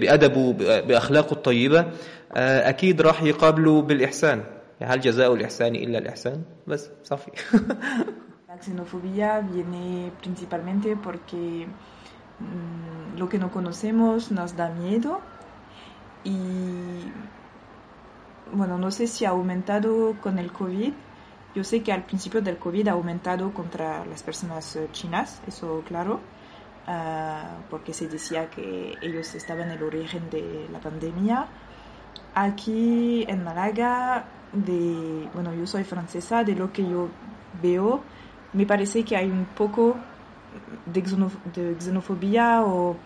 بأدبه 0.00 0.52
بأخلاقه 0.80 1.32
الطيبة 1.32 1.86
آه، 2.36 2.68
أكيد 2.68 3.00
راح 3.00 3.22
يقابله 3.22 3.82
بالإحسان. 3.82 4.44
هل 4.82 5.00
جزاء 5.00 5.34
الإحسان 5.34 5.74
إلا 5.74 5.98
الإحسان؟ 5.98 6.42
بس 6.66 6.90
صافي. 7.04 7.30
xenofobia 8.60 9.40
viene 9.40 10.12
principalmente 10.20 10.96
porque 10.96 11.66
mm, 12.38 13.18
lo 13.18 13.28
que 13.28 13.38
no 13.38 13.50
conocemos 13.50 14.30
nos 14.30 14.56
da 14.56 14.70
miedo 14.70 15.20
y 16.24 17.10
bueno, 18.52 18.78
no 18.78 18.90
sé 18.90 19.06
si 19.06 19.24
ha 19.24 19.30
aumentado 19.30 20.16
con 20.20 20.38
el 20.38 20.52
COVID. 20.52 20.92
Yo 21.54 21.64
sé 21.64 21.82
que 21.82 21.92
al 21.92 22.04
principio 22.04 22.40
del 22.42 22.58
COVID 22.58 22.88
ha 22.88 22.92
aumentado 22.92 23.52
contra 23.52 24.04
las 24.06 24.22
personas 24.22 24.76
eh, 24.76 24.88
chinas, 24.92 25.42
eso 25.46 25.82
claro, 25.86 26.20
ah, 26.86 27.58
porque 27.70 27.92
se 27.92 28.08
decía 28.08 28.48
que 28.50 28.94
ellos 29.02 29.34
estaban 29.34 29.70
en 29.70 29.78
el 29.78 29.82
origen 29.82 30.30
de 30.30 30.68
la 30.70 30.80
pandemia. 30.80 31.46
Aquí 32.34 33.24
en 33.28 33.42
Málaga, 33.42 34.26
de, 34.52 35.28
bueno, 35.34 35.52
yo 35.54 35.66
soy 35.66 35.84
francesa, 35.84 36.44
de 36.44 36.54
lo 36.54 36.72
que 36.72 36.88
yo 36.88 37.08
veo, 37.60 38.02
me 38.52 38.66
parece 38.66 39.04
que 39.04 39.16
hay 39.16 39.30
un 39.30 39.46
poco 39.46 39.96
de, 40.86 41.02
xenof- 41.04 41.42
de 41.44 41.76
xenofobia 41.80 42.62
o 42.64 43.02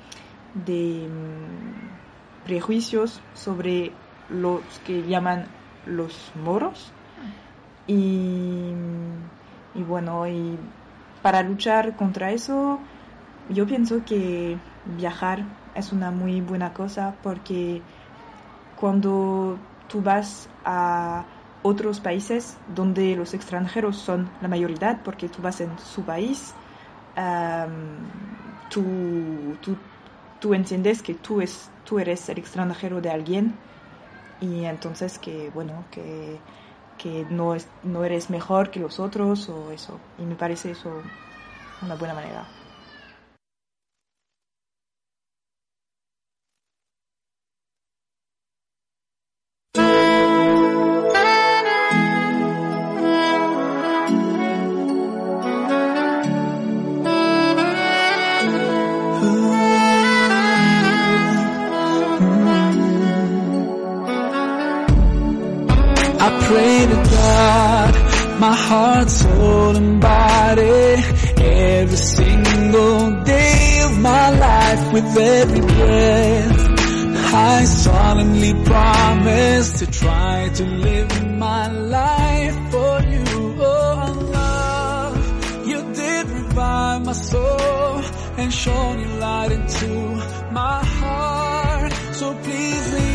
de 0.54 1.08
mm, 1.10 2.44
prejuicios 2.44 3.22
sobre 3.32 4.02
los 4.28 4.80
que 4.80 5.02
llaman 5.04 5.48
los 5.84 6.32
moros. 6.34 6.92
Y, 7.86 8.72
y 9.74 9.82
bueno, 9.82 10.26
y 10.26 10.58
para 11.22 11.42
luchar 11.42 11.96
contra 11.96 12.32
eso, 12.32 12.80
yo 13.48 13.66
pienso 13.66 14.04
que 14.04 14.58
viajar 14.84 15.46
es 15.74 15.92
una 15.92 16.10
muy 16.10 16.40
buena 16.40 16.72
cosa 16.72 17.16
porque 17.22 17.82
cuando 18.74 19.58
tú 19.86 20.02
vas 20.02 20.48
a 20.64 21.26
otros 21.64 21.98
países 21.98 22.58
donde 22.76 23.16
los 23.16 23.32
extranjeros 23.32 23.96
son 23.96 24.28
la 24.42 24.48
mayoría, 24.48 25.00
porque 25.02 25.28
tú 25.28 25.40
vas 25.42 25.60
en 25.62 25.78
su 25.78 26.02
país, 26.02 26.54
am, 27.16 27.70
tú, 28.68 28.84
tú, 29.62 29.76
tú 30.40 30.52
entiendes 30.54 31.02
que 31.02 31.14
tú, 31.14 31.40
es, 31.40 31.70
tú 31.84 31.98
eres 31.98 32.28
el 32.28 32.38
extranjero 32.38 33.00
de 33.00 33.10
alguien 33.10 33.54
y 34.40 34.64
entonces 34.66 35.18
que, 35.18 35.50
bueno, 35.54 35.86
que, 35.90 36.38
que 36.98 37.26
no, 37.30 37.54
es, 37.54 37.66
no 37.82 38.04
eres 38.04 38.28
mejor 38.28 38.70
que 38.70 38.78
los 38.80 39.00
otros 39.00 39.48
o 39.48 39.70
eso. 39.70 39.98
Y 40.18 40.22
me 40.26 40.34
parece 40.36 40.72
eso 40.72 41.02
una 41.80 41.94
buena 41.94 42.14
manera. 42.14 42.44
My 68.54 68.60
heart, 68.60 69.10
soul 69.10 69.76
and 69.76 70.00
body, 70.00 70.80
every 71.42 71.96
single 71.96 73.24
day 73.24 73.80
of 73.86 73.98
my 73.98 74.26
life 74.46 74.92
with 74.92 75.08
every 75.16 75.60
breath. 75.60 76.60
I 77.52 77.64
solemnly 77.64 78.52
promise 78.64 79.78
to 79.80 79.86
try 79.90 80.50
to 80.58 80.64
live 80.86 81.10
my 81.46 81.66
life 81.98 82.56
for 82.72 82.94
you, 83.14 83.24
oh 83.72 84.08
Allah. 84.08 85.12
You 85.70 85.78
did 86.00 86.24
revive 86.28 87.04
my 87.06 87.16
soul 87.30 88.02
and 88.40 88.52
shone 88.52 89.00
your 89.00 89.16
light 89.26 89.50
into 89.58 89.90
my 90.60 90.78
heart. 91.00 91.92
So 92.20 92.26
please 92.44 92.86
you 93.00 93.13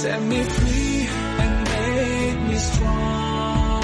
set 0.00 0.22
me 0.22 0.42
free 0.42 1.06
and 1.42 1.52
made 1.68 2.38
me 2.48 2.56
strong. 2.56 3.82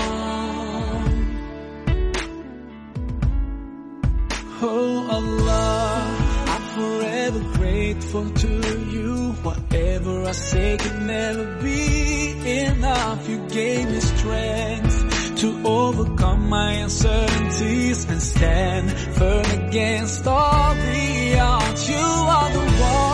Oh 4.62 5.08
Allah, 5.16 5.96
I'm 6.52 6.64
forever 6.78 7.40
grateful 7.58 8.30
to 8.30 8.52
you. 8.94 9.32
Whatever 9.48 10.24
I 10.24 10.32
say 10.32 10.78
can 10.78 11.06
never 11.06 11.44
be 11.62 12.60
enough. 12.64 13.28
You 13.28 13.38
gave 13.48 13.84
me 13.90 14.00
strength 14.00 14.96
to 15.42 15.48
overcome 15.66 16.48
my 16.48 16.72
uncertainties 16.86 18.08
and 18.08 18.22
stand 18.22 18.90
firm 19.18 19.46
against 19.60 20.26
all 20.26 20.74
the 20.74 21.38
odds. 21.40 21.90
You 21.90 22.06
are 22.36 22.50
the 22.58 22.64
one 22.94 23.05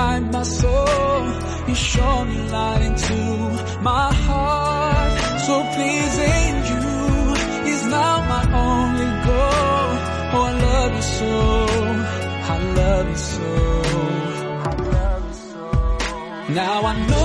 revive 0.00 0.32
my 0.32 0.42
soul. 0.42 1.24
You 1.68 1.74
shone 1.74 2.28
me 2.30 2.50
light 2.50 2.82
into 2.82 3.20
my 3.82 4.12
heart. 4.26 5.12
So 5.46 5.54
pleasing 5.74 6.54
you 6.70 6.86
is 7.72 7.82
now 7.86 8.16
my 8.32 8.44
only 8.68 9.10
goal. 9.26 9.90
Oh, 10.36 10.48
love 10.66 10.92
you 10.98 11.06
so 11.18 11.34
I 12.52 12.56
love 12.80 13.08
you 13.12 13.20
so. 13.32 13.48
I 14.68 14.74
love 14.96 15.22
you 15.28 15.36
so. 15.50 15.64
Now 16.60 16.78
I 16.92 16.94
know 17.08 17.19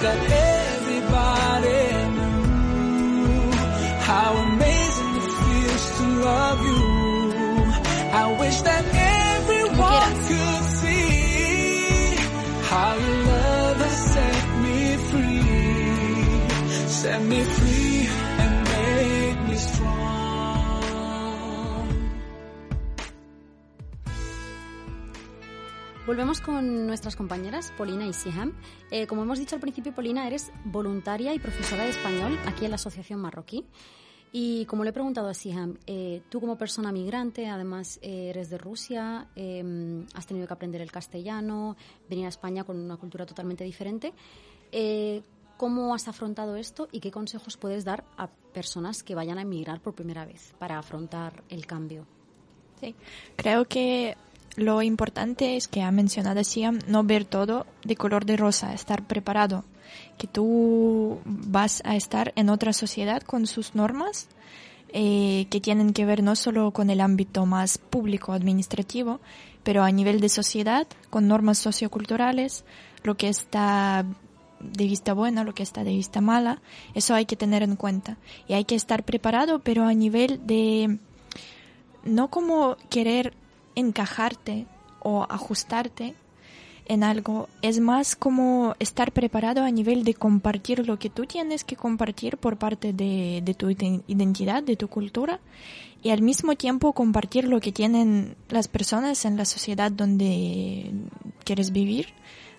that 0.00 0.49
Volvemos 26.10 26.40
con 26.40 26.88
nuestras 26.88 27.14
compañeras, 27.14 27.72
Polina 27.78 28.04
y 28.04 28.12
Siham. 28.12 28.52
Eh, 28.90 29.06
como 29.06 29.22
hemos 29.22 29.38
dicho 29.38 29.54
al 29.54 29.60
principio, 29.60 29.94
Polina, 29.94 30.26
eres 30.26 30.50
voluntaria 30.64 31.32
y 31.32 31.38
profesora 31.38 31.84
de 31.84 31.90
español 31.90 32.36
aquí 32.46 32.64
en 32.64 32.72
la 32.72 32.74
Asociación 32.74 33.20
Marroquí. 33.20 33.64
Y 34.32 34.64
como 34.64 34.82
le 34.82 34.90
he 34.90 34.92
preguntado 34.92 35.28
a 35.28 35.34
Siham, 35.34 35.78
eh, 35.86 36.22
tú 36.28 36.40
como 36.40 36.58
persona 36.58 36.90
migrante, 36.90 37.46
además 37.46 38.00
eh, 38.02 38.30
eres 38.30 38.50
de 38.50 38.58
Rusia, 38.58 39.28
eh, 39.36 40.04
has 40.12 40.26
tenido 40.26 40.48
que 40.48 40.52
aprender 40.52 40.80
el 40.80 40.90
castellano, 40.90 41.76
venir 42.08 42.26
a 42.26 42.30
España 42.30 42.64
con 42.64 42.76
una 42.76 42.96
cultura 42.96 43.24
totalmente 43.24 43.62
diferente. 43.62 44.12
Eh, 44.72 45.22
¿Cómo 45.56 45.94
has 45.94 46.08
afrontado 46.08 46.56
esto 46.56 46.88
y 46.90 46.98
qué 46.98 47.12
consejos 47.12 47.56
puedes 47.56 47.84
dar 47.84 48.02
a 48.16 48.26
personas 48.52 49.04
que 49.04 49.14
vayan 49.14 49.38
a 49.38 49.42
emigrar 49.42 49.80
por 49.80 49.94
primera 49.94 50.24
vez 50.24 50.54
para 50.58 50.76
afrontar 50.76 51.44
el 51.50 51.66
cambio? 51.66 52.04
Sí, 52.80 52.96
creo 53.36 53.66
que 53.66 54.16
lo 54.56 54.82
importante 54.82 55.56
es 55.56 55.68
que 55.68 55.82
ha 55.82 55.90
mencionado 55.90 56.42
Siam, 56.44 56.80
no 56.86 57.04
ver 57.04 57.24
todo 57.24 57.66
de 57.84 57.96
color 57.96 58.24
de 58.24 58.36
rosa, 58.36 58.74
estar 58.74 59.06
preparado, 59.06 59.64
que 60.18 60.26
tú 60.26 61.20
vas 61.24 61.82
a 61.84 61.96
estar 61.96 62.32
en 62.36 62.50
otra 62.50 62.72
sociedad 62.72 63.22
con 63.22 63.46
sus 63.46 63.74
normas 63.74 64.28
eh, 64.92 65.46
que 65.50 65.60
tienen 65.60 65.92
que 65.92 66.04
ver 66.04 66.22
no 66.22 66.34
solo 66.34 66.72
con 66.72 66.90
el 66.90 67.00
ámbito 67.00 67.46
más 67.46 67.78
público 67.78 68.32
administrativo, 68.32 69.20
pero 69.62 69.84
a 69.84 69.90
nivel 69.92 70.20
de 70.20 70.28
sociedad, 70.28 70.86
con 71.10 71.28
normas 71.28 71.58
socioculturales, 71.58 72.64
lo 73.04 73.16
que 73.16 73.28
está 73.28 74.04
de 74.58 74.84
vista 74.84 75.14
buena, 75.14 75.44
lo 75.44 75.54
que 75.54 75.62
está 75.62 75.84
de 75.84 75.92
vista 75.92 76.20
mala, 76.20 76.60
eso 76.94 77.14
hay 77.14 77.24
que 77.24 77.36
tener 77.36 77.62
en 77.62 77.76
cuenta. 77.76 78.16
Y 78.48 78.54
hay 78.54 78.64
que 78.64 78.74
estar 78.74 79.04
preparado, 79.04 79.60
pero 79.60 79.84
a 79.84 79.94
nivel 79.94 80.44
de 80.46 80.98
no 82.04 82.28
como 82.28 82.76
querer 82.88 83.34
encajarte 83.80 84.66
o 85.02 85.26
ajustarte 85.28 86.14
en 86.86 87.04
algo, 87.04 87.48
es 87.62 87.78
más 87.78 88.16
como 88.16 88.74
estar 88.80 89.12
preparado 89.12 89.62
a 89.62 89.70
nivel 89.70 90.02
de 90.02 90.14
compartir 90.14 90.86
lo 90.86 90.98
que 90.98 91.08
tú 91.08 91.24
tienes 91.24 91.62
que 91.62 91.76
compartir 91.76 92.36
por 92.36 92.56
parte 92.56 92.92
de, 92.92 93.54
tu 93.56 93.70
iden- 93.70 94.02
identidad, 94.08 94.62
de 94.62 94.76
tu 94.76 94.88
cultura, 94.88 95.38
y 96.02 96.10
al 96.10 96.22
mismo 96.22 96.56
tiempo 96.56 96.92
compartir 96.92 97.46
lo 97.46 97.60
que 97.60 97.70
tienen 97.70 98.34
las 98.48 98.66
personas 98.66 99.24
en 99.24 99.36
la 99.36 99.44
sociedad 99.44 99.92
donde 99.92 100.90
quieres 101.44 101.70
vivir, 101.70 102.08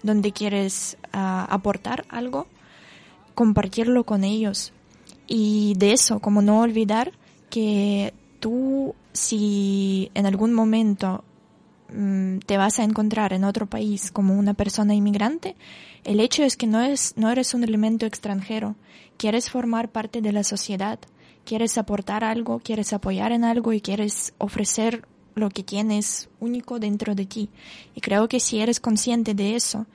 donde 0.02 0.32
quieres 0.32 0.98
ah, 1.12 1.46
aportar 1.50 2.06
algo, 2.08 2.48
compartirlo 3.36 4.06
con 4.06 4.24
ellos. 4.24 4.72
Y 5.28 5.74
de 5.78 5.94
eso, 5.94 6.20
como 6.20 6.42
no 6.42 6.62
olvidar 6.62 7.12
que 7.50 8.14
tú, 8.40 8.96
si 9.14 10.12
en 10.14 10.26
algún 10.26 10.54
momento 10.54 11.24
mm, 11.94 12.40
te 12.40 12.58
vas 12.58 12.80
a 12.80 12.84
encontrar 12.84 13.34
en 13.34 13.44
otro 13.44 13.68
país 13.68 14.12
como 14.12 14.38
una 14.38 14.54
persona 14.54 14.94
inmigrante, 14.94 15.56
el 16.04 16.20
hecho 16.20 16.44
es 16.44 16.58
que 16.58 16.68
no, 16.68 16.82
es, 16.82 17.14
no 17.18 17.30
eres 17.30 17.54
un 17.54 17.64
elemento 17.64 18.06
extranjero, 18.06 18.76
quieres 19.18 19.50
formar 19.50 19.90
parte 19.90 20.22
de 20.22 20.32
la 20.32 20.44
sociedad, 20.44 21.00
quieres 21.46 21.78
aportar 21.78 22.24
algo, 22.24 22.60
quieres 22.60 22.94
apoyar 22.94 23.32
en 23.32 23.44
algo 23.44 23.74
y 23.74 23.82
quieres 23.82 24.34
ofrecer 24.38 25.06
lo 25.36 25.50
que 25.50 25.64
tienes 25.64 26.30
único 26.40 26.80
dentro 26.80 27.16
de 27.16 27.26
ti. 27.26 27.50
Y 27.96 28.02
creo 28.02 28.28
que 28.28 28.40
si 28.40 28.60
eres 28.60 28.80
consciente 28.80 29.34
de 29.34 29.56
eso 29.56 29.86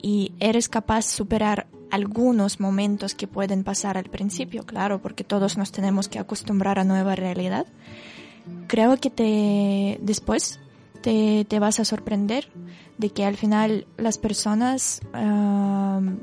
y 0.00 0.32
eres 0.40 0.68
capaz 0.68 1.06
de 1.06 1.12
superar 1.12 1.66
algunos 1.90 2.58
momentos 2.58 3.14
que 3.14 3.26
pueden 3.26 3.64
pasar 3.64 3.98
al 3.98 4.04
principio, 4.04 4.64
claro, 4.64 5.00
porque 5.00 5.24
todos 5.24 5.58
nos 5.58 5.72
tenemos 5.72 6.08
que 6.08 6.18
acostumbrar 6.18 6.78
a 6.78 6.84
nueva 6.84 7.14
realidad, 7.14 7.66
creo 8.66 8.96
que 8.96 9.10
te 9.10 9.98
después 10.02 10.60
te, 11.00 11.44
te 11.44 11.58
vas 11.58 11.80
a 11.80 11.84
sorprender 11.84 12.48
de 12.98 13.10
que 13.10 13.24
al 13.24 13.36
final 13.36 13.86
las 13.96 14.18
personas 14.18 15.00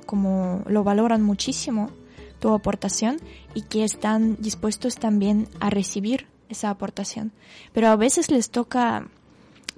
como 0.06 0.64
lo 0.66 0.84
valoran 0.84 1.22
muchísimo 1.22 1.92
tu 2.40 2.54
aportación 2.54 3.18
y 3.54 3.64
que 3.64 3.84
están 3.84 4.38
dispuestos 4.40 4.96
también 4.96 5.48
a 5.60 5.70
recibir 5.70 6.28
esa 6.48 6.70
aportación. 6.70 7.32
Pero 7.74 7.90
a 7.90 7.96
veces 7.96 8.32
les 8.32 8.50
toca 8.50 9.08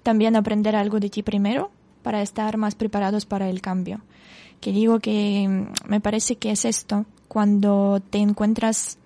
también 0.04 0.36
aprender 0.36 0.76
algo 0.76 1.00
de 1.00 1.10
ti 1.10 1.24
primero 1.24 1.72
para 2.04 2.22
estar 2.22 2.58
más 2.58 2.76
preparados 2.76 3.26
para 3.26 3.50
el 3.50 3.62
cambio. 3.62 4.02
Que 4.60 4.72
digo 4.72 5.00
que 5.00 5.48
mm, 5.48 5.90
me 5.90 6.02
parece 6.02 6.36
que 6.36 6.52
es 6.52 6.66
esto, 6.66 7.06
cuando 7.28 8.02
te 8.10 8.20
encuentras 8.20 8.98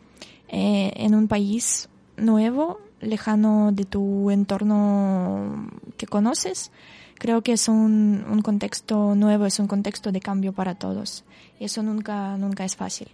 eh, 0.47 0.91
en 0.95 1.15
un 1.15 1.27
país 1.27 1.89
nuevo, 2.17 2.79
lejano 3.05 3.71
de 3.71 3.85
tu 3.85 4.31
entorno 4.31 5.69
que 5.97 6.07
conoces, 6.07 6.71
creo 7.15 7.41
que 7.41 7.53
es 7.53 7.67
un, 7.67 8.25
un 8.29 8.41
contexto 8.41 9.15
nuevo, 9.15 9.45
es 9.45 9.59
un 9.59 9.67
contexto 9.67 10.11
de 10.11 10.19
cambio 10.19 10.53
para 10.53 10.75
todos. 10.75 11.23
Y 11.59 11.65
eso 11.65 11.83
nunca, 11.83 12.37
nunca 12.37 12.65
es 12.65 12.75
fácil. 12.75 13.09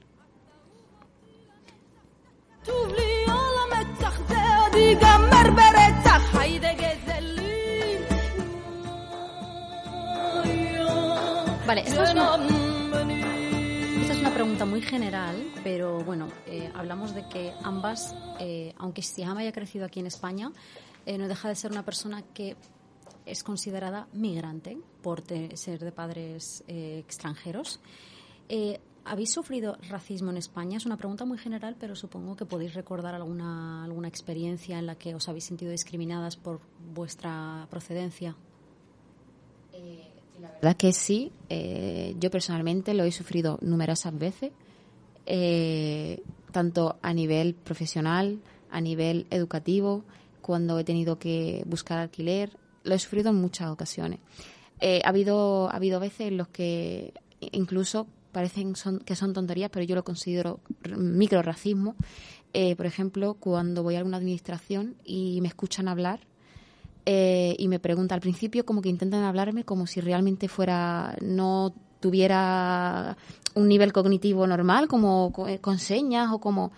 Vale, 11.67 11.81
esta 11.87 12.03
es 12.03 12.60
pregunta 14.41 14.65
muy 14.65 14.81
general, 14.81 15.35
pero 15.63 16.03
bueno, 16.03 16.27
eh, 16.47 16.71
hablamos 16.73 17.13
de 17.13 17.29
que 17.29 17.53
ambas, 17.61 18.15
eh, 18.39 18.73
aunque 18.79 19.03
Siham 19.03 19.37
haya 19.37 19.51
crecido 19.51 19.85
aquí 19.85 19.99
en 19.99 20.07
España, 20.07 20.51
eh, 21.05 21.19
no 21.19 21.27
deja 21.27 21.47
de 21.47 21.53
ser 21.53 21.69
una 21.69 21.85
persona 21.85 22.23
que 22.33 22.55
es 23.27 23.43
considerada 23.43 24.07
migrante 24.13 24.79
por 25.03 25.21
ser 25.53 25.77
de 25.81 25.91
padres 25.91 26.63
eh, 26.67 27.03
extranjeros. 27.05 27.81
¿Habéis 29.05 29.31
sufrido 29.31 29.77
racismo 29.87 30.31
en 30.31 30.37
España? 30.37 30.77
Es 30.77 30.87
una 30.87 30.97
pregunta 30.97 31.23
muy 31.23 31.37
general, 31.37 31.75
pero 31.79 31.95
supongo 31.95 32.35
que 32.35 32.47
podéis 32.47 32.73
recordar 32.73 33.13
alguna, 33.13 33.83
alguna 33.83 34.07
experiencia 34.07 34.79
en 34.79 34.87
la 34.87 34.95
que 34.95 35.13
os 35.13 35.29
habéis 35.29 35.43
sentido 35.43 35.69
discriminadas 35.69 36.35
por 36.35 36.61
vuestra 36.95 37.67
procedencia. 37.69 38.35
La 40.41 40.49
verdad 40.55 40.77
que 40.77 40.93
sí, 40.93 41.31
eh, 41.49 42.15
yo 42.19 42.31
personalmente 42.31 42.93
lo 42.93 43.03
he 43.03 43.11
sufrido 43.11 43.59
numerosas 43.61 44.17
veces, 44.17 44.51
eh, 45.25 46.21
tanto 46.51 46.97
a 47.01 47.13
nivel 47.13 47.53
profesional, 47.53 48.39
a 48.69 48.81
nivel 48.81 49.27
educativo, 49.29 50.03
cuando 50.41 50.79
he 50.79 50.83
tenido 50.83 51.19
que 51.19 51.63
buscar 51.67 51.99
alquiler, 51.99 52.57
lo 52.83 52.95
he 52.95 52.99
sufrido 52.99 53.29
en 53.29 53.35
muchas 53.35 53.69
ocasiones. 53.69 54.19
Eh, 54.79 55.01
ha 55.05 55.09
habido 55.09 55.69
ha 55.69 55.75
habido 55.75 55.99
veces 55.99 56.27
en 56.27 56.37
los 56.37 56.47
que 56.47 57.13
incluso 57.39 58.07
parecen 58.31 58.75
son, 58.75 58.99
que 58.99 59.15
son 59.15 59.33
tonterías, 59.33 59.69
pero 59.69 59.85
yo 59.85 59.95
lo 59.95 60.03
considero 60.03 60.59
micro 60.97 61.41
racismo. 61.41 61.95
Eh, 62.53 62.75
por 62.75 62.85
ejemplo, 62.85 63.35
cuando 63.35 63.83
voy 63.83 63.95
a 63.95 63.99
alguna 63.99 64.17
administración 64.17 64.95
y 65.05 65.39
me 65.41 65.47
escuchan 65.47 65.87
hablar 65.87 66.21
eh, 67.05 67.55
y 67.57 67.67
me 67.67 67.79
pregunta 67.79 68.15
al 68.15 68.21
principio 68.21 68.65
como 68.65 68.81
que 68.81 68.89
intentan 68.89 69.23
hablarme 69.23 69.63
como 69.63 69.87
si 69.87 70.01
realmente 70.01 70.47
fuera 70.47 71.15
no 71.21 71.73
tuviera 71.99 73.17
un 73.55 73.67
nivel 73.67 73.91
cognitivo 73.93 74.45
normal 74.47 74.87
como 74.87 75.31
co- 75.31 75.47
eh, 75.47 75.59
con 75.59 75.79
señas 75.79 76.29
o 76.31 76.39
como 76.39 76.71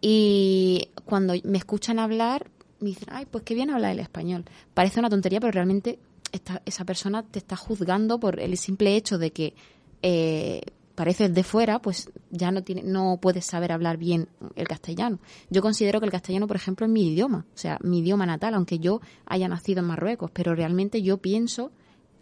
y 0.00 0.88
cuando 1.04 1.34
me 1.44 1.58
escuchan 1.58 1.98
hablar 1.98 2.50
me 2.80 2.90
dicen 2.90 3.08
ay 3.10 3.26
pues 3.26 3.44
qué 3.44 3.54
bien 3.54 3.70
habla 3.70 3.90
el 3.90 3.98
español 3.98 4.44
parece 4.74 5.00
una 5.00 5.10
tontería 5.10 5.40
pero 5.40 5.52
realmente 5.52 5.98
esta- 6.32 6.62
esa 6.64 6.84
persona 6.84 7.22
te 7.24 7.38
está 7.38 7.56
juzgando 7.56 8.20
por 8.20 8.38
el 8.40 8.56
simple 8.56 8.94
hecho 8.96 9.18
de 9.18 9.32
que 9.32 9.54
eh, 10.02 10.60
pareces 10.98 11.32
de 11.32 11.44
fuera, 11.44 11.80
pues 11.80 12.10
ya 12.28 12.50
no 12.50 12.64
tiene, 12.64 12.82
no 12.82 13.20
puedes 13.22 13.46
saber 13.46 13.70
hablar 13.70 13.98
bien 13.98 14.28
el 14.56 14.66
castellano. 14.66 15.20
Yo 15.48 15.62
considero 15.62 16.00
que 16.00 16.06
el 16.06 16.10
castellano, 16.10 16.48
por 16.48 16.56
ejemplo, 16.56 16.86
es 16.86 16.90
mi 16.90 17.12
idioma, 17.12 17.46
o 17.54 17.56
sea, 17.56 17.78
mi 17.84 18.00
idioma 18.00 18.26
natal, 18.26 18.54
aunque 18.54 18.80
yo 18.80 19.00
haya 19.24 19.46
nacido 19.46 19.78
en 19.78 19.86
Marruecos, 19.86 20.32
pero 20.32 20.56
realmente 20.56 21.00
yo 21.00 21.18
pienso, 21.18 21.70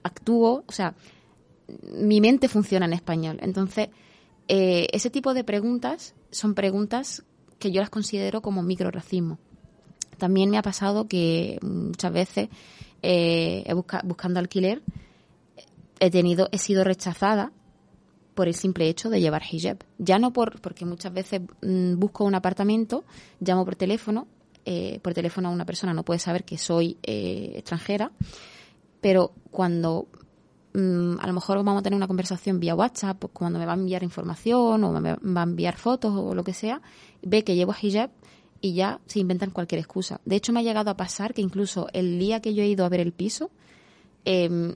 actúo, 0.03 0.63
o 0.67 0.73
sea, 0.73 0.95
mi 1.91 2.21
mente 2.21 2.49
funciona 2.49 2.85
en 2.85 2.93
español. 2.93 3.39
Entonces, 3.41 3.89
eh, 4.47 4.89
ese 4.93 5.09
tipo 5.09 5.33
de 5.33 5.43
preguntas 5.43 6.15
son 6.31 6.55
preguntas 6.55 7.25
que 7.59 7.73
yo 7.73 7.81
las 7.81 7.89
considero 7.89 8.43
como 8.43 8.63
microracismo. 8.63 9.39
También 10.19 10.51
me 10.51 10.59
ha 10.59 10.63
pasado 10.63 11.09
que 11.09 11.59
muchas 11.63 12.13
veces 12.13 12.51
eh, 13.01 13.65
buscando 14.05 14.39
alquiler 14.39 14.83
he 15.99 16.11
tenido 16.11 16.49
he 16.53 16.59
sido 16.59 16.85
rechazada 16.85 17.53
por 18.37 18.49
el 18.49 18.55
simple 18.55 18.89
hecho 18.89 19.09
de 19.09 19.21
llevar 19.21 19.43
hijab. 19.51 19.79
Ya 19.99 20.19
no 20.19 20.33
por 20.33 20.61
porque 20.61 20.85
muchas 20.85 21.13
veces 21.13 21.41
mm, 21.63 21.99
busco 21.99 22.25
un 22.25 22.35
apartamento, 22.35 23.05
llamo 23.41 23.65
por 23.65 23.77
teléfono, 23.77 24.29
eh, 24.67 25.01
por 25.03 25.15
teléfono 25.15 25.49
a 25.49 25.51
una 25.51 25.65
persona 25.65 25.95
no 25.95 26.05
puede 26.05 26.21
saber 26.21 26.45
que 26.45 26.59
soy 26.59 26.99
eh, 27.03 27.55
extranjera, 27.57 28.13
pero 29.01 29.33
cuando 29.51 30.07
mm, 30.75 31.19
a 31.19 31.27
lo 31.27 31.33
mejor 31.33 31.57
vamos 31.65 31.81
a 31.81 31.83
tener 31.83 31.97
una 31.97 32.07
conversación 32.07 32.61
vía 32.61 32.75
WhatsApp, 32.75 33.19
pues 33.19 33.33
cuando 33.33 33.59
me 33.59 33.65
va 33.65 33.73
a 33.73 33.77
enviar 33.77 34.03
información 34.03 34.85
o 34.85 35.01
me 35.01 35.15
va 35.15 35.41
a 35.41 35.45
enviar 35.45 35.77
fotos 35.77 36.13
o 36.15 36.35
lo 36.35 36.45
que 36.45 36.53
sea, 36.53 36.83
ve 37.23 37.43
que 37.43 37.57
llevo 37.57 37.75
hijab 37.81 38.11
y 38.61 38.75
ya 38.75 39.01
se 39.07 39.19
inventan 39.19 39.51
cualquier 39.51 39.79
excusa. 39.79 40.21
De 40.27 40.37
hecho, 40.37 40.53
me 40.53 40.61
ha 40.61 40.63
llegado 40.63 40.91
a 40.91 40.97
pasar 40.97 41.33
que 41.33 41.41
incluso 41.41 41.89
el 41.95 42.19
día 42.19 42.41
que 42.41 42.53
yo 42.53 42.63
he 42.63 42.69
ido 42.69 42.85
a 42.85 42.91
ver 42.91 43.01
el 43.01 43.13
piso, 43.13 43.51
em, 44.27 44.75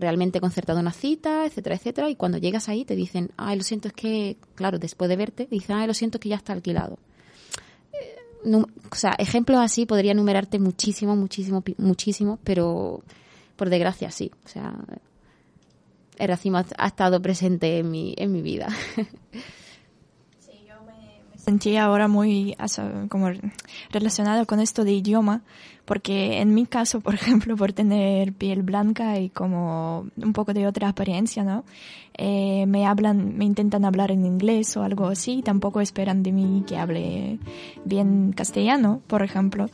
realmente 0.00 0.40
concertado 0.40 0.80
una 0.80 0.92
cita, 0.92 1.46
etcétera, 1.46 1.76
etcétera, 1.76 2.10
y 2.10 2.16
cuando 2.16 2.38
llegas 2.38 2.68
ahí 2.68 2.84
te 2.84 2.96
dicen, 2.96 3.30
ay, 3.36 3.56
lo 3.56 3.62
siento, 3.62 3.88
es 3.88 3.94
que, 3.94 4.36
claro, 4.54 4.78
después 4.78 5.08
de 5.08 5.16
verte, 5.16 5.48
dicen, 5.50 5.76
ay, 5.76 5.86
lo 5.86 5.94
siento, 5.94 6.18
es 6.18 6.22
que 6.22 6.28
ya 6.30 6.36
está 6.36 6.52
alquilado. 6.52 6.98
Eh, 7.92 8.56
o 8.90 8.94
sea, 8.94 9.12
ejemplos 9.18 9.60
así 9.60 9.86
podría 9.86 10.12
enumerarte 10.12 10.58
muchísimo, 10.58 11.14
muchísimo, 11.16 11.62
muchísimo, 11.78 12.38
pero 12.42 13.02
por 13.56 13.70
desgracia 13.70 14.10
sí. 14.10 14.30
O 14.44 14.48
sea, 14.48 14.74
el 16.18 16.28
racismo 16.28 16.58
ha, 16.58 16.66
ha 16.78 16.86
estado 16.86 17.20
presente 17.22 17.78
en 17.78 17.90
mi, 17.90 18.14
en 18.16 18.32
mi 18.32 18.42
vida. 18.42 18.68
sentí 21.50 21.76
ahora 21.76 22.06
muy 22.06 22.56
como 23.08 23.28
relacionada 23.90 24.44
con 24.44 24.60
esto 24.60 24.84
de 24.84 24.92
idioma, 24.92 25.42
porque 25.84 26.40
en 26.40 26.54
mi 26.54 26.64
caso, 26.64 27.00
por 27.00 27.14
ejemplo, 27.20 27.56
por 27.56 27.72
tener 27.72 28.32
piel 28.32 28.62
blanca 28.62 29.18
y 29.18 29.30
como 29.30 30.06
un 30.16 30.32
poco 30.32 30.54
de 30.54 30.68
otra 30.68 30.88
apariencia, 30.88 31.42
¿no? 31.42 31.64
Eh, 32.22 32.66
me 32.66 32.86
hablan, 32.86 33.36
me 33.36 33.44
intentan 33.44 33.84
hablar 33.84 34.10
en 34.12 34.24
inglés 34.26 34.76
o 34.76 34.82
algo 34.82 35.06
así, 35.06 35.42
tampoco 35.42 35.80
esperan 35.80 36.22
de 36.22 36.32
mí 36.32 36.62
que 36.66 36.76
hable 36.76 37.38
bien 37.84 38.32
castellano, 38.32 39.00
por 39.08 39.22
ejemplo. 39.22 39.66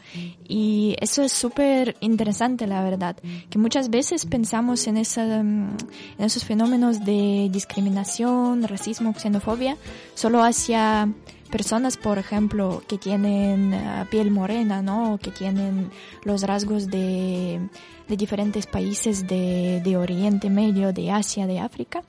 Y 0.48 0.96
eso 1.00 1.22
es 1.22 1.32
súper 1.32 1.96
interesante, 2.00 2.66
la 2.66 2.82
verdad, 2.82 3.16
que 3.50 3.58
muchas 3.58 3.90
veces 3.90 4.24
pensamos 4.24 4.86
en, 4.86 4.96
esa, 4.96 5.42
mm, 5.42 5.76
en 6.18 6.24
esos 6.24 6.44
fenómenos 6.44 7.04
de 7.04 7.48
discriminación, 7.50 8.62
racismo, 8.62 9.12
xenofobia, 9.12 9.76
solo 10.14 10.42
hacia 10.42 11.08
personas, 11.46 11.96
por 11.96 12.18
ejemplo, 12.18 12.82
que 12.87 12.98
tienen 12.98 13.72
eh, 13.74 14.04
piel 14.11 14.30
morena, 14.30 14.82
¿no? 14.82 15.18
Que 15.18 15.30
tienen 15.30 15.90
los 16.24 16.42
rasgos 16.42 16.88
de, 16.88 17.61
de 18.09 18.16
diferentes 18.16 18.66
países 18.66 19.26
de, 19.26 19.80
de 19.85 19.96
Oriente 19.96 20.50
Medio, 20.50 20.92
de 20.92 21.11
Asia, 21.11 21.46
de 21.46 21.59
África, 21.61 22.02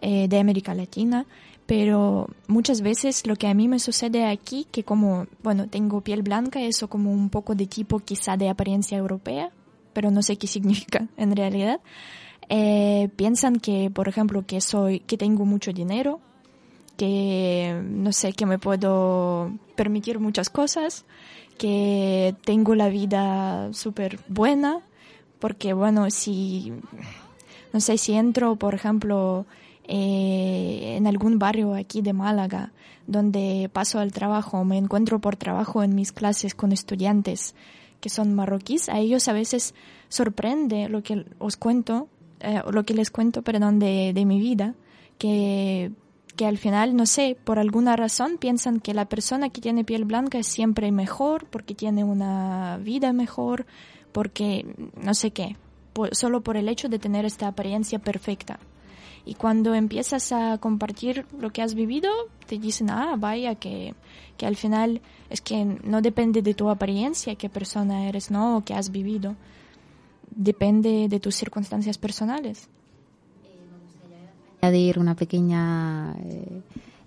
eh, 0.00 0.28
de 0.28 0.38
América 0.38 0.74
Latina. 0.74 1.26
Pero 1.66 2.28
muchas 2.46 2.80
veces 2.80 3.26
lo 3.26 3.36
que 3.36 3.46
a 3.46 3.54
mí 3.54 3.68
me 3.68 3.78
sucede 3.78 4.24
aquí, 4.24 4.66
que 4.70 4.84
como, 4.84 5.26
bueno, 5.42 5.68
tengo 5.68 6.00
piel 6.00 6.22
blanca, 6.22 6.62
eso 6.62 6.88
como 6.88 7.12
un 7.12 7.28
poco 7.28 7.54
de 7.54 7.66
tipo 7.66 7.98
quizá 7.98 8.38
de 8.38 8.48
apariencia 8.48 8.96
europea, 8.96 9.50
pero 9.92 10.10
no 10.10 10.22
sé 10.22 10.36
qué 10.36 10.46
significa 10.56 11.08
en 11.16 11.36
realidad. 11.36 11.80
Eh, 12.48 13.10
piensan 13.16 13.56
que, 13.56 13.90
por 13.90 14.08
ejemplo, 14.08 14.46
que 14.46 14.60
soy, 14.62 15.00
que 15.00 15.18
tengo 15.18 15.44
mucho 15.44 15.72
dinero, 15.72 16.20
que 16.98 17.80
no 17.84 18.12
sé, 18.12 18.32
que 18.32 18.44
me 18.44 18.58
puedo 18.58 19.52
permitir 19.76 20.18
muchas 20.18 20.50
cosas, 20.50 21.04
que 21.56 22.34
tengo 22.44 22.74
la 22.74 22.88
vida 22.88 23.72
súper 23.72 24.18
buena, 24.26 24.80
porque 25.38 25.72
bueno, 25.74 26.10
si, 26.10 26.72
no 27.72 27.78
sé, 27.78 27.98
si 27.98 28.14
entro, 28.14 28.56
por 28.56 28.74
ejemplo, 28.74 29.46
eh, 29.84 30.96
en 30.96 31.06
algún 31.06 31.38
barrio 31.38 31.74
aquí 31.74 32.02
de 32.02 32.12
Málaga, 32.12 32.72
donde 33.06 33.70
paso 33.72 34.00
al 34.00 34.12
trabajo, 34.12 34.64
me 34.64 34.76
encuentro 34.76 35.20
por 35.20 35.36
trabajo 35.36 35.84
en 35.84 35.94
mis 35.94 36.10
clases 36.10 36.56
con 36.56 36.72
estudiantes 36.72 37.54
que 38.00 38.08
son 38.08 38.34
marroquíes, 38.34 38.88
a 38.88 38.98
ellos 38.98 39.28
a 39.28 39.32
veces 39.32 39.72
sorprende 40.08 40.88
lo 40.88 41.04
que 41.04 41.26
os 41.38 41.56
cuento, 41.56 42.08
eh, 42.40 42.60
lo 42.68 42.84
que 42.84 42.94
les 42.94 43.12
cuento, 43.12 43.42
perdón, 43.42 43.78
de, 43.78 44.12
de 44.12 44.24
mi 44.24 44.40
vida, 44.40 44.74
que 45.16 45.92
que 46.38 46.46
al 46.46 46.56
final, 46.56 46.94
no 46.96 47.04
sé, 47.04 47.36
por 47.42 47.58
alguna 47.58 47.96
razón 47.96 48.38
piensan 48.38 48.78
que 48.80 48.94
la 48.94 49.06
persona 49.06 49.50
que 49.50 49.60
tiene 49.60 49.82
piel 49.84 50.04
blanca 50.04 50.38
es 50.38 50.46
siempre 50.46 50.92
mejor, 50.92 51.46
porque 51.50 51.74
tiene 51.74 52.04
una 52.04 52.78
vida 52.80 53.12
mejor, 53.12 53.66
porque 54.12 54.64
no 55.02 55.14
sé 55.14 55.32
qué, 55.32 55.56
por- 55.92 56.14
solo 56.14 56.40
por 56.40 56.56
el 56.56 56.68
hecho 56.68 56.88
de 56.88 57.00
tener 57.00 57.24
esta 57.24 57.48
apariencia 57.48 57.98
perfecta. 57.98 58.60
Y 59.26 59.34
cuando 59.34 59.74
empiezas 59.74 60.30
a 60.32 60.56
compartir 60.58 61.26
lo 61.38 61.50
que 61.50 61.60
has 61.60 61.74
vivido, 61.74 62.08
te 62.46 62.56
dicen, 62.58 62.88
ah, 62.88 63.16
vaya, 63.18 63.56
que, 63.56 63.94
que 64.36 64.46
al 64.46 64.54
final 64.54 65.02
es 65.28 65.40
que 65.40 65.64
no 65.64 66.00
depende 66.02 66.40
de 66.40 66.54
tu 66.54 66.70
apariencia, 66.70 67.34
qué 67.34 67.48
persona 67.50 68.08
eres, 68.08 68.30
¿no? 68.30 68.58
O 68.58 68.64
qué 68.64 68.74
has 68.74 68.90
vivido. 68.90 69.34
Depende 70.30 71.08
de 71.08 71.20
tus 71.20 71.34
circunstancias 71.34 71.98
personales. 71.98 72.68
Añadir 74.60 74.98
una 74.98 75.14
pequeña 75.14 76.14
eh, 76.24 76.60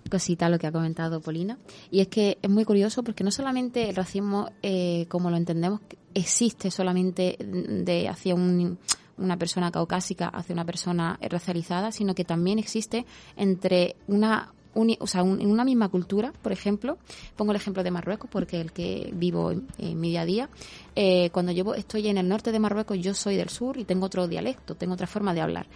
cosita 0.10 0.48
a 0.48 0.50
lo 0.50 0.60
que 0.60 0.68
ha 0.68 0.72
comentado 0.72 1.22
Polina. 1.22 1.58
Y 1.90 2.02
es 2.02 2.08
que 2.08 2.38
es 2.42 2.50
muy 2.50 2.66
curioso 2.66 3.04
porque 3.04 3.24
no 3.24 3.32
solamente 3.32 3.90
el 3.90 3.96
racismo, 3.96 4.50
eh, 4.62 5.06
como 5.10 5.30
lo 5.30 5.38
entendemos, 5.38 5.80
existe 6.14 6.70
solamente 6.72 7.38
de 7.40 8.10
hacia 8.10 8.36
un- 8.36 8.78
una 9.18 9.38
persona 9.38 9.72
caucásica 9.72 10.28
hacia 10.28 10.54
una 10.54 10.66
persona 10.66 11.18
racializada, 11.22 11.92
sino 11.92 12.16
que 12.16 12.26
también 12.26 12.60
existe 12.60 13.06
entre 13.38 13.96
una 14.08 14.52
uni- 14.74 14.98
o 15.02 15.08
sea, 15.08 15.22
un- 15.22 15.40
en 15.42 15.52
una 15.52 15.64
misma 15.66 15.90
cultura, 15.90 16.34
por 16.42 16.52
ejemplo, 16.54 16.98
pongo 17.36 17.52
el 17.52 17.58
ejemplo 17.58 17.84
de 17.84 17.92
Marruecos 17.92 18.30
porque 18.32 18.58
es 18.58 18.64
el 18.66 18.72
que 18.72 19.12
vivo 19.14 19.52
en, 19.52 19.68
en 19.78 20.00
mi 20.00 20.10
día 20.10 20.22
a 20.22 20.26
día. 20.26 20.50
Eh, 20.96 21.30
cuando 21.32 21.52
yo 21.52 21.74
estoy 21.76 22.08
en 22.08 22.18
el 22.18 22.28
norte 22.28 22.52
de 22.52 22.60
Marruecos, 22.60 22.98
yo 23.00 23.14
soy 23.14 23.36
del 23.36 23.50
sur 23.50 23.78
y 23.78 23.84
tengo 23.84 24.06
otro 24.06 24.28
dialecto, 24.28 24.76
tengo 24.76 24.94
otra 24.94 25.08
forma 25.08 25.34
de 25.34 25.42
hablar 25.42 25.68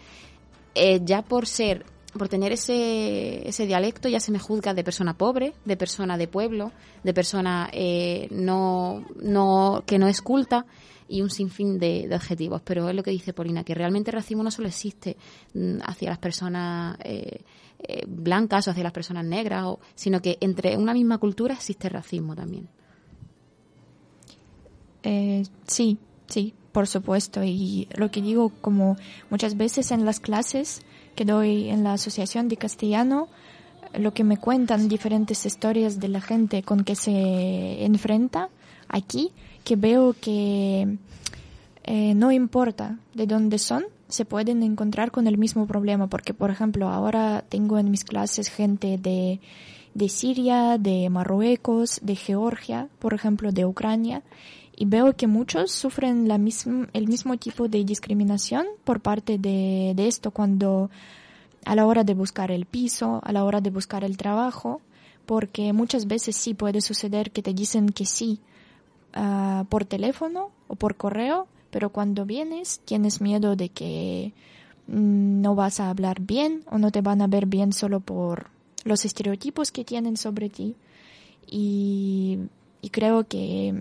eh, 0.75 1.01
ya 1.03 1.23
por 1.23 1.47
ser 1.47 1.85
por 2.17 2.29
tener 2.29 2.53
ese, 2.53 3.45
ese 3.45 3.65
dialecto 3.65 4.07
ya 4.07 4.21
se 4.21 4.31
me 4.31 4.39
juzga 4.39 4.73
de 4.73 4.85
persona 4.85 5.17
pobre, 5.17 5.53
de 5.65 5.75
persona 5.75 6.17
de 6.17 6.29
pueblo, 6.29 6.71
de 7.03 7.13
persona 7.13 7.69
eh, 7.73 8.29
no, 8.31 9.05
no, 9.21 9.83
que 9.85 9.99
no 9.99 10.07
es 10.07 10.21
culta 10.21 10.65
y 11.07 11.21
un 11.21 11.29
sinfín 11.29 11.77
de, 11.77 12.07
de, 12.07 12.15
adjetivos. 12.15 12.61
Pero 12.63 12.89
es 12.89 12.95
lo 12.95 13.03
que 13.03 13.11
dice 13.11 13.33
Polina, 13.33 13.63
que 13.63 13.75
realmente 13.75 14.11
el 14.11 14.15
racismo 14.15 14.43
no 14.43 14.51
solo 14.51 14.67
existe 14.67 15.17
mm, 15.53 15.79
hacia 15.83 16.09
las 16.09 16.19
personas 16.19 16.97
eh, 17.03 17.41
eh, 17.79 18.03
blancas 18.07 18.67
o 18.67 18.71
hacia 18.71 18.83
las 18.83 18.93
personas 18.93 19.25
negras, 19.25 19.65
o, 19.65 19.79
sino 19.93 20.21
que 20.21 20.37
entre 20.41 20.77
una 20.77 20.93
misma 20.93 21.17
cultura 21.17 21.53
existe 21.53 21.89
racismo 21.89 22.35
también. 22.35 22.67
Eh, 25.03 25.43
sí, 25.67 25.99
sí, 26.27 26.53
por 26.75 26.87
supuesto. 26.87 27.41
Y 27.41 27.87
lo 27.95 28.11
que 28.11 28.21
digo, 28.21 28.51
como 28.59 28.97
muchas 29.29 29.55
veces 29.55 29.91
en 29.91 30.03
las 30.03 30.19
clases 30.19 30.81
que 31.15 31.23
doy 31.23 31.69
en 31.69 31.85
la 31.85 31.93
Asociación 31.93 32.49
de 32.49 32.57
Castellano, 32.57 33.29
lo 33.97 34.13
que 34.13 34.25
me 34.25 34.35
cuentan 34.35 34.89
diferentes 34.89 35.45
historias 35.45 36.01
de 36.01 36.09
la 36.09 36.19
gente 36.19 36.63
con 36.63 36.83
que 36.83 36.95
se 36.95 37.85
enfrenta 37.85 38.49
aquí, 38.89 39.31
que 39.63 39.77
veo 39.77 40.17
que 40.19 40.97
eh, 41.85 42.13
no 42.13 42.33
importa 42.33 42.99
de 43.13 43.25
dónde 43.25 43.57
son, 43.57 43.85
se 44.09 44.25
pueden 44.25 44.61
encontrar 44.61 45.11
con 45.11 45.27
el 45.27 45.37
mismo 45.37 45.67
problema, 45.67 46.07
porque 46.07 46.33
por 46.33 46.49
ejemplo 46.49 46.89
ahora 46.89 47.45
tengo 47.47 47.79
en 47.79 47.89
mis 47.89 48.03
clases 48.03 48.49
gente 48.49 48.97
de, 48.97 49.39
de 49.93 50.09
Siria, 50.09 50.77
de 50.77 51.09
Marruecos, 51.09 52.01
de 52.03 52.17
Georgia, 52.17 52.89
por 52.99 53.13
ejemplo, 53.13 53.53
de 53.53 53.65
Ucrania, 53.65 54.23
y 54.75 54.85
veo 54.85 55.15
que 55.15 55.27
muchos 55.27 55.71
sufren 55.71 56.27
la 56.27 56.37
misma, 56.37 56.87
el 56.93 57.07
mismo 57.07 57.37
tipo 57.37 57.67
de 57.67 57.83
discriminación 57.85 58.65
por 58.83 58.99
parte 58.99 59.37
de, 59.37 59.93
de 59.95 60.07
esto 60.07 60.31
cuando 60.31 60.89
a 61.65 61.75
la 61.75 61.85
hora 61.85 62.03
de 62.03 62.13
buscar 62.13 62.51
el 62.51 62.65
piso, 62.65 63.21
a 63.23 63.31
la 63.31 63.43
hora 63.43 63.61
de 63.61 63.69
buscar 63.69 64.03
el 64.03 64.17
trabajo, 64.17 64.81
porque 65.25 65.73
muchas 65.73 66.07
veces 66.07 66.35
sí 66.35 66.53
puede 66.53 66.81
suceder 66.81 67.31
que 67.31 67.41
te 67.41 67.53
dicen 67.53 67.89
que 67.89 68.05
sí 68.05 68.39
uh, 69.15 69.65
por 69.65 69.85
teléfono 69.85 70.51
o 70.67 70.75
por 70.75 70.95
correo, 70.95 71.47
pero 71.71 71.89
cuando 71.89 72.25
vienes 72.25 72.81
tienes 72.85 73.21
miedo 73.21 73.55
de 73.55 73.69
que 73.69 74.33
no 74.87 75.55
vas 75.55 75.79
a 75.79 75.89
hablar 75.89 76.21
bien 76.21 76.63
o 76.69 76.77
no 76.77 76.91
te 76.91 77.01
van 77.01 77.21
a 77.21 77.27
ver 77.27 77.47
bien 77.47 77.73
solo 77.73 78.01
por 78.01 78.49
los 78.83 79.03
estereotipos 79.05 79.71
que 79.71 79.83
tienen 79.83 80.17
sobre 80.17 80.49
ti. 80.49 80.75
Y, 81.47 82.39
y 82.81 82.89
creo 82.89 83.27
que 83.27 83.73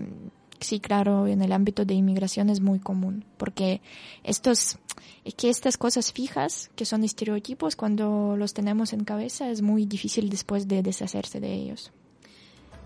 sí, 0.65 0.79
claro, 0.79 1.27
en 1.27 1.41
el 1.41 1.51
ámbito 1.51 1.85
de 1.85 1.93
inmigración 1.93 2.49
es 2.49 2.59
muy 2.59 2.79
común, 2.79 3.25
porque 3.37 3.81
estos, 4.23 4.77
es 5.23 5.33
que 5.35 5.49
estas 5.49 5.77
cosas 5.77 6.11
fijas, 6.11 6.69
que 6.75 6.85
son 6.85 7.03
estereotipos, 7.03 7.75
cuando 7.75 8.35
los 8.37 8.53
tenemos 8.53 8.93
en 8.93 9.03
cabeza 9.03 9.49
es 9.49 9.61
muy 9.61 9.85
difícil 9.85 10.29
después 10.29 10.67
de 10.67 10.83
deshacerse 10.83 11.39
de 11.39 11.53
ellos. 11.53 11.91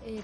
Eh, 0.06 0.22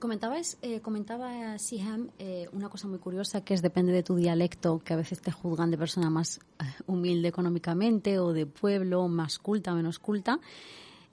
Comentabas, 0.00 0.56
eh, 0.62 0.80
comentaba 0.80 1.58
Siham 1.58 2.08
eh, 2.18 2.48
una 2.52 2.70
cosa 2.70 2.88
muy 2.88 2.98
curiosa 2.98 3.42
que 3.42 3.52
es 3.52 3.60
depende 3.60 3.92
de 3.92 4.02
tu 4.02 4.16
dialecto, 4.16 4.78
que 4.82 4.94
a 4.94 4.96
veces 4.96 5.20
te 5.20 5.30
juzgan 5.30 5.70
de 5.70 5.76
persona 5.76 6.08
más 6.08 6.38
eh, 6.38 6.64
humilde 6.86 7.28
económicamente 7.28 8.18
o 8.18 8.32
de 8.32 8.46
pueblo, 8.46 9.08
más 9.08 9.38
culta, 9.38 9.74
menos 9.74 9.98
culta. 9.98 10.40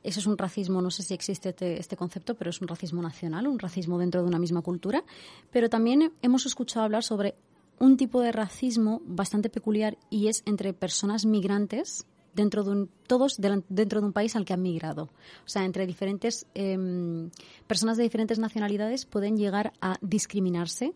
Eso 0.04 0.20
es 0.20 0.28
un 0.28 0.38
racismo, 0.38 0.82
no 0.82 0.92
sé 0.92 1.04
si 1.04 1.14
existe 1.14 1.50
este, 1.50 1.80
este, 1.80 1.98
concepto, 1.98 2.36
pero 2.36 2.50
es 2.50 2.62
un 2.62 2.68
racismo 2.68 3.02
nacional, 3.02 3.48
un 3.48 3.60
racismo 3.60 3.98
dentro 3.98 4.22
de 4.22 4.28
una 4.28 4.40
misma 4.40 4.62
cultura. 4.62 5.04
Pero 5.52 5.70
también 5.70 6.14
hemos 6.22 6.46
escuchado 6.46 6.86
hablar 6.86 7.04
sobre 7.04 7.36
un 7.80 7.98
tipo 7.98 8.22
de 8.22 8.32
racismo 8.32 9.02
bastante 9.06 9.50
peculiar 9.50 9.98
y 10.10 10.28
es 10.28 10.44
entre 10.46 10.74
personas 10.74 11.26
migrantes 11.26 12.06
dentro 12.34 12.64
de 12.64 12.72
un, 12.72 12.90
todos 13.08 13.38
dentro 13.40 14.00
de 14.00 14.08
un 14.08 14.14
país 14.14 14.36
al 14.36 14.46
que 14.46 14.54
han 14.54 14.62
migrado. 14.62 15.10
O 15.46 15.50
sea, 15.50 15.66
entre 15.66 15.86
diferentes 15.86 16.46
eh, 16.56 17.30
personas 17.66 17.98
de 17.98 18.04
diferentes 18.04 18.40
nacionalidades 18.40 19.06
pueden 19.06 19.38
llegar 19.38 19.74
a 19.82 19.98
discriminarse 20.02 20.94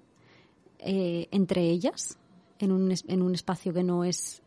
eh, 0.80 1.28
entre 1.32 1.70
ellas 1.70 2.18
en 2.60 2.72
un, 2.72 2.94
en 3.08 3.22
un 3.22 3.36
espacio 3.36 3.74
que 3.74 3.84
no 3.84 4.04
es 4.04 4.42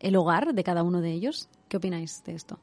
el 0.00 0.16
hogar 0.16 0.54
de 0.54 0.64
cada 0.64 0.82
uno 0.82 1.00
de 1.00 1.12
ellos. 1.12 1.48
¿Qué 1.68 1.76
opináis 1.76 2.22
de 2.24 2.34
esto? 2.34 2.58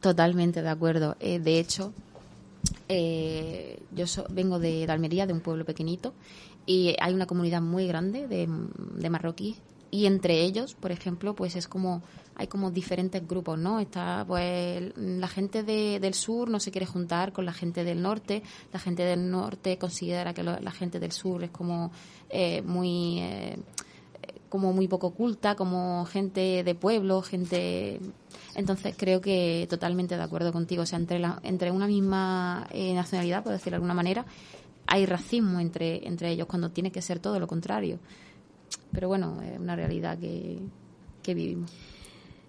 Totalmente 0.00 0.62
de 0.62 0.68
acuerdo. 0.68 1.16
Eh, 1.20 1.38
de 1.38 1.58
hecho, 1.58 1.92
eh, 2.88 3.80
yo 3.92 4.06
so, 4.06 4.26
vengo 4.30 4.58
de, 4.58 4.86
de, 4.86 4.92
Almería, 4.92 5.26
de 5.26 5.32
un 5.32 5.40
pueblo 5.40 5.64
pequeñito, 5.64 6.14
y 6.66 6.94
hay 7.00 7.14
una 7.14 7.26
comunidad 7.26 7.62
muy 7.62 7.86
grande 7.86 8.28
de, 8.28 8.48
de 8.48 9.10
marroquíes 9.10 9.56
y 9.90 10.06
entre 10.06 10.42
ellos, 10.42 10.74
por 10.74 10.92
ejemplo, 10.92 11.34
pues 11.34 11.56
es 11.56 11.66
como 11.66 12.02
hay 12.36 12.46
como 12.46 12.70
diferentes 12.70 13.26
grupos, 13.26 13.58
¿no? 13.58 13.80
Está 13.80 14.24
pues 14.26 14.92
la 14.96 15.26
gente 15.26 15.64
de, 15.64 15.98
del 15.98 16.14
sur 16.14 16.48
no 16.48 16.60
se 16.60 16.70
quiere 16.70 16.86
juntar 16.86 17.32
con 17.32 17.44
la 17.44 17.52
gente 17.52 17.82
del 17.84 18.00
norte, 18.00 18.42
la 18.72 18.78
gente 18.78 19.02
del 19.02 19.28
norte 19.30 19.76
considera 19.76 20.34
que 20.34 20.44
lo, 20.44 20.58
la 20.60 20.70
gente 20.70 21.00
del 21.00 21.10
sur 21.10 21.42
es 21.42 21.50
como 21.50 21.90
eh, 22.30 22.62
muy 22.62 23.18
eh, 23.20 23.58
como 24.48 24.72
muy 24.72 24.88
poco 24.88 25.12
culta, 25.12 25.54
como 25.54 26.04
gente 26.06 26.62
de 26.64 26.74
pueblo, 26.74 27.22
gente 27.22 28.00
entonces 28.54 28.94
creo 28.96 29.20
que 29.20 29.66
totalmente 29.68 30.16
de 30.16 30.22
acuerdo 30.22 30.52
contigo, 30.52 30.82
o 30.82 30.86
sea, 30.86 30.98
entre 30.98 31.18
la, 31.18 31.40
entre 31.42 31.70
una 31.70 31.86
misma 31.86 32.66
eh, 32.70 32.94
nacionalidad, 32.94 33.42
por 33.42 33.52
decirlo 33.52 33.72
de 33.72 33.76
alguna 33.76 33.94
manera, 33.94 34.26
hay 34.86 35.06
racismo 35.06 35.60
entre 35.60 36.06
entre 36.08 36.30
ellos 36.30 36.46
cuando 36.46 36.70
tiene 36.70 36.90
que 36.90 37.02
ser 37.02 37.18
todo 37.18 37.38
lo 37.38 37.46
contrario 37.46 37.98
pero 38.92 39.08
bueno, 39.08 39.40
es 39.42 39.58
una 39.58 39.76
realidad 39.76 40.18
que, 40.18 40.58
que 41.22 41.34
vivimos. 41.34 41.70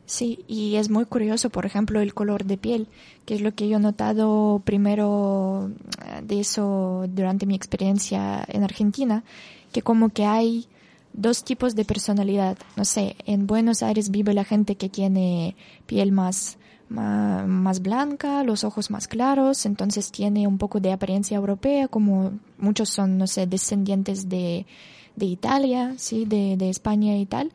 Sí, 0.05 0.43
y 0.47 0.75
es 0.75 0.89
muy 0.89 1.05
curioso, 1.05 1.51
por 1.51 1.65
ejemplo, 1.65 2.01
el 2.01 2.15
color 2.15 2.45
de 2.45 2.57
piel, 2.57 2.87
que 3.25 3.35
es 3.35 3.41
lo 3.41 3.53
que 3.53 3.69
yo 3.69 3.77
he 3.77 3.79
notado 3.79 4.61
primero 4.65 5.69
eh, 6.03 6.21
de 6.23 6.39
eso 6.39 7.05
durante 7.09 7.45
mi 7.45 7.53
experiencia 7.53 8.43
en 8.47 8.63
Argentina, 8.63 9.23
que 9.71 9.83
como 9.83 10.09
que 10.09 10.25
hay 10.25 10.67
dos 11.13 11.43
tipos 11.43 11.75
de 11.75 11.85
personalidad. 11.85 12.57
No 12.75 12.85
sé, 12.85 13.15
en 13.25 13.47
Buenos 13.47 13.83
Aires 13.83 14.11
vive 14.11 14.33
la 14.33 14.43
gente 14.43 14.75
que 14.75 14.89
tiene 14.89 15.55
piel 15.85 16.11
más, 16.11 16.57
más, 16.89 17.81
blanca, 17.81 18.43
los 18.43 18.63
ojos 18.63 18.89
más 18.89 19.07
claros, 19.07 19.65
entonces 19.65 20.11
tiene 20.11 20.47
un 20.47 20.57
poco 20.57 20.79
de 20.79 20.91
apariencia 20.91 21.37
europea, 21.37 21.87
como 21.87 22.33
muchos 22.57 22.89
son, 22.89 23.17
no 23.17 23.27
sé, 23.27 23.47
descendientes 23.47 24.29
de 24.29 24.65
de 25.19 25.25
Italia, 25.25 25.93
sí, 25.97 26.25
de, 26.25 26.57
de 26.57 26.69
España 26.69 27.17
y 27.17 27.25
tal. 27.25 27.51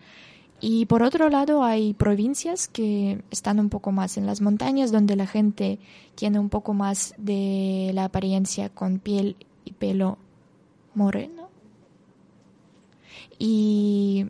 Y 0.61 0.86
por 0.86 1.02
otro 1.02 1.28
lado 1.28 1.64
hay 1.64 1.94
provincias 1.94 2.68
que 2.68 3.20
están 3.30 3.59
un 3.59 3.68
poco 3.68 3.90
más 3.90 4.16
en 4.16 4.26
las 4.26 4.40
montañas 4.40 4.92
donde 4.92 5.16
la 5.16 5.26
gente 5.26 5.78
tiene 6.14 6.38
un 6.38 6.48
poco 6.48 6.74
más 6.74 7.14
de 7.18 7.90
la 7.92 8.05
apariencia 8.05 8.68
con 8.68 8.98
piel 8.98 9.36
y 9.64 9.72
pelo 9.72 10.18
moreno. 10.94 11.43
Y, 13.39 14.26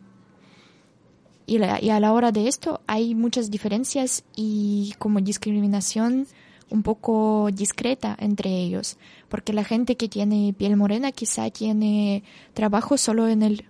y, 1.45 1.57
la, 1.57 1.81
y, 1.81 1.89
a 1.89 1.99
la 1.99 2.13
hora 2.13 2.31
de 2.31 2.47
esto 2.47 2.81
hay 2.87 3.15
muchas 3.15 3.51
diferencias 3.51 4.23
y 4.35 4.93
como 4.99 5.19
discriminación 5.21 6.27
un 6.69 6.81
poco 6.81 7.49
discreta 7.53 8.15
entre 8.19 8.49
ellos, 8.49 8.97
porque 9.29 9.53
la 9.53 9.63
gente 9.63 9.95
que 9.97 10.09
tiene 10.09 10.53
piel 10.57 10.75
morena 10.75 11.11
quizá 11.11 11.49
tiene 11.51 12.23
trabajo 12.53 12.97
solo 12.97 13.27
en 13.27 13.43
el 13.43 13.65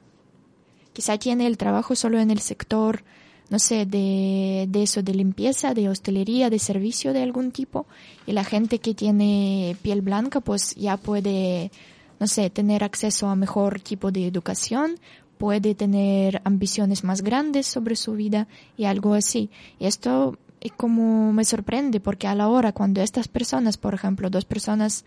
quizá 0.93 1.17
tiene 1.17 1.45
el 1.45 1.57
trabajo 1.57 1.93
solo 1.93 2.19
en 2.19 2.31
el 2.31 2.39
sector 2.39 3.03
no 3.49 3.59
sé, 3.59 3.85
de, 3.85 4.65
de 4.67 4.83
eso, 4.83 5.03
de 5.03 5.13
limpieza, 5.13 5.73
de 5.73 5.89
hostelería, 5.89 6.49
de 6.49 6.59
servicio 6.59 7.13
de 7.13 7.21
algún 7.21 7.51
tipo, 7.51 7.85
y 8.25 8.31
la 8.31 8.43
gente 8.43 8.79
que 8.79 8.93
tiene 8.93 9.77
piel 9.81 10.01
blanca 10.01 10.39
pues 10.41 10.73
ya 10.75 10.97
puede, 10.97 11.71
no 12.19 12.27
sé, 12.27 12.49
tener 12.49 12.83
acceso 12.83 13.27
a 13.27 13.35
mejor 13.35 13.81
tipo 13.81 14.11
de 14.11 14.25
educación, 14.27 14.99
puede 15.37 15.75
tener 15.75 16.41
ambiciones 16.43 17.03
más 17.03 17.21
grandes 17.21 17.67
sobre 17.67 17.95
su 17.95 18.13
vida 18.13 18.47
y 18.77 18.85
algo 18.85 19.13
así. 19.13 19.49
Y 19.79 19.85
esto 19.85 20.37
y 20.65 20.71
como 20.71 21.31
me 21.31 21.45
sorprende 21.45 21.99
porque 21.99 22.27
a 22.27 22.33
la 22.33 22.47
hora 22.47 22.71
cuando 22.71 23.01
estas 23.01 23.27
personas, 23.27 23.77
por 23.77 23.93
ejemplo, 23.93 24.31
dos 24.31 24.45
personas 24.45 25.05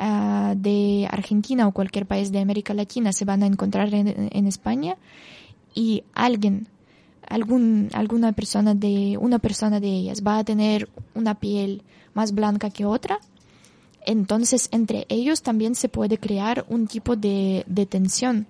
uh, 0.00 0.54
de 0.56 1.06
Argentina 1.08 1.68
o 1.68 1.72
cualquier 1.72 2.06
país 2.06 2.32
de 2.32 2.40
América 2.40 2.74
Latina 2.74 3.12
se 3.12 3.24
van 3.24 3.44
a 3.44 3.46
encontrar 3.46 3.94
en, 3.94 4.28
en 4.32 4.46
España 4.48 4.96
y 5.72 6.02
alguien, 6.14 6.66
algún, 7.28 7.90
alguna 7.92 8.32
persona 8.32 8.74
de, 8.74 9.16
una 9.20 9.38
persona 9.38 9.78
de 9.78 9.88
ellas 9.88 10.24
va 10.26 10.38
a 10.38 10.44
tener 10.44 10.88
una 11.14 11.36
piel 11.36 11.82
más 12.14 12.32
blanca 12.32 12.70
que 12.70 12.84
otra, 12.84 13.20
entonces 14.04 14.68
entre 14.72 15.06
ellos 15.08 15.42
también 15.42 15.76
se 15.76 15.88
puede 15.88 16.18
crear 16.18 16.64
un 16.68 16.88
tipo 16.88 17.14
de, 17.14 17.64
de 17.68 17.86
tensión 17.86 18.48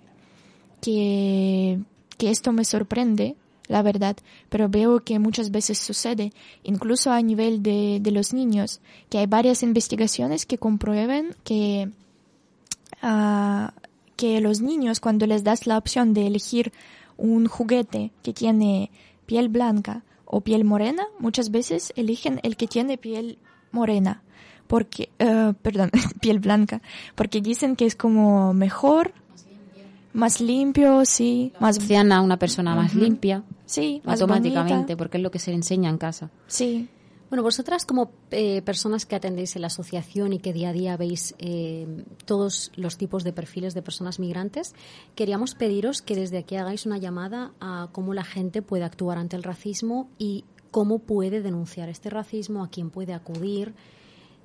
que, 0.81 1.81
que 2.17 2.31
esto 2.31 2.53
me 2.53 2.65
sorprende 2.65 3.37
la 3.69 3.83
verdad, 3.83 4.17
pero 4.49 4.69
veo 4.69 5.01
que 5.01 5.19
muchas 5.19 5.51
veces 5.51 5.79
sucede, 5.79 6.33
incluso 6.63 7.13
a 7.13 7.21
nivel 7.21 7.63
de, 7.63 7.99
de 8.01 8.11
los 8.11 8.33
niños, 8.33 8.81
que 9.11 9.19
hay 9.19 9.27
varias 9.27 9.63
investigaciones 9.63 10.47
que 10.47 10.57
comprueben 10.59 11.37
que, 11.45 11.91
uh, 13.03 13.69
que 14.17 14.41
los 14.41 14.61
niños 14.63 15.01
cuando 15.01 15.27
les 15.27 15.45
das 15.45 15.67
la 15.67 15.77
opción 15.77 16.15
de 16.15 16.27
elegir 16.27 16.73
un 17.19 17.47
juguete 17.47 18.11
que 18.23 18.33
tiene 18.33 18.91
piel 19.27 19.51
blanca 19.51 20.03
o 20.25 20.41
piel 20.41 20.65
morena, 20.65 21.05
muchas 21.19 21.51
veces 21.51 21.93
eligen 21.97 22.41
el 22.43 22.57
que 22.57 22.69
tiene 22.69 22.97
piel 22.97 23.39
morena, 23.71 24.23
porque, 24.67 25.11
eh, 25.19 25.53
perdón, 25.61 25.91
piel 26.21 26.39
blanca, 26.39 26.81
porque 27.15 27.41
dicen 27.43 27.77
que 27.77 27.87
es 27.87 27.97
como 27.97 28.55
mejor, 28.55 29.13
más 30.19 30.41
limpio, 30.41 31.05
sí, 31.05 31.53
más 31.61 31.77
Sean 31.77 32.13
a 32.13 32.21
una 32.21 32.39
persona 32.39 32.75
más 32.75 32.95
limpia. 32.95 33.45
Sí, 33.67 34.03
más 34.05 34.21
automáticamente, 34.21 34.75
bonita. 34.75 34.97
porque 34.97 35.17
es 35.19 35.23
lo 35.23 35.31
que 35.31 35.39
se 35.39 35.51
le 35.51 35.57
enseña 35.57 35.89
en 35.89 35.99
casa. 35.99 36.31
Sí. 36.47 36.89
Bueno, 37.31 37.43
vosotras 37.43 37.85
como 37.85 38.11
eh, 38.31 38.63
personas 38.63 39.05
que 39.05 39.15
atendéis 39.15 39.55
en 39.55 39.63
la 39.63 39.67
asociación 39.67 40.33
y 40.33 40.39
que 40.39 40.55
día 40.55 40.71
a 40.71 40.73
día 40.73 40.97
veis 40.97 41.35
eh, 41.39 42.05
todos 42.25 42.73
los 42.75 42.97
tipos 42.97 43.23
de 43.23 43.35
perfiles 43.35 43.75
de 43.75 43.83
personas 43.83 44.19
migrantes, 44.19 44.75
queríamos 45.15 45.55
pediros 45.55 46.01
que 46.01 46.17
desde 46.17 46.39
aquí 46.39 46.57
hagáis 46.57 46.87
una 46.87 46.97
llamada 46.97 47.53
a 47.61 47.91
cómo 47.93 48.15
la 48.15 48.25
gente 48.25 48.63
puede 48.63 48.85
actuar 48.85 49.19
ante 49.19 49.37
el 49.37 49.43
racismo 49.43 50.09
y 50.17 50.47
cómo 50.71 51.01
puede 51.01 51.43
denunciar 51.43 51.91
este 51.91 52.09
racismo, 52.09 52.65
a 52.65 52.71
quién 52.71 52.89
puede 52.91 53.13
acudir. 53.13 53.75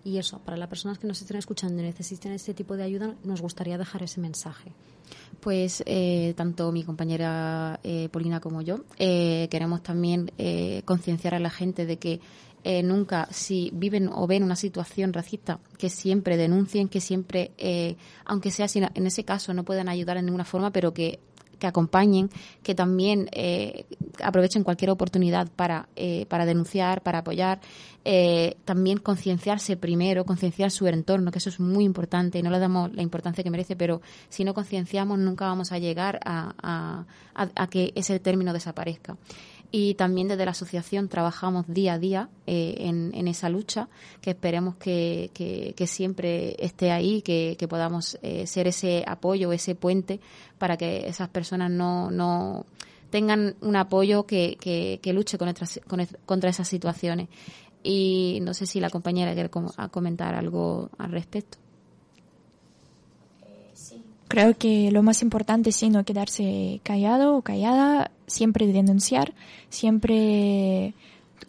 Y 0.05 0.17
eso, 0.17 0.39
para 0.39 0.57
las 0.57 0.67
personas 0.67 0.99
que 0.99 1.07
nos 1.07 1.21
estén 1.21 1.37
escuchando 1.37 1.81
y 1.81 1.85
necesiten 1.85 2.33
este 2.33 2.53
tipo 2.53 2.75
de 2.75 2.83
ayuda, 2.83 3.15
nos 3.23 3.41
gustaría 3.41 3.77
dejar 3.77 4.03
ese 4.03 4.19
mensaje. 4.19 4.73
Pues 5.39 5.83
eh, 5.85 6.33
tanto 6.35 6.71
mi 6.71 6.83
compañera 6.83 7.79
eh, 7.83 8.09
Polina 8.09 8.39
como 8.39 8.61
yo 8.61 8.81
eh, 8.97 9.47
queremos 9.51 9.83
también 9.83 10.31
eh, 10.37 10.81
concienciar 10.85 11.35
a 11.35 11.39
la 11.39 11.49
gente 11.49 11.85
de 11.85 11.97
que 11.97 12.19
eh, 12.63 12.81
nunca, 12.81 13.27
si 13.29 13.69
viven 13.73 14.07
o 14.07 14.25
ven 14.25 14.43
una 14.43 14.55
situación 14.55 15.11
racista, 15.11 15.59
que 15.77 15.89
siempre 15.89 16.37
denuncien, 16.37 16.87
que 16.87 17.01
siempre, 17.01 17.51
eh, 17.57 17.97
aunque 18.25 18.51
sea 18.51 18.69
si 18.69 18.79
en 18.79 19.07
ese 19.07 19.25
caso 19.25 19.53
no 19.53 19.65
puedan 19.65 19.89
ayudar 19.89 20.17
en 20.17 20.25
ninguna 20.25 20.45
forma, 20.45 20.71
pero 20.71 20.93
que 20.93 21.19
que 21.63 21.67
acompañen, 21.67 22.29
que 22.61 22.75
también 22.75 23.29
eh, 23.31 23.85
aprovechen 24.21 24.65
cualquier 24.65 24.91
oportunidad 24.91 25.47
para, 25.55 25.87
eh, 25.95 26.25
para 26.27 26.45
denunciar, 26.45 27.01
para 27.01 27.19
apoyar, 27.19 27.61
eh, 28.03 28.57
también 28.65 28.97
concienciarse 28.97 29.77
primero, 29.77 30.25
concienciar 30.25 30.71
su 30.71 30.85
entorno, 30.87 31.31
que 31.31 31.37
eso 31.37 31.47
es 31.47 31.61
muy 31.61 31.85
importante 31.85 32.37
y 32.37 32.43
no 32.43 32.49
le 32.49 32.59
damos 32.59 32.93
la 32.93 33.01
importancia 33.01 33.45
que 33.45 33.49
merece, 33.49 33.77
pero 33.77 34.01
si 34.27 34.43
no 34.43 34.53
concienciamos 34.53 35.17
nunca 35.19 35.45
vamos 35.45 35.71
a 35.71 35.79
llegar 35.79 36.19
a, 36.25 37.05
a- 37.33 37.67
que 37.67 37.93
ese 37.95 38.19
término 38.19 38.51
desaparezca. 38.51 39.15
Y 39.75 39.95
también 39.95 40.27
desde 40.27 40.45
la 40.45 40.51
asociación 40.51 41.09
trabajamos 41.09 41.65
día 41.67 41.93
a 41.93 41.97
día 41.97 42.29
eh, 42.45 42.75
en, 42.77 43.11
esa 43.27 43.49
lucha, 43.49 43.89
que 44.21 44.29
esperemos 44.29 44.75
que, 44.75 45.31
que- 45.33 45.73
siempre 45.87 46.55
esté 46.63 46.91
ahí, 46.91 47.23
que, 47.23 47.55
que 47.57 47.67
podamos 47.67 48.19
eh, 48.21 48.45
ser 48.45 48.67
ese 48.67 49.03
apoyo, 49.07 49.51
ese 49.51 49.73
puente 49.73 50.19
para 50.59 50.77
que 50.77 51.07
esas 51.07 51.27
personas 51.29 51.71
no, 51.71 52.11
no 52.11 52.67
tengan 53.09 53.55
un 53.61 53.75
apoyo 53.75 54.27
que, 54.27 54.57
que, 54.61 54.99
luche 55.11 55.39
con 55.39 55.51
contra 56.27 56.51
esas 56.51 56.67
situaciones. 56.67 57.29
Y 57.81 58.37
no 58.43 58.53
sé 58.53 58.67
si 58.67 58.79
la 58.79 58.91
compañera 58.91 59.33
quiere 59.33 59.49
com- 59.49 59.71
comentar 59.89 60.35
algo 60.35 60.91
al 60.99 61.11
respecto. 61.11 61.57
Creo 64.27 64.57
que 64.57 64.89
lo 64.91 65.03
más 65.03 65.21
importante 65.21 65.69
es 65.69 65.75
sí, 65.75 65.89
no 65.91 66.05
quedarse 66.05 66.79
callado 66.83 67.37
o 67.37 67.41
callada, 67.43 68.09
siempre 68.33 68.67
denunciar, 68.67 69.33
siempre 69.69 70.93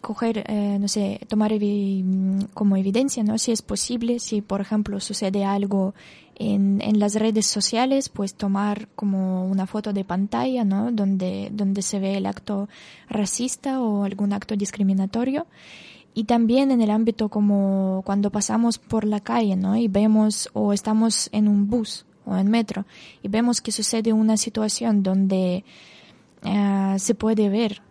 coger, 0.01 0.43
eh, 0.47 0.77
no 0.79 0.87
sé, 0.87 1.19
tomar 1.27 1.53
mm, 1.53 2.53
como 2.53 2.77
evidencia, 2.77 3.23
¿no? 3.23 3.37
Si 3.37 3.51
es 3.51 3.61
posible, 3.61 4.19
si 4.19 4.41
por 4.41 4.61
ejemplo 4.61 4.99
sucede 4.99 5.43
algo 5.43 5.93
en, 6.35 6.81
en 6.81 6.99
las 6.99 7.15
redes 7.15 7.45
sociales, 7.45 8.09
pues 8.09 8.35
tomar 8.35 8.87
como 8.95 9.45
una 9.45 9.65
foto 9.65 9.93
de 9.93 10.03
pantalla, 10.03 10.63
¿no? 10.63 10.91
Donde, 10.91 11.49
donde 11.51 11.81
se 11.81 11.99
ve 11.99 12.17
el 12.17 12.25
acto 12.25 12.69
racista 13.09 13.81
o 13.81 14.03
algún 14.03 14.33
acto 14.33 14.55
discriminatorio. 14.55 15.47
Y 16.13 16.25
también 16.25 16.71
en 16.71 16.81
el 16.81 16.91
ámbito 16.91 17.27
como 17.29 18.01
cuando 18.05 18.29
pasamos 18.29 18.77
por 18.77 19.03
la 19.05 19.19
calle, 19.19 19.55
¿no? 19.55 19.75
Y 19.75 19.87
vemos 19.87 20.49
o 20.53 20.71
estamos 20.71 21.29
en 21.33 21.47
un 21.47 21.67
bus 21.67 22.05
o 22.25 22.35
en 22.37 22.49
metro 22.49 22.85
y 23.21 23.27
vemos 23.27 23.61
que 23.61 23.71
sucede 23.71 24.11
una 24.13 24.37
situación 24.37 25.03
donde 25.03 25.63
eh, 26.45 26.95
se 26.99 27.15
puede 27.15 27.49
ver 27.49 27.81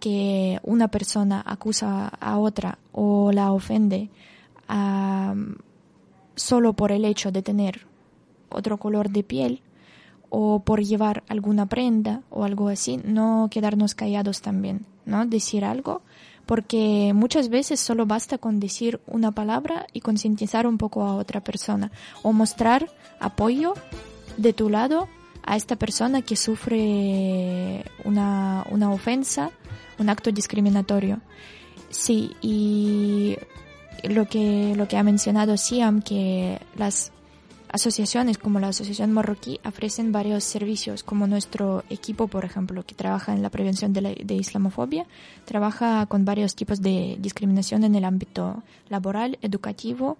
que 0.00 0.58
una 0.64 0.88
persona 0.88 1.42
acusa 1.46 2.08
a 2.08 2.38
otra 2.38 2.78
o 2.90 3.30
la 3.32 3.52
ofende 3.52 4.10
ah, 4.68 5.34
solo 6.34 6.72
por 6.72 6.90
el 6.92 7.04
hecho 7.04 7.30
de 7.30 7.42
tener 7.42 7.86
otro 8.48 8.78
color 8.78 9.10
de 9.10 9.22
piel 9.22 9.62
o 10.28 10.60
por 10.60 10.82
llevar 10.82 11.22
alguna 11.28 11.66
prenda 11.66 12.22
o 12.30 12.44
algo 12.44 12.68
así, 12.68 12.98
no 13.04 13.48
quedarnos 13.50 13.94
callados 13.94 14.40
también, 14.40 14.86
¿no? 15.04 15.26
Decir 15.26 15.64
algo, 15.64 16.02
porque 16.46 17.12
muchas 17.14 17.48
veces 17.48 17.80
solo 17.80 18.06
basta 18.06 18.38
con 18.38 18.58
decir 18.58 19.00
una 19.06 19.32
palabra 19.32 19.86
y 19.92 20.00
concientizar 20.00 20.66
un 20.66 20.78
poco 20.78 21.04
a 21.04 21.16
otra 21.16 21.44
persona 21.44 21.92
o 22.22 22.32
mostrar 22.32 22.88
apoyo 23.20 23.74
de 24.36 24.52
tu 24.52 24.70
lado 24.70 25.06
a 25.44 25.56
esta 25.56 25.76
persona 25.76 26.22
que 26.22 26.36
sufre 26.36 27.84
una, 28.04 28.64
una 28.70 28.90
ofensa, 28.90 29.50
un 29.98 30.08
acto 30.08 30.30
discriminatorio. 30.30 31.20
Sí, 31.90 32.34
y 32.40 33.36
lo 34.04 34.26
que, 34.26 34.74
lo 34.76 34.88
que 34.88 34.96
ha 34.96 35.02
mencionado 35.02 35.56
Siam, 35.56 36.02
que 36.02 36.60
las 36.76 37.12
asociaciones 37.72 38.36
como 38.38 38.60
la 38.60 38.68
Asociación 38.68 39.12
Marroquí 39.12 39.58
ofrecen 39.64 40.12
varios 40.12 40.44
servicios, 40.44 41.02
como 41.02 41.26
nuestro 41.26 41.84
equipo, 41.88 42.28
por 42.28 42.44
ejemplo, 42.44 42.84
que 42.84 42.94
trabaja 42.94 43.32
en 43.32 43.42
la 43.42 43.50
prevención 43.50 43.92
de, 43.92 44.00
la, 44.02 44.10
de 44.10 44.34
islamofobia, 44.34 45.06
trabaja 45.46 46.06
con 46.06 46.24
varios 46.24 46.54
tipos 46.54 46.82
de 46.82 47.16
discriminación 47.18 47.84
en 47.84 47.94
el 47.94 48.04
ámbito 48.04 48.62
laboral, 48.88 49.38
educativo, 49.40 50.18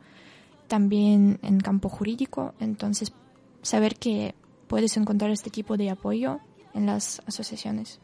también 0.66 1.39
en 1.43 1.61
campo 1.61 1.91
jurídico. 1.91 2.55
Entonces, 2.59 3.12
saber 3.61 3.97
que 3.97 4.35
puedes 4.73 4.97
encontrar 4.97 5.31
este 5.31 5.51
tipo 5.51 5.77
de 5.77 5.91
apoyo 5.91 6.41
en 6.73 6.87
las 6.87 7.20
asociaciones. 7.27 8.01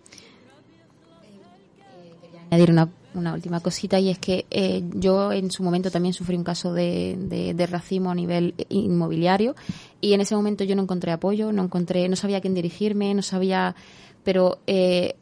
añadir 2.51 2.71
una, 2.71 2.91
una 3.15 3.33
última 3.33 3.61
cosita 3.61 3.99
y 3.99 4.11
es 4.11 4.19
que 4.19 4.45
eh, 4.51 4.83
yo 4.93 5.33
en 5.33 5.51
su 5.51 5.63
momento 5.63 5.91
también 5.91 6.13
sufrí 6.13 6.37
un 6.37 6.45
caso 6.45 6.75
de, 6.75 7.17
de, 7.19 7.55
de 7.55 7.67
racismo 7.67 8.11
a 8.11 8.15
nivel 8.15 8.55
inmobiliario 8.69 9.57
y 10.03 10.13
en 10.13 10.21
ese 10.21 10.37
momento 10.37 10.63
yo 10.63 10.77
no 10.77 10.83
encontré 10.83 11.11
apoyo, 11.11 11.53
no 11.53 11.63
encontré, 11.63 12.07
no 12.07 12.17
sabía 12.17 12.37
a 12.37 12.41
quién 12.43 12.53
dirigirme, 12.53 13.15
no 13.15 13.23
sabía, 13.23 13.75
pero 14.23 14.59
eh, 14.67 15.17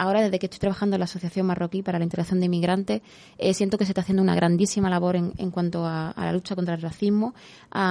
ahora 0.00 0.22
desde 0.22 0.38
que 0.38 0.46
estoy 0.46 0.58
trabajando 0.58 0.96
en 0.96 1.00
la 1.00 1.04
Asociación 1.04 1.44
Marroquí 1.46 1.82
para 1.82 1.98
la 1.98 2.04
Integración 2.04 2.40
de 2.40 2.46
Inmigrantes, 2.46 3.02
eh, 3.36 3.52
siento 3.52 3.76
que 3.76 3.84
se 3.84 3.90
está 3.90 4.00
haciendo 4.00 4.22
una 4.22 4.34
grandísima 4.34 4.88
labor 4.88 5.14
en, 5.14 5.34
en 5.36 5.50
cuanto 5.50 5.84
a, 5.84 6.14
la 6.16 6.32
lucha 6.32 6.56
contra 6.56 6.74
el 6.74 6.80
racismo, 6.80 7.34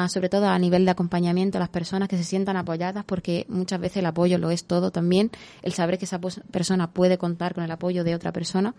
sobre 0.07 0.27
todo 0.27 0.47
a 0.47 0.57
nivel 0.57 0.85
de 0.85 0.91
acompañamiento 0.91 1.59
a 1.59 1.59
las 1.59 1.69
personas 1.69 2.09
que 2.09 2.17
se 2.17 2.23
sientan 2.23 2.57
apoyadas, 2.57 3.05
porque 3.05 3.45
muchas 3.47 3.79
veces 3.79 3.97
el 3.97 4.07
apoyo 4.07 4.39
lo 4.39 4.49
es 4.49 4.65
todo 4.65 4.89
también, 4.89 5.29
el 5.61 5.73
saber 5.73 5.99
que 5.99 6.05
esa 6.05 6.19
persona 6.19 6.91
puede 6.91 7.19
contar 7.19 7.53
con 7.53 7.63
el 7.63 7.71
apoyo 7.71 8.03
de 8.03 8.15
otra 8.15 8.31
persona 8.31 8.73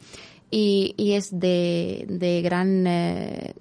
y, 0.50 0.94
y 0.96 1.12
es 1.12 1.38
de. 1.38 2.06
Eh, 2.08 3.54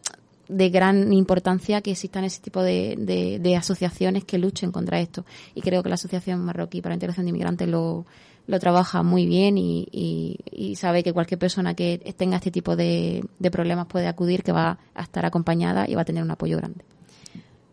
gran 0.72 1.13
importancia 1.13 1.82
que 1.82 1.91
existan 1.91 2.24
ese 2.24 2.41
tipo 2.41 2.63
de, 2.63 2.95
de, 2.97 3.38
de, 3.38 3.55
asociaciones 3.55 4.24
que 4.24 4.39
luchen 4.39 4.72
contra 4.72 4.99
esto. 4.99 5.24
Y 5.53 5.61
creo 5.61 5.84
que 5.84 5.89
la 5.89 5.95
Asociación 5.95 6.43
Marroquí 6.43 6.82
para 6.82 6.93
la 6.93 6.95
Integración 6.95 7.28
de 7.28 7.30
Inmigrantes 7.30 7.67
lo, 7.67 8.07
lo 8.50 8.60
trabaja 8.60 9.04
muy 9.04 9.28
bien 9.28 9.58
y, 9.58 10.76
sabe 10.76 11.04
que 11.04 11.14
cualquier 11.14 11.39
persona 11.39 11.76
que 11.76 12.16
tenga 12.18 12.38
este 12.38 12.52
tipo 12.52 12.76
de, 12.76 13.24
de, 13.38 13.52
problemas 13.52 13.86
puede 13.86 14.08
acudir, 14.08 14.43
que 14.43 14.52
va 14.52 14.80
a 14.95 15.04
estar 15.04 15.26
acompañada 15.26 15.86
y 15.88 15.93
va 15.95 16.02
a 16.02 16.06
tener 16.06 16.24
un 16.24 16.32
apoyo 16.32 16.58
grande. 16.58 16.84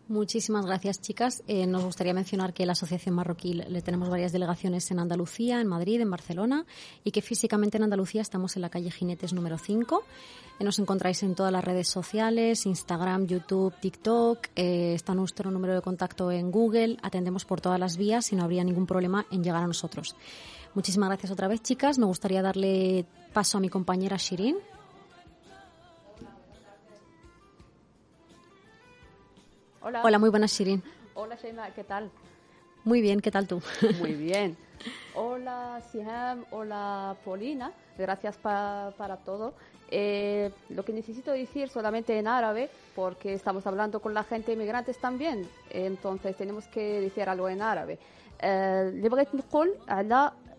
Muchísimas 0.09 0.65
gracias, 0.65 1.01
chicas. 1.01 1.43
Eh, 1.47 1.67
nos 1.67 1.83
gustaría 1.83 2.13
mencionar 2.13 2.53
que 2.53 2.65
la 2.65 2.71
Asociación 2.71 3.13
Marroquí 3.13 3.53
le 3.53 3.81
tenemos 3.81 4.09
varias 4.09 4.31
delegaciones 4.31 4.89
en 4.89 4.99
Andalucía, 4.99 5.59
en 5.59 5.67
Madrid, 5.67 5.99
en 5.99 6.09
Barcelona 6.09 6.65
y 7.03 7.11
que 7.11 7.21
físicamente 7.21 7.75
en 7.75 7.83
Andalucía 7.83 8.21
estamos 8.21 8.55
en 8.55 8.61
la 8.61 8.69
calle 8.69 8.89
Jinetes 8.89 9.33
número 9.33 9.57
5. 9.57 10.03
Eh, 10.59 10.63
nos 10.63 10.79
encontráis 10.79 11.23
en 11.23 11.35
todas 11.35 11.51
las 11.51 11.63
redes 11.63 11.89
sociales, 11.89 12.65
Instagram, 12.65 13.27
YouTube, 13.27 13.73
TikTok. 13.81 14.47
Eh, 14.55 14.93
está 14.93 15.13
nuestro 15.13 15.51
número 15.51 15.75
de 15.75 15.81
contacto 15.81 16.31
en 16.31 16.51
Google. 16.51 16.97
Atendemos 17.01 17.43
por 17.43 17.59
todas 17.59 17.79
las 17.79 17.97
vías 17.97 18.31
y 18.31 18.37
no 18.37 18.43
habría 18.43 18.63
ningún 18.63 18.87
problema 18.87 19.25
en 19.29 19.43
llegar 19.43 19.63
a 19.63 19.67
nosotros. 19.67 20.15
Muchísimas 20.73 21.09
gracias 21.09 21.31
otra 21.31 21.47
vez, 21.47 21.61
chicas. 21.61 21.97
Me 21.97 22.05
gustaría 22.05 22.41
darle 22.41 23.05
paso 23.33 23.57
a 23.57 23.61
mi 23.61 23.69
compañera 23.69 24.17
Shirin. 24.17 24.57
Hola. 29.81 30.01
Hola, 30.03 30.19
muy 30.19 30.29
buenas, 30.29 30.51
Shirin. 30.51 30.83
Hola, 31.13 31.35
Sheima, 31.35 31.69
¿qué 31.71 31.83
tal? 31.83 32.11
Muy 32.83 33.01
bien, 33.01 33.21
¿qué 33.21 33.31
tal 33.31 33.47
tú? 33.47 33.61
Muy 33.99 34.13
bien. 34.15 34.57
Hola, 35.15 35.81
Siham, 35.91 36.45
hola, 36.51 37.15
Polina. 37.25 37.71
Gracias 37.97 38.37
pa, 38.37 38.93
para 38.97 39.17
todo. 39.17 39.53
Eh, 39.89 40.51
lo 40.69 40.83
que 40.83 40.91
necesito 40.93 41.31
decir 41.31 41.69
solamente 41.69 42.19
en 42.19 42.27
árabe, 42.27 42.69
porque 42.95 43.33
estamos 43.33 43.65
hablando 43.65 44.01
con 44.01 44.13
la 44.13 44.23
gente 44.23 44.53
inmigrantes 44.53 44.99
también, 44.99 45.47
entonces 45.69 46.35
tenemos 46.35 46.67
que 46.67 46.99
decir 47.01 47.29
algo 47.29 47.47
en 47.47 47.61
árabe. 47.61 47.97
Eh, 48.39 48.91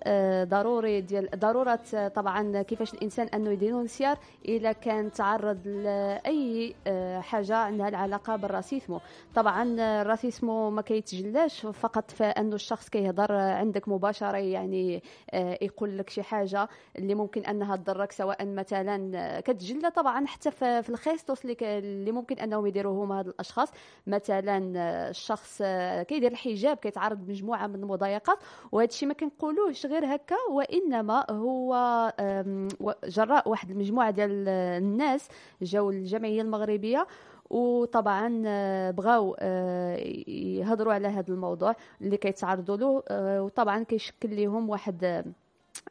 آه، 0.05 0.45
ضروري 0.45 1.01
ديال 1.01 1.29
ضرورة 1.37 1.81
آه، 1.95 2.09
طبعا 2.09 2.63
كيفاش 2.63 2.95
الإنسان 2.95 3.27
أنه 3.27 3.51
يدينونسيار 3.51 4.19
اذا 4.45 4.73
كان 4.73 5.13
تعرض 5.13 5.69
لأي 5.69 6.75
آه، 6.87 7.21
حاجة 7.21 7.57
عندها 7.57 7.89
العلاقة 7.89 8.37
بالراسيسمو. 8.37 9.01
طبعا 9.35 9.77
الراسيسمو 9.79 10.71
ما 10.71 10.83
كيتجلاش 10.83 11.67
فقط 11.67 12.11
في 12.11 12.25
أنه 12.25 12.55
الشخص 12.55 12.89
كيهضر 12.89 13.33
عندك 13.33 13.89
مباشرة 13.89 14.37
يعني 14.37 15.03
يقول 15.63 15.99
لك 15.99 16.11
شي 16.11 16.23
حاجة 16.23 16.69
اللي 16.99 17.15
ممكن 17.15 17.45
أنها 17.45 17.77
تضرك 17.77 18.13
سواء 18.13 18.47
مثلا 18.47 19.41
كتجلى 19.41 19.91
طبعا 19.91 20.27
حتى 20.27 20.51
في 20.51 20.89
الخيستوس 20.89 21.45
اللي 21.63 22.13
ممكن 22.13 22.39
أنهم 22.39 22.67
يديروه 22.67 23.05
هما 23.05 23.19
هاد 23.19 23.27
الأشخاص. 23.29 23.73
مثلا 24.07 24.59
الشخص 25.11 25.63
كيدير 26.09 26.33
الحجاب 26.33 26.77
كيتعرض 26.77 27.23
لمجموعه 27.23 27.67
من 27.67 27.75
المضايقات 27.75 28.39
وهذا 28.73 28.89
الشيء 28.89 29.09
ما 29.09 29.15
كنقولوش 29.15 29.87
غير 29.89 30.15
هكا 30.15 30.37
وإنما 30.51 31.27
هو 31.31 32.13
جراء 33.05 33.49
واحد 33.49 33.71
المجموعة 33.71 34.11
ديال 34.11 34.49
الناس 34.49 35.29
جاوا 35.63 35.93
الجمعيه 35.93 36.43
المغربية 36.43 37.07
وطبعا 37.51 38.43
آه، 38.47 38.91
بغاو 38.91 39.37
آه، 39.41 39.97
يهضروا 40.29 40.93
على 40.93 41.09
هذا 41.09 41.33
الموضوع 41.33 41.75
اللي 42.01 42.17
كيتعرضوا 42.17 42.77
له 42.77 43.03
آه، 43.09 43.43
وطبعا 43.43 43.83
كيشكل 43.83 44.43
لهم 44.43 44.71
واحد 44.71 45.25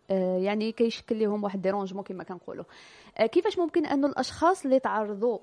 يعني 0.10 0.72
كيشكل 0.72 1.20
لهم 1.20 1.44
واحد 1.44 1.62
ديرونجمون 1.62 2.04
كما 2.04 2.24
كنقولوا. 2.24 2.64
كيفاش 3.26 3.60
ممكن 3.60 3.86
أن 3.86 4.06
الأشخاص 4.06 4.66
اللي 4.66 4.80
تعرضوا 4.80 5.40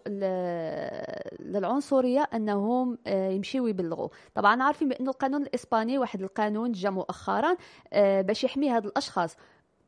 للعنصرية 1.40 2.28
أنهم 2.34 2.98
آه، 3.06 3.30
يمشيو 3.30 3.66
يبلغوا؟ 3.66 4.08
طبعا 4.34 4.62
عارفين 4.62 4.88
بأن 4.88 5.08
القانون 5.08 5.42
الإسباني 5.42 5.98
واحد 5.98 6.22
القانون 6.22 6.72
جا 6.72 6.90
مؤخرا 6.90 7.56
آه، 7.92 8.20
باش 8.20 8.44
يحمي 8.44 8.70
هاد 8.70 8.86
الأشخاص. 8.86 9.36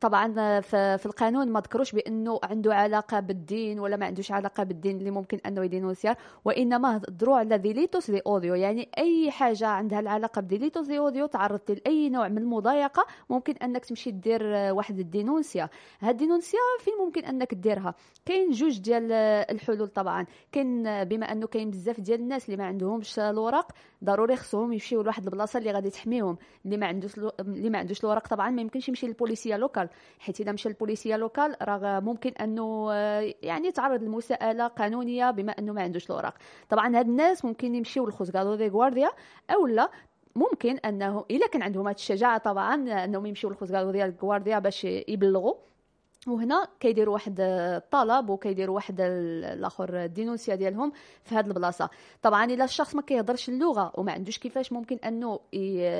طبعا 0.01 0.59
في 0.97 1.05
القانون 1.05 1.49
ما 1.49 1.59
ذكروش 1.59 1.91
بأنه 1.91 2.39
عنده 2.43 2.75
علاقة 2.75 3.19
بالدين 3.19 3.79
ولا 3.79 3.95
ما 3.97 4.05
عندوش 4.05 4.31
علاقة 4.31 4.63
بالدين 4.63 4.97
اللي 4.97 5.11
ممكن 5.11 5.39
أنه 5.45 5.63
يدينونسيار 5.63 6.15
وإنما 6.45 6.97
هضروا 6.97 7.37
على 7.37 7.57
ديليتوس 7.57 8.11
دي 8.11 8.21
أوديو 8.27 8.55
يعني 8.55 8.89
أي 8.97 9.31
حاجة 9.31 9.67
عندها 9.67 9.99
العلاقة 9.99 10.41
بديليتوس 10.41 10.87
دي 10.87 10.99
أوديو 10.99 11.25
تعرضت 11.25 11.71
لأي 11.71 12.09
نوع 12.09 12.27
من 12.27 12.37
المضايقة 12.37 13.05
ممكن 13.29 13.53
أنك 13.53 13.85
تمشي 13.85 14.11
دير 14.11 14.43
واحد 14.73 14.99
الدينونسيا 14.99 15.69
هاد 15.99 16.09
الدينونسيا 16.09 16.59
فين 16.79 16.93
ممكن 17.05 17.25
أنك 17.25 17.53
ديرها 17.53 17.95
كاين 18.25 18.51
جوج 18.51 18.79
ديال 18.79 19.11
الحلول 19.51 19.87
طبعا. 19.87 20.25
كاين 20.51 21.03
بما 21.03 21.31
أنه 21.31 21.47
كاين 21.47 21.69
بزاف 21.71 21.99
ديال 21.99 22.19
الناس 22.19 22.45
اللي 22.45 22.57
ما 22.57 22.65
عندهمش 22.65 23.19
الوراق 23.19 23.71
ضروري 24.03 24.35
خصهم 24.35 24.73
يمشيو 24.73 25.01
لواحد 25.01 25.23
البلاصة 25.23 25.59
اللي 25.59 25.71
غادي 25.71 25.89
تحميهم. 25.89 26.37
اللي 26.65 26.77
ما 26.77 26.85
عندوش 26.87 27.17
اللي 27.39 27.69
ما 27.69 27.77
عندوش 27.77 28.03
الوراق 28.03 28.27
طبعا 28.27 28.49
ما 28.49 28.61
يمكنش 28.61 28.89
يمشي 28.89 29.07
للبوليسية 29.07 29.57
لوكال. 29.57 29.86
حيت 30.19 30.39
إذا 30.41 30.51
مشى 30.51 30.69
للبوليسيه 30.69 31.15
لوكال 31.15 31.55
راه 31.61 31.99
ممكن 31.99 32.31
أنه 32.31 32.87
آه، 32.91 33.33
يعني 33.41 33.67
يتعرض 33.67 34.03
لمساءلة 34.03 34.67
قانونية 34.67 35.31
بما 35.31 35.51
أنه 35.51 35.73
ما 35.73 35.81
عندوش 35.81 36.09
الوراق 36.11 36.33
طبعا 36.69 36.97
هاد 36.97 37.07
الناس 37.07 37.45
ممكن 37.45 37.75
يمشيو 37.75 38.05
للخوزغادو 38.05 38.55
دي 38.55 38.67
غوارديا 38.67 39.09
أو 39.49 39.67
لا 39.67 39.89
ممكن 40.35 40.77
أنه 40.77 41.25
إلا 41.31 41.47
كان 41.47 41.61
عندهم 41.61 41.87
هاد 41.87 41.95
الشجاعة 41.95 42.37
طبعا 42.37 43.03
أنهم 43.03 43.25
يمشيو 43.25 43.49
للخوزغادو 43.49 43.91
ديال 43.91 44.09
الغوارديا 44.09 44.59
باش 44.59 44.83
يبلغوا. 44.83 45.53
وهنا 46.27 46.67
كيديروا 46.79 47.13
واحد 47.13 47.35
الطلب 47.39 48.29
وكيديروا 48.29 48.75
واحد 48.75 49.01
ال- 49.01 49.45
الآخر 49.45 50.03
الدينونسيا 50.03 50.55
ديالهم 50.55 50.91
في 51.23 51.35
هذه 51.35 51.47
البلاصة. 51.47 51.89
طبعا 52.21 52.45
إلا 52.45 52.63
الشخص 52.63 52.95
ما 52.95 53.01
كيهضرش 53.01 53.49
اللغة 53.49 53.91
وما 53.95 54.11
عندوش 54.11 54.37
كيفاش 54.37 54.73
ممكن 54.73 54.95
أنه 54.97 55.39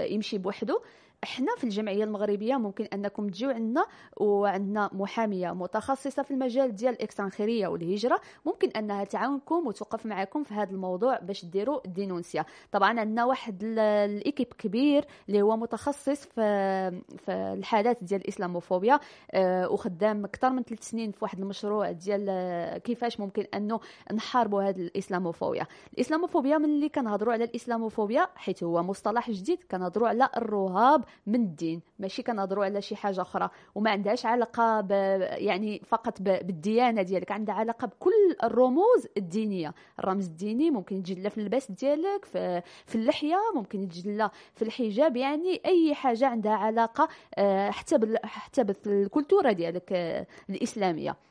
يمشي 0.10 0.38
بوحده 0.38 0.82
إحنا 1.24 1.48
في 1.58 1.64
الجمعية 1.64 2.04
المغربية 2.04 2.56
ممكن 2.56 2.86
أنكم 2.86 3.28
تجيو 3.30 3.50
عندنا 3.50 3.86
وعندنا 4.18 4.90
محامية 4.94 5.52
متخصصة 5.52 6.24
في 6.24 6.32
المجال 6.32 6.76
ديال 6.76 6.94
الاكستranخيريه 6.94 7.68
والهجرة. 7.68 8.22
ممكن 8.46 8.70
أنها 8.70 9.04
تعاونكم 9.04 9.68
وتوقف 9.68 10.06
معكم 10.06 10.44
في 10.44 10.54
هذا 10.54 10.72
الموضوع 10.72 11.20
باش 11.20 11.46
ديروا 11.46 11.80
الدينونسيا 11.86 12.46
طبعا 12.72 13.00
عندنا 13.00 13.26
واحد 13.26 13.64
ال- 13.64 13.80
الإيكيب 13.80 14.48
كبير 14.58 15.06
اللي 15.30 15.42
هو 15.42 15.58
متخصص 15.58 16.26
في 16.26 17.02
في 17.18 17.32
الحالات 17.32 18.04
ديال 18.04 18.22
الإسلاموفوبيا 18.22 19.00
آه، 19.32 19.70
وخدام 19.72 20.26
أكثر 20.26 20.50
من 20.50 20.64
ثلاث 20.64 20.84
سنين 20.90 21.12
في 21.12 21.18
واحد 21.22 21.40
المشروع 21.40 21.92
ديال 21.92 22.26
آه، 22.30 22.78
كيفاش 22.78 23.20
ممكن 23.20 23.46
أنه 23.54 23.80
نحاربوا 24.14 24.64
هذه 24.64 24.78
الإسلاموفوبيا. 24.82 25.68
الإسلاموفوبيا 25.94 26.58
ملي 26.58 26.90
كنهضروا 26.90 27.34
على 27.34 27.44
الإسلاموفوبيا 27.44 28.28
حيت 28.36 28.64
هو 28.64 28.84
مصطلح 28.84 29.32
جديد 29.32 29.60
كنهضروا 29.72 30.08
على 30.08 30.30
الرهاب 30.38 31.04
من 31.28 31.36
الدين 31.36 31.82
ماشي 32.00 32.24
كنهضروا 32.24 32.66
على 32.66 32.82
شي 32.82 32.96
حاجة 32.96 33.22
أخرى 33.22 33.50
وما 33.76 33.92
عندهاش 33.92 34.26
علاقة 34.26 34.82
ب 34.82 34.92
يعني 35.32 35.82
فقط 35.86 36.22
بالديانة 36.22 37.02
ديالك 37.02 37.32
عندها 37.32 37.56
علاقة 37.56 37.88
بكل 37.88 38.36
الرموز 38.44 39.08
الدينية. 39.18 39.74
الرمز 40.00 40.26
الديني 40.28 40.72
ممكن 40.72 40.98
يتجلى 40.98 41.30
في 41.30 41.38
اللباس 41.38 41.72
ديالك 41.72 42.26
في, 42.26 42.62
في 42.86 42.96
اللحية 42.96 43.38
ممكن 43.56 43.84
يتجلى 43.84 44.30
في 44.56 44.62
الحجاب 44.62 45.18
يعني 45.18 45.62
أي 45.66 45.96
حاجة 45.96 46.28
عندها 46.28 46.54
علاقة 46.54 47.08
آه، 47.36 47.70
حتى 47.70 48.18
حتى 48.24 48.64
بالكولتورة 48.64 49.52
ديالك 49.52 49.94
آه، 49.94 50.28
الإسلامية. 50.50 51.27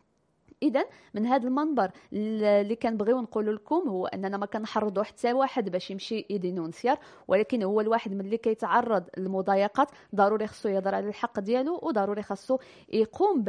اذا 0.67 0.85
من 1.15 1.27
هذا 1.27 1.49
المنبر 1.49 1.91
اللي 2.13 2.77
كنبغيو 2.77 3.21
نقول 3.21 3.55
لكم 3.55 3.89
هو 3.89 4.07
أننا 4.07 4.37
ما 4.37 4.47
كنحرضوا 4.47 5.03
حتى 5.03 5.33
واحد 5.33 5.69
باش 5.69 5.91
يمشي 5.91 6.27
يدينونسيار 6.31 6.99
ولكن 7.29 7.63
هو 7.63 7.81
الواحد 7.81 8.13
ملي 8.15 8.37
كيتعرض 8.37 9.05
للمضايقات 9.19 9.89
ضروري 10.15 10.47
خصو 10.47 10.69
يهضر 10.69 10.95
على 10.95 11.09
الحق 11.09 11.41
ديالو 11.41 11.81
وضروري 11.83 12.23
خصو 12.23 12.59
يقوم 12.93 13.43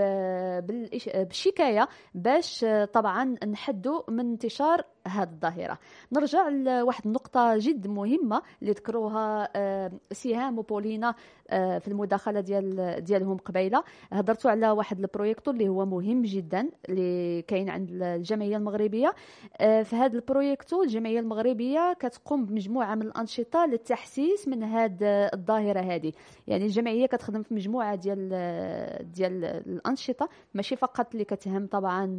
بالشكاية 0.63 1.87
باش 2.13 2.65
طبعا 2.93 3.35
نحدوا 3.47 4.01
من 4.09 4.19
انتشار 4.19 4.81
هذه 5.07 5.29
الظاهرة. 5.29 5.79
نرجع 6.11 6.49
لواحد 6.49 7.05
النقطة 7.05 7.57
جد 7.57 7.87
مهمة 7.87 8.41
اللي 8.61 8.71
ذكروها 8.71 9.49
آه، 9.55 9.91
سهام 10.11 10.59
وبولينا 10.59 11.15
آه، 11.49 11.79
في 11.79 11.87
المداخلة 11.87 12.39
ديال 12.39 12.95
ديالهم 13.03 13.37
قبيلة. 13.37 13.83
هضرتوا 14.11 14.51
على 14.51 14.71
واحد 14.71 14.99
البرويكتو 14.99 15.51
اللي 15.51 15.69
هو 15.69 15.85
مهم 15.85 16.21
جدا 16.21 16.69
اللي 16.89 17.41
كاين 17.41 17.69
عند 17.69 17.89
الجمعية 17.91 18.57
المغربية. 18.57 19.13
آه، 19.57 19.83
في 19.83 19.95
هذا 19.95 20.15
البرويكتو 20.15 20.83
الجمعية 20.83 21.19
المغربية 21.19 21.93
كتقوم 21.99 22.45
بمجموعة 22.45 22.95
من 22.95 23.01
الأنشطة 23.01 23.65
للتحسيس 23.65 24.47
من 24.47 24.63
هذه 24.63 25.29
الظاهرة 25.33 25.79
هذه 25.79 26.11
يعني 26.47 26.65
الجمعية 26.65 27.05
كتخدم 27.05 27.43
في 27.43 27.53
مجموعة 27.53 27.95
ديال 27.95 28.29
ديال 29.11 29.45
الأنشطة 29.45 30.29
ماشي 30.53 30.75
فقط 30.75 31.11
اللي 31.13 31.25
كتهم 31.25 31.67
طبعا 31.67 32.17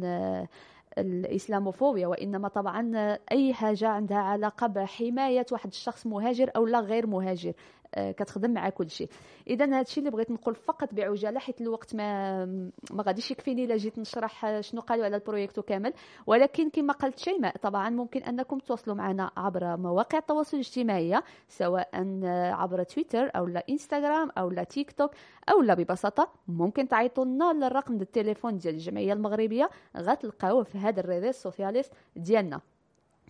الإسلاموفوبيا 0.97 2.07
وإنما 2.07 2.47
طبعا 2.47 2.91
أي 3.31 3.53
حاجة 3.53 3.87
عندها 3.87 4.17
علاقة 4.17 4.67
بحماية 4.67 5.45
واحد 5.51 5.69
الشخص 5.69 6.07
مهاجر 6.07 6.51
أو 6.55 6.65
لا 6.65 6.79
غير 6.79 7.07
مهاجر. 7.07 7.53
كتخدم 7.95 8.51
مع 8.51 8.69
كل 8.69 8.89
شيء. 8.89 9.09
إذا 9.47 9.65
هذا 9.65 9.81
الشيء 9.81 9.99
اللي 9.99 10.11
بغيت 10.11 10.31
نقول 10.31 10.55
فقط 10.55 10.93
بعجالة 10.93 11.39
حيت 11.39 11.61
الوقت 11.61 11.95
ما 11.95 12.45
ما 12.91 13.03
غاديش 13.03 13.31
يكفيني 13.31 13.65
إلا 13.65 13.77
جيت 13.77 13.99
نشرح 13.99 14.45
آه، 14.45 14.61
شنو 14.61 14.81
قالوا 14.81 15.05
على 15.05 15.15
البرويكتو 15.15 15.61
كامل. 15.61 15.93
ولكن 16.27 16.69
كما 16.69 16.93
قالت 16.93 17.19
شيماء 17.19 17.57
طبعا 17.57 17.89
ممكن 17.89 18.23
أنكم 18.23 18.59
تواصلوا 18.59 18.95
معنا 18.95 19.31
عبر 19.37 19.77
مواقع 19.77 20.17
التواصل 20.17 20.57
الاجتماعي 20.57 21.21
سواء 21.47 21.89
آه، 21.93 22.51
عبر 22.51 22.83
تويتر 22.83 23.31
أو 23.35 23.45
لا 23.47 23.63
إنستغرام 23.69 24.29
أو 24.37 24.49
لا 24.49 24.63
تيك 24.63 24.91
توك 24.91 25.11
أو 25.49 25.61
لا 25.61 25.73
ببساطة 25.73 26.31
ممكن 26.47 26.87
تعيطوا 26.87 27.25
لنا 27.25 27.53
للرقم 27.53 27.97
ديال 27.97 28.01
التليفون 28.01 28.57
ديال 28.57 28.73
الجمعية 28.73 29.13
المغربية. 29.13 29.69
غتلقاوه 29.97 30.63
في 30.63 30.77
هذا 30.77 30.99
الريدي 30.99 31.29
السوسياليست 31.29 31.93
ديالنا. 32.15 32.61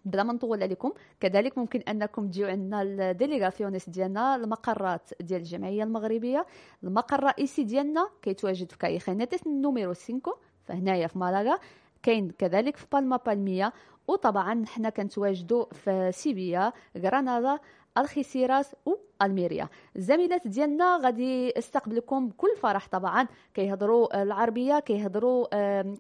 بلا 0.06 0.24
ما 0.24 0.34
نطول 0.34 0.64
عليكم 0.64 0.94
كذلك 1.20 1.58
ممكن 1.58 1.80
أنكم 1.80 2.28
تجيو 2.28 2.48
عندنا 2.48 2.82
الديليغاسيونيس 2.82 3.90
ديالنا 3.90 4.36
المقرات 4.36 5.10
ديال 5.20 5.40
الجمعية 5.42 5.84
المغربية 5.84 6.46
المقر 6.84 7.20
الرئيسي 7.20 7.64
ديالنا 7.64 8.10
كيتواجد 8.22 8.72
في 8.72 8.78
كاي 8.78 9.00
خيناتيس 9.00 9.48
نوميرو 9.48 9.94
5 9.94 10.22
فهنايا 10.66 11.08
في 11.08 11.20
مالاغا. 11.20 11.60
كاين 12.04 12.30
كذلك 12.30 12.78
في 12.78 12.86
بالما 12.94 13.18
بالمية 13.18 13.74
وطبعا 14.08 14.66
حنا 14.66 14.90
كنتواجدوا 14.90 15.66
في 15.74 16.12
سيبيا 16.12 16.74
غرناطه 16.98 17.62
الخيسيراس 17.98 18.76
والميريا. 18.86 19.70
الزميلات 19.96 20.48
ديالنا 20.48 21.00
غادي 21.04 21.54
يستقبلكم 21.58 22.28
بكل 22.28 22.56
فرح 22.58 22.88
طبعا. 22.88 23.28
كيهضروا 23.54 24.22
العربية 24.22 24.80
كيهضروا 24.80 25.48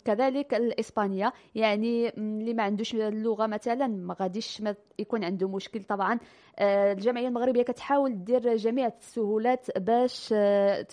كذلك 0.05 0.53
الإسبانية. 0.53 1.33
يعني 1.55 2.09
اللي 2.09 2.53
ما 2.53 2.63
عندوش 2.63 2.93
اللغة 2.93 3.47
مثلا 3.47 3.87
ما 3.87 4.15
غاديش 4.21 4.63
يكون 4.99 5.23
عنده 5.23 5.47
مشكل 5.47 5.83
طبعا. 5.83 6.19
آه، 6.59 6.93
الجمعية 6.93 7.27
المغربية 7.27 7.63
كتحاول 7.63 8.23
دير 8.23 8.55
جميع 8.55 8.87
السهولات 8.87 9.77
باش 9.77 10.33
آه، 10.37 10.87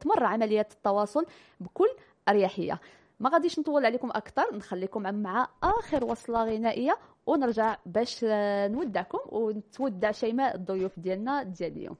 تمر 0.00 0.24
عمليات 0.24 0.72
التواصل 0.72 1.26
بكل 1.60 1.88
أريحية. 2.28 2.80
ما 3.20 3.30
غاديش 3.30 3.58
نطول 3.58 3.86
عليكم 3.86 4.10
أكثر 4.10 4.54
نخليكم 4.56 5.02
مع 5.02 5.48
آخر 5.62 6.04
وصلة 6.04 6.44
غنائية 6.44 6.98
ونرجع 7.26 7.76
باش 7.86 8.24
نودعكم 8.70 9.18
ونتودع 9.26 10.10
شيماء 10.12 10.56
الضيوف 10.56 10.98
ديالنا 10.98 11.42
ديال 11.42 11.72
اليوم. 11.72 11.96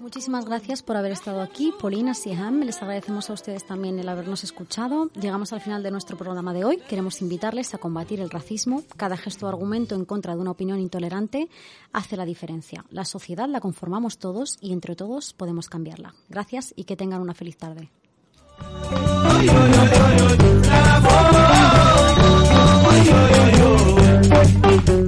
Muchísimas 0.00 0.44
gracias 0.44 0.82
por 0.82 0.96
haber 0.96 1.12
estado 1.12 1.42
aquí, 1.42 1.72
Polina 1.78 2.14
Siham. 2.14 2.60
Les 2.60 2.80
agradecemos 2.80 3.28
a 3.30 3.32
ustedes 3.32 3.66
también 3.66 3.98
el 3.98 4.08
habernos 4.08 4.44
escuchado. 4.44 5.10
Llegamos 5.14 5.52
al 5.52 5.60
final 5.60 5.82
de 5.82 5.90
nuestro 5.90 6.16
programa 6.16 6.52
de 6.52 6.64
hoy. 6.64 6.78
Queremos 6.88 7.20
invitarles 7.20 7.74
a 7.74 7.78
combatir 7.78 8.20
el 8.20 8.30
racismo. 8.30 8.82
Cada 8.96 9.16
gesto 9.16 9.46
o 9.46 9.48
argumento 9.48 9.94
en 9.94 10.04
contra 10.04 10.34
de 10.34 10.40
una 10.40 10.52
opinión 10.52 10.80
intolerante 10.80 11.48
hace 11.92 12.16
la 12.16 12.24
diferencia. 12.24 12.84
La 12.90 13.04
sociedad 13.04 13.48
la 13.48 13.60
conformamos 13.60 14.18
todos 14.18 14.56
y 14.60 14.72
entre 14.72 14.96
todos 14.96 15.34
podemos 15.34 15.68
cambiarla. 15.68 16.14
Gracias 16.28 16.72
y 16.76 16.84
que 16.84 16.96
tengan 16.96 17.20
una 17.20 17.34
feliz 17.34 17.56
tarde. 17.56 17.90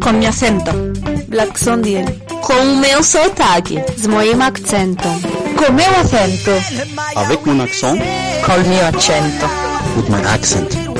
Con 0.01 0.19
mi 0.19 0.27
acento. 0.27 1.00
Black 1.29 1.59
Sondiel. 1.59 2.05
Com 2.43 2.55
o 2.55 2.77
meu 2.77 3.03
sotaque. 3.03 3.83
Z 3.97 4.09
moim 4.09 4.41
akcentem. 4.41 5.21
Com 5.57 5.73
meu 5.73 5.91
acento. 6.01 6.51
Avec 7.17 7.47
mon 7.47 7.61
accent. 7.61 7.99
Col 8.45 8.65
mio 8.65 8.87
accento. 8.87 9.47
With 9.97 10.09
my 10.09 10.23
accent. 10.27 10.91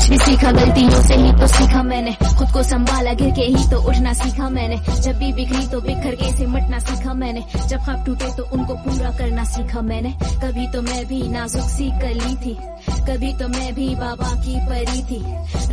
कुछ 0.00 0.08
भी 0.10 0.18
सीखा, 0.18 0.50
गलतियों 0.50 1.02
से 1.02 1.14
ही 1.14 1.32
तो 1.32 1.46
सीखा 1.46 1.82
मैंने। 1.82 2.12
खुद 2.38 2.50
को 2.52 2.62
संभाला, 2.62 3.12
गिर 3.12 3.30
के 3.30 3.42
ही 3.42 3.68
तो 3.70 3.80
उठना 3.88 4.12
सीखा 4.12 4.48
मैंने। 4.48 4.76
जब 5.00 5.18
भी 5.18 5.32
बिखरी 5.32 5.66
तो 5.66 5.80
बिखर 5.80 6.14
के 6.14 6.36
सिमटना 6.36 6.78
सीखा 6.78 7.14
मैंने। 7.14 7.44
जब 7.66 7.84
ख्वाब 7.84 8.06
टूटे 8.06 8.36
तो 8.36 8.44
उनको 8.52 8.74
पूरा 8.74 9.10
करना 9.10 9.44
सीखा 9.44 9.80
मैंने। 9.80 10.12
कभी 10.22 10.66
तो 10.68 10.82
मैं 10.82 11.06
भी 11.06 11.22
नाजुक 11.28 11.62
सी 11.62 11.90
कर 11.90 12.14
ली 12.14 12.34
थी। 12.36 12.56
कभी 12.90 13.32
तो 13.34 13.48
मैं 13.48 13.74
भी 13.74 13.94
बाबा 13.94 14.34
की 14.40 14.56
परी 14.66 15.02
थी। 15.02 15.22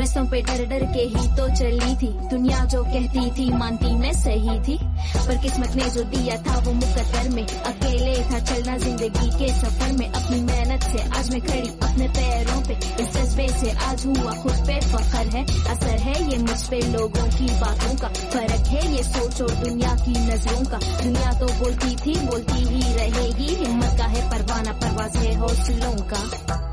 रस्तों 0.01 0.25
पे 0.25 0.41
डर 0.41 0.65
डर 0.65 0.85
के 0.85 0.99
ही 0.99 1.35
तो 1.37 1.47
चली 1.55 1.95
थी। 1.95 2.07
दुनिया 2.07 2.65
जो 2.65 2.83
कहती 2.83 3.31
थी, 3.31 3.49
मानती 3.49 3.95
मैं 3.95 4.13
सही 4.13 4.59
थी। 4.59 4.79
पर 5.17 5.37
किस्मत 5.37 5.75
ने 5.75 5.89
जो 5.89 6.03
दिया 6.11 6.35
था 6.43 6.57
वो 6.65 6.71
मुकद्दर 6.73 7.29
में। 7.29 7.45
अकेले 7.45 8.15
था 8.29 8.39
चलना 8.39 8.77
ज़िंदगी 8.77 9.29
के 9.39 9.47
सफ़र 9.53 9.91
में। 9.91 10.07
अपनी 10.07 10.41
मेहनत 10.41 10.83
से 10.83 11.01
आज 11.19 11.29
मैं 11.31 11.41
खड़ी 11.41 11.69
अपने 11.69 12.07
पैरों 12.17 12.61
पे। 12.61 12.73
इस 13.03 13.09
जज्बे 13.13 13.47
से 13.59 13.71
आज 13.87 14.05
हुआ 14.05 14.31
खुद 14.43 14.63
पे 14.67 14.79
फखर 14.87 15.35
है। 15.35 15.43
असर 15.71 15.97
है 15.99 16.15
ये 16.31 16.37
मुझ 16.37 16.61
पे 16.69 16.81
लोगों 16.91 17.27
की 17.37 17.49
बातों 17.61 17.95
का। 17.95 18.07
फ़र्क 18.07 18.67
है 18.67 18.95
ये 18.95 19.03
सोच 19.03 19.41
और 19.41 19.51
दुनिया 19.55 19.95
की 19.95 20.13
नज़रों 20.19 20.63
का। 20.65 20.79
दुनिया 21.03 21.33
तो 21.39 21.53
बोलती 21.59 21.95
थी, 21.95 22.15
बोलती 22.25 22.63
ही 22.63 22.81
रहेगी। 22.95 23.53
हिम्मत 23.55 23.97
का 23.97 24.05
है 24.05 24.29
परवाना 24.31 24.73
परवाज 24.81 25.15
है 25.17 25.35
हौसलों 25.35 25.95
का। 26.07 26.66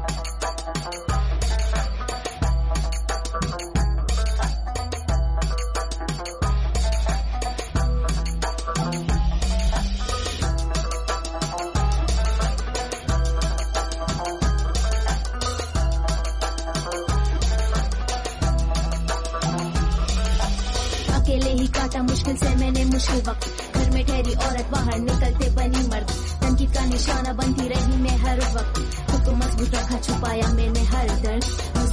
मुश्किल 22.35 22.49
से 22.51 22.57
मैंने 22.57 22.85
मुश्किल 22.85 23.21
वक्त, 23.29 23.47
घर 23.75 23.91
में 23.91 24.07
ठहरी 24.07 24.35
औरत 24.35 24.67
बाहर 24.73 24.99
निकलते 24.99 25.51
बनी 25.51 25.83
मर्द। 25.89 26.09
तनकीद 26.43 26.75
का 26.75 26.85
निशाना 26.85 27.33
बनती 27.33 27.69
रही 27.69 27.97
मैं 28.03 28.17
हर 28.19 28.41
वक्त। 28.57 28.75
खुद 29.11 29.25
को 29.25 29.33
मज़बूत 29.33 29.75
रखा, 29.75 29.99
छुपाया 29.99 30.49
मैंने 30.49 30.83
हर 30.83 31.09
दर्द। 31.23 31.45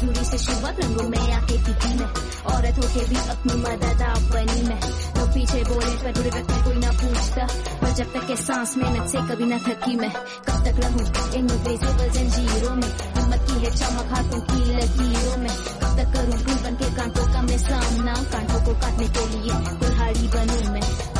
मजदूरी 0.03 0.25
से 0.25 0.37
शुरुआत 0.37 0.79
रंगों 0.79 1.09
में 1.09 1.33
आके 1.33 1.57
टिकी 1.57 1.93
मैं। 1.93 2.09
औरत 2.55 2.77
होके 2.77 3.05
भी 3.05 3.15
अपनी 3.15 3.53
मदद 3.53 4.01
आप 4.01 4.21
बनी 4.21 4.61
मैं। 4.61 4.79
तो 5.13 5.25
पीछे 5.27 5.63
बोले 5.63 6.03
पर 6.03 6.11
बुरे 6.11 6.29
वक्त 6.29 6.51
में 6.51 6.63
कोई 6.63 6.75
ना 6.75 6.91
पूछता। 6.91 7.47
पर 7.81 7.91
जब 7.91 8.13
तक 8.13 8.27
के 8.27 8.35
सांस 8.35 8.77
मेहनत 8.77 9.09
से 9.09 9.17
कभी 9.17 9.45
ना 9.45 9.57
थकी 9.57 9.95
मैं। 9.95 10.11
कब 10.49 10.65
तक 10.65 10.83
रहूँ 10.83 11.33
इन 11.33 11.39
इनविजिबल 11.39 12.09
जंजीरों 12.09 12.75
में? 12.75 12.91
हिम्मत 13.17 13.45
की 13.47 13.65
है 13.65 13.75
चमक 13.75 14.11
हाथों 14.11 14.39
की 14.39 14.65
लकीरों 14.65 15.37
में। 15.37 15.55
कब 15.55 15.97
तक 15.97 16.17
करूँ 16.17 16.39
फूल 16.39 16.55
बन 16.55 16.75
के 16.75 16.95
कांटों 16.95 17.33
का 17.33 17.41
मैं 17.41 17.57
सामना? 17.57 18.13
कांटों 18.13 18.65
को 18.65 18.81
काटने 18.81 19.07
के 19.07 19.25
लिए 19.25 19.79
कुल्हाड़ी 19.79 20.27
बनूं 20.27 20.73
मैं। 20.73 21.10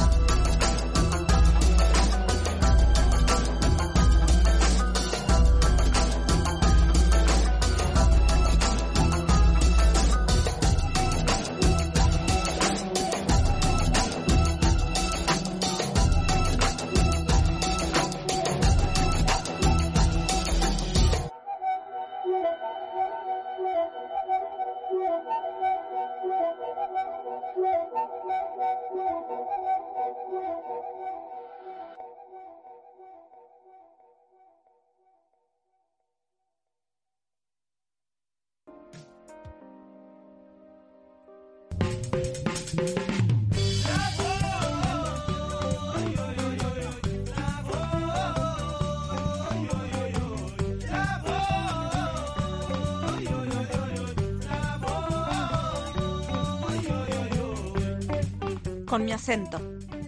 Con 58.92 59.06
mi 59.06 59.14
acento. 59.14 59.58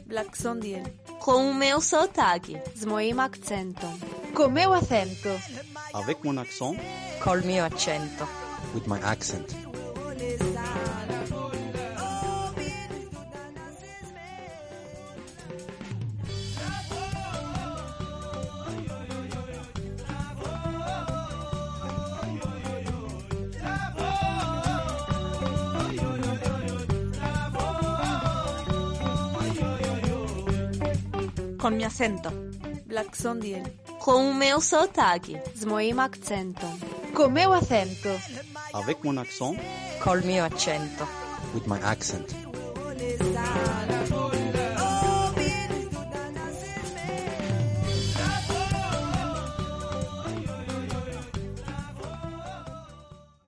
Black 0.07 0.35
Sondiel. 0.35 0.83
Com 1.21 1.51
o 1.51 1.53
meu 1.53 1.79
sotaque. 1.79 2.61
Z 2.75 2.85
moim 2.85 3.17
akcentem. 3.17 3.97
Com 4.35 4.49
meu 4.49 4.73
acento. 4.73 5.29
Avec 5.93 6.21
mon 6.25 6.37
accent. 6.37 6.77
Col 7.23 7.43
mio 7.43 7.63
accento. 7.63 8.27
With 8.75 8.85
my 8.87 8.99
accent. 9.05 9.62
Con 31.63 31.77
mi 31.77 31.85
acento. 31.85 32.29
Black 32.87 33.15
Sondiel. 33.15 33.63
Com 33.99 34.31
o 34.31 34.33
meu 34.33 34.59
sotaque. 34.59 35.41
Z 35.55 35.65
moim 35.65 35.97
akcentem. 35.97 36.77
Com 37.15 37.29
meu 37.29 37.53
acento. 37.53 38.09
Avec 38.73 39.01
mon 39.05 39.17
accent. 39.17 39.57
Col 40.03 40.21
mio 40.23 40.43
accento. 40.43 41.07
With 41.53 41.65
my 41.65 41.79
accent. 41.85 42.27
Con 44.09 44.22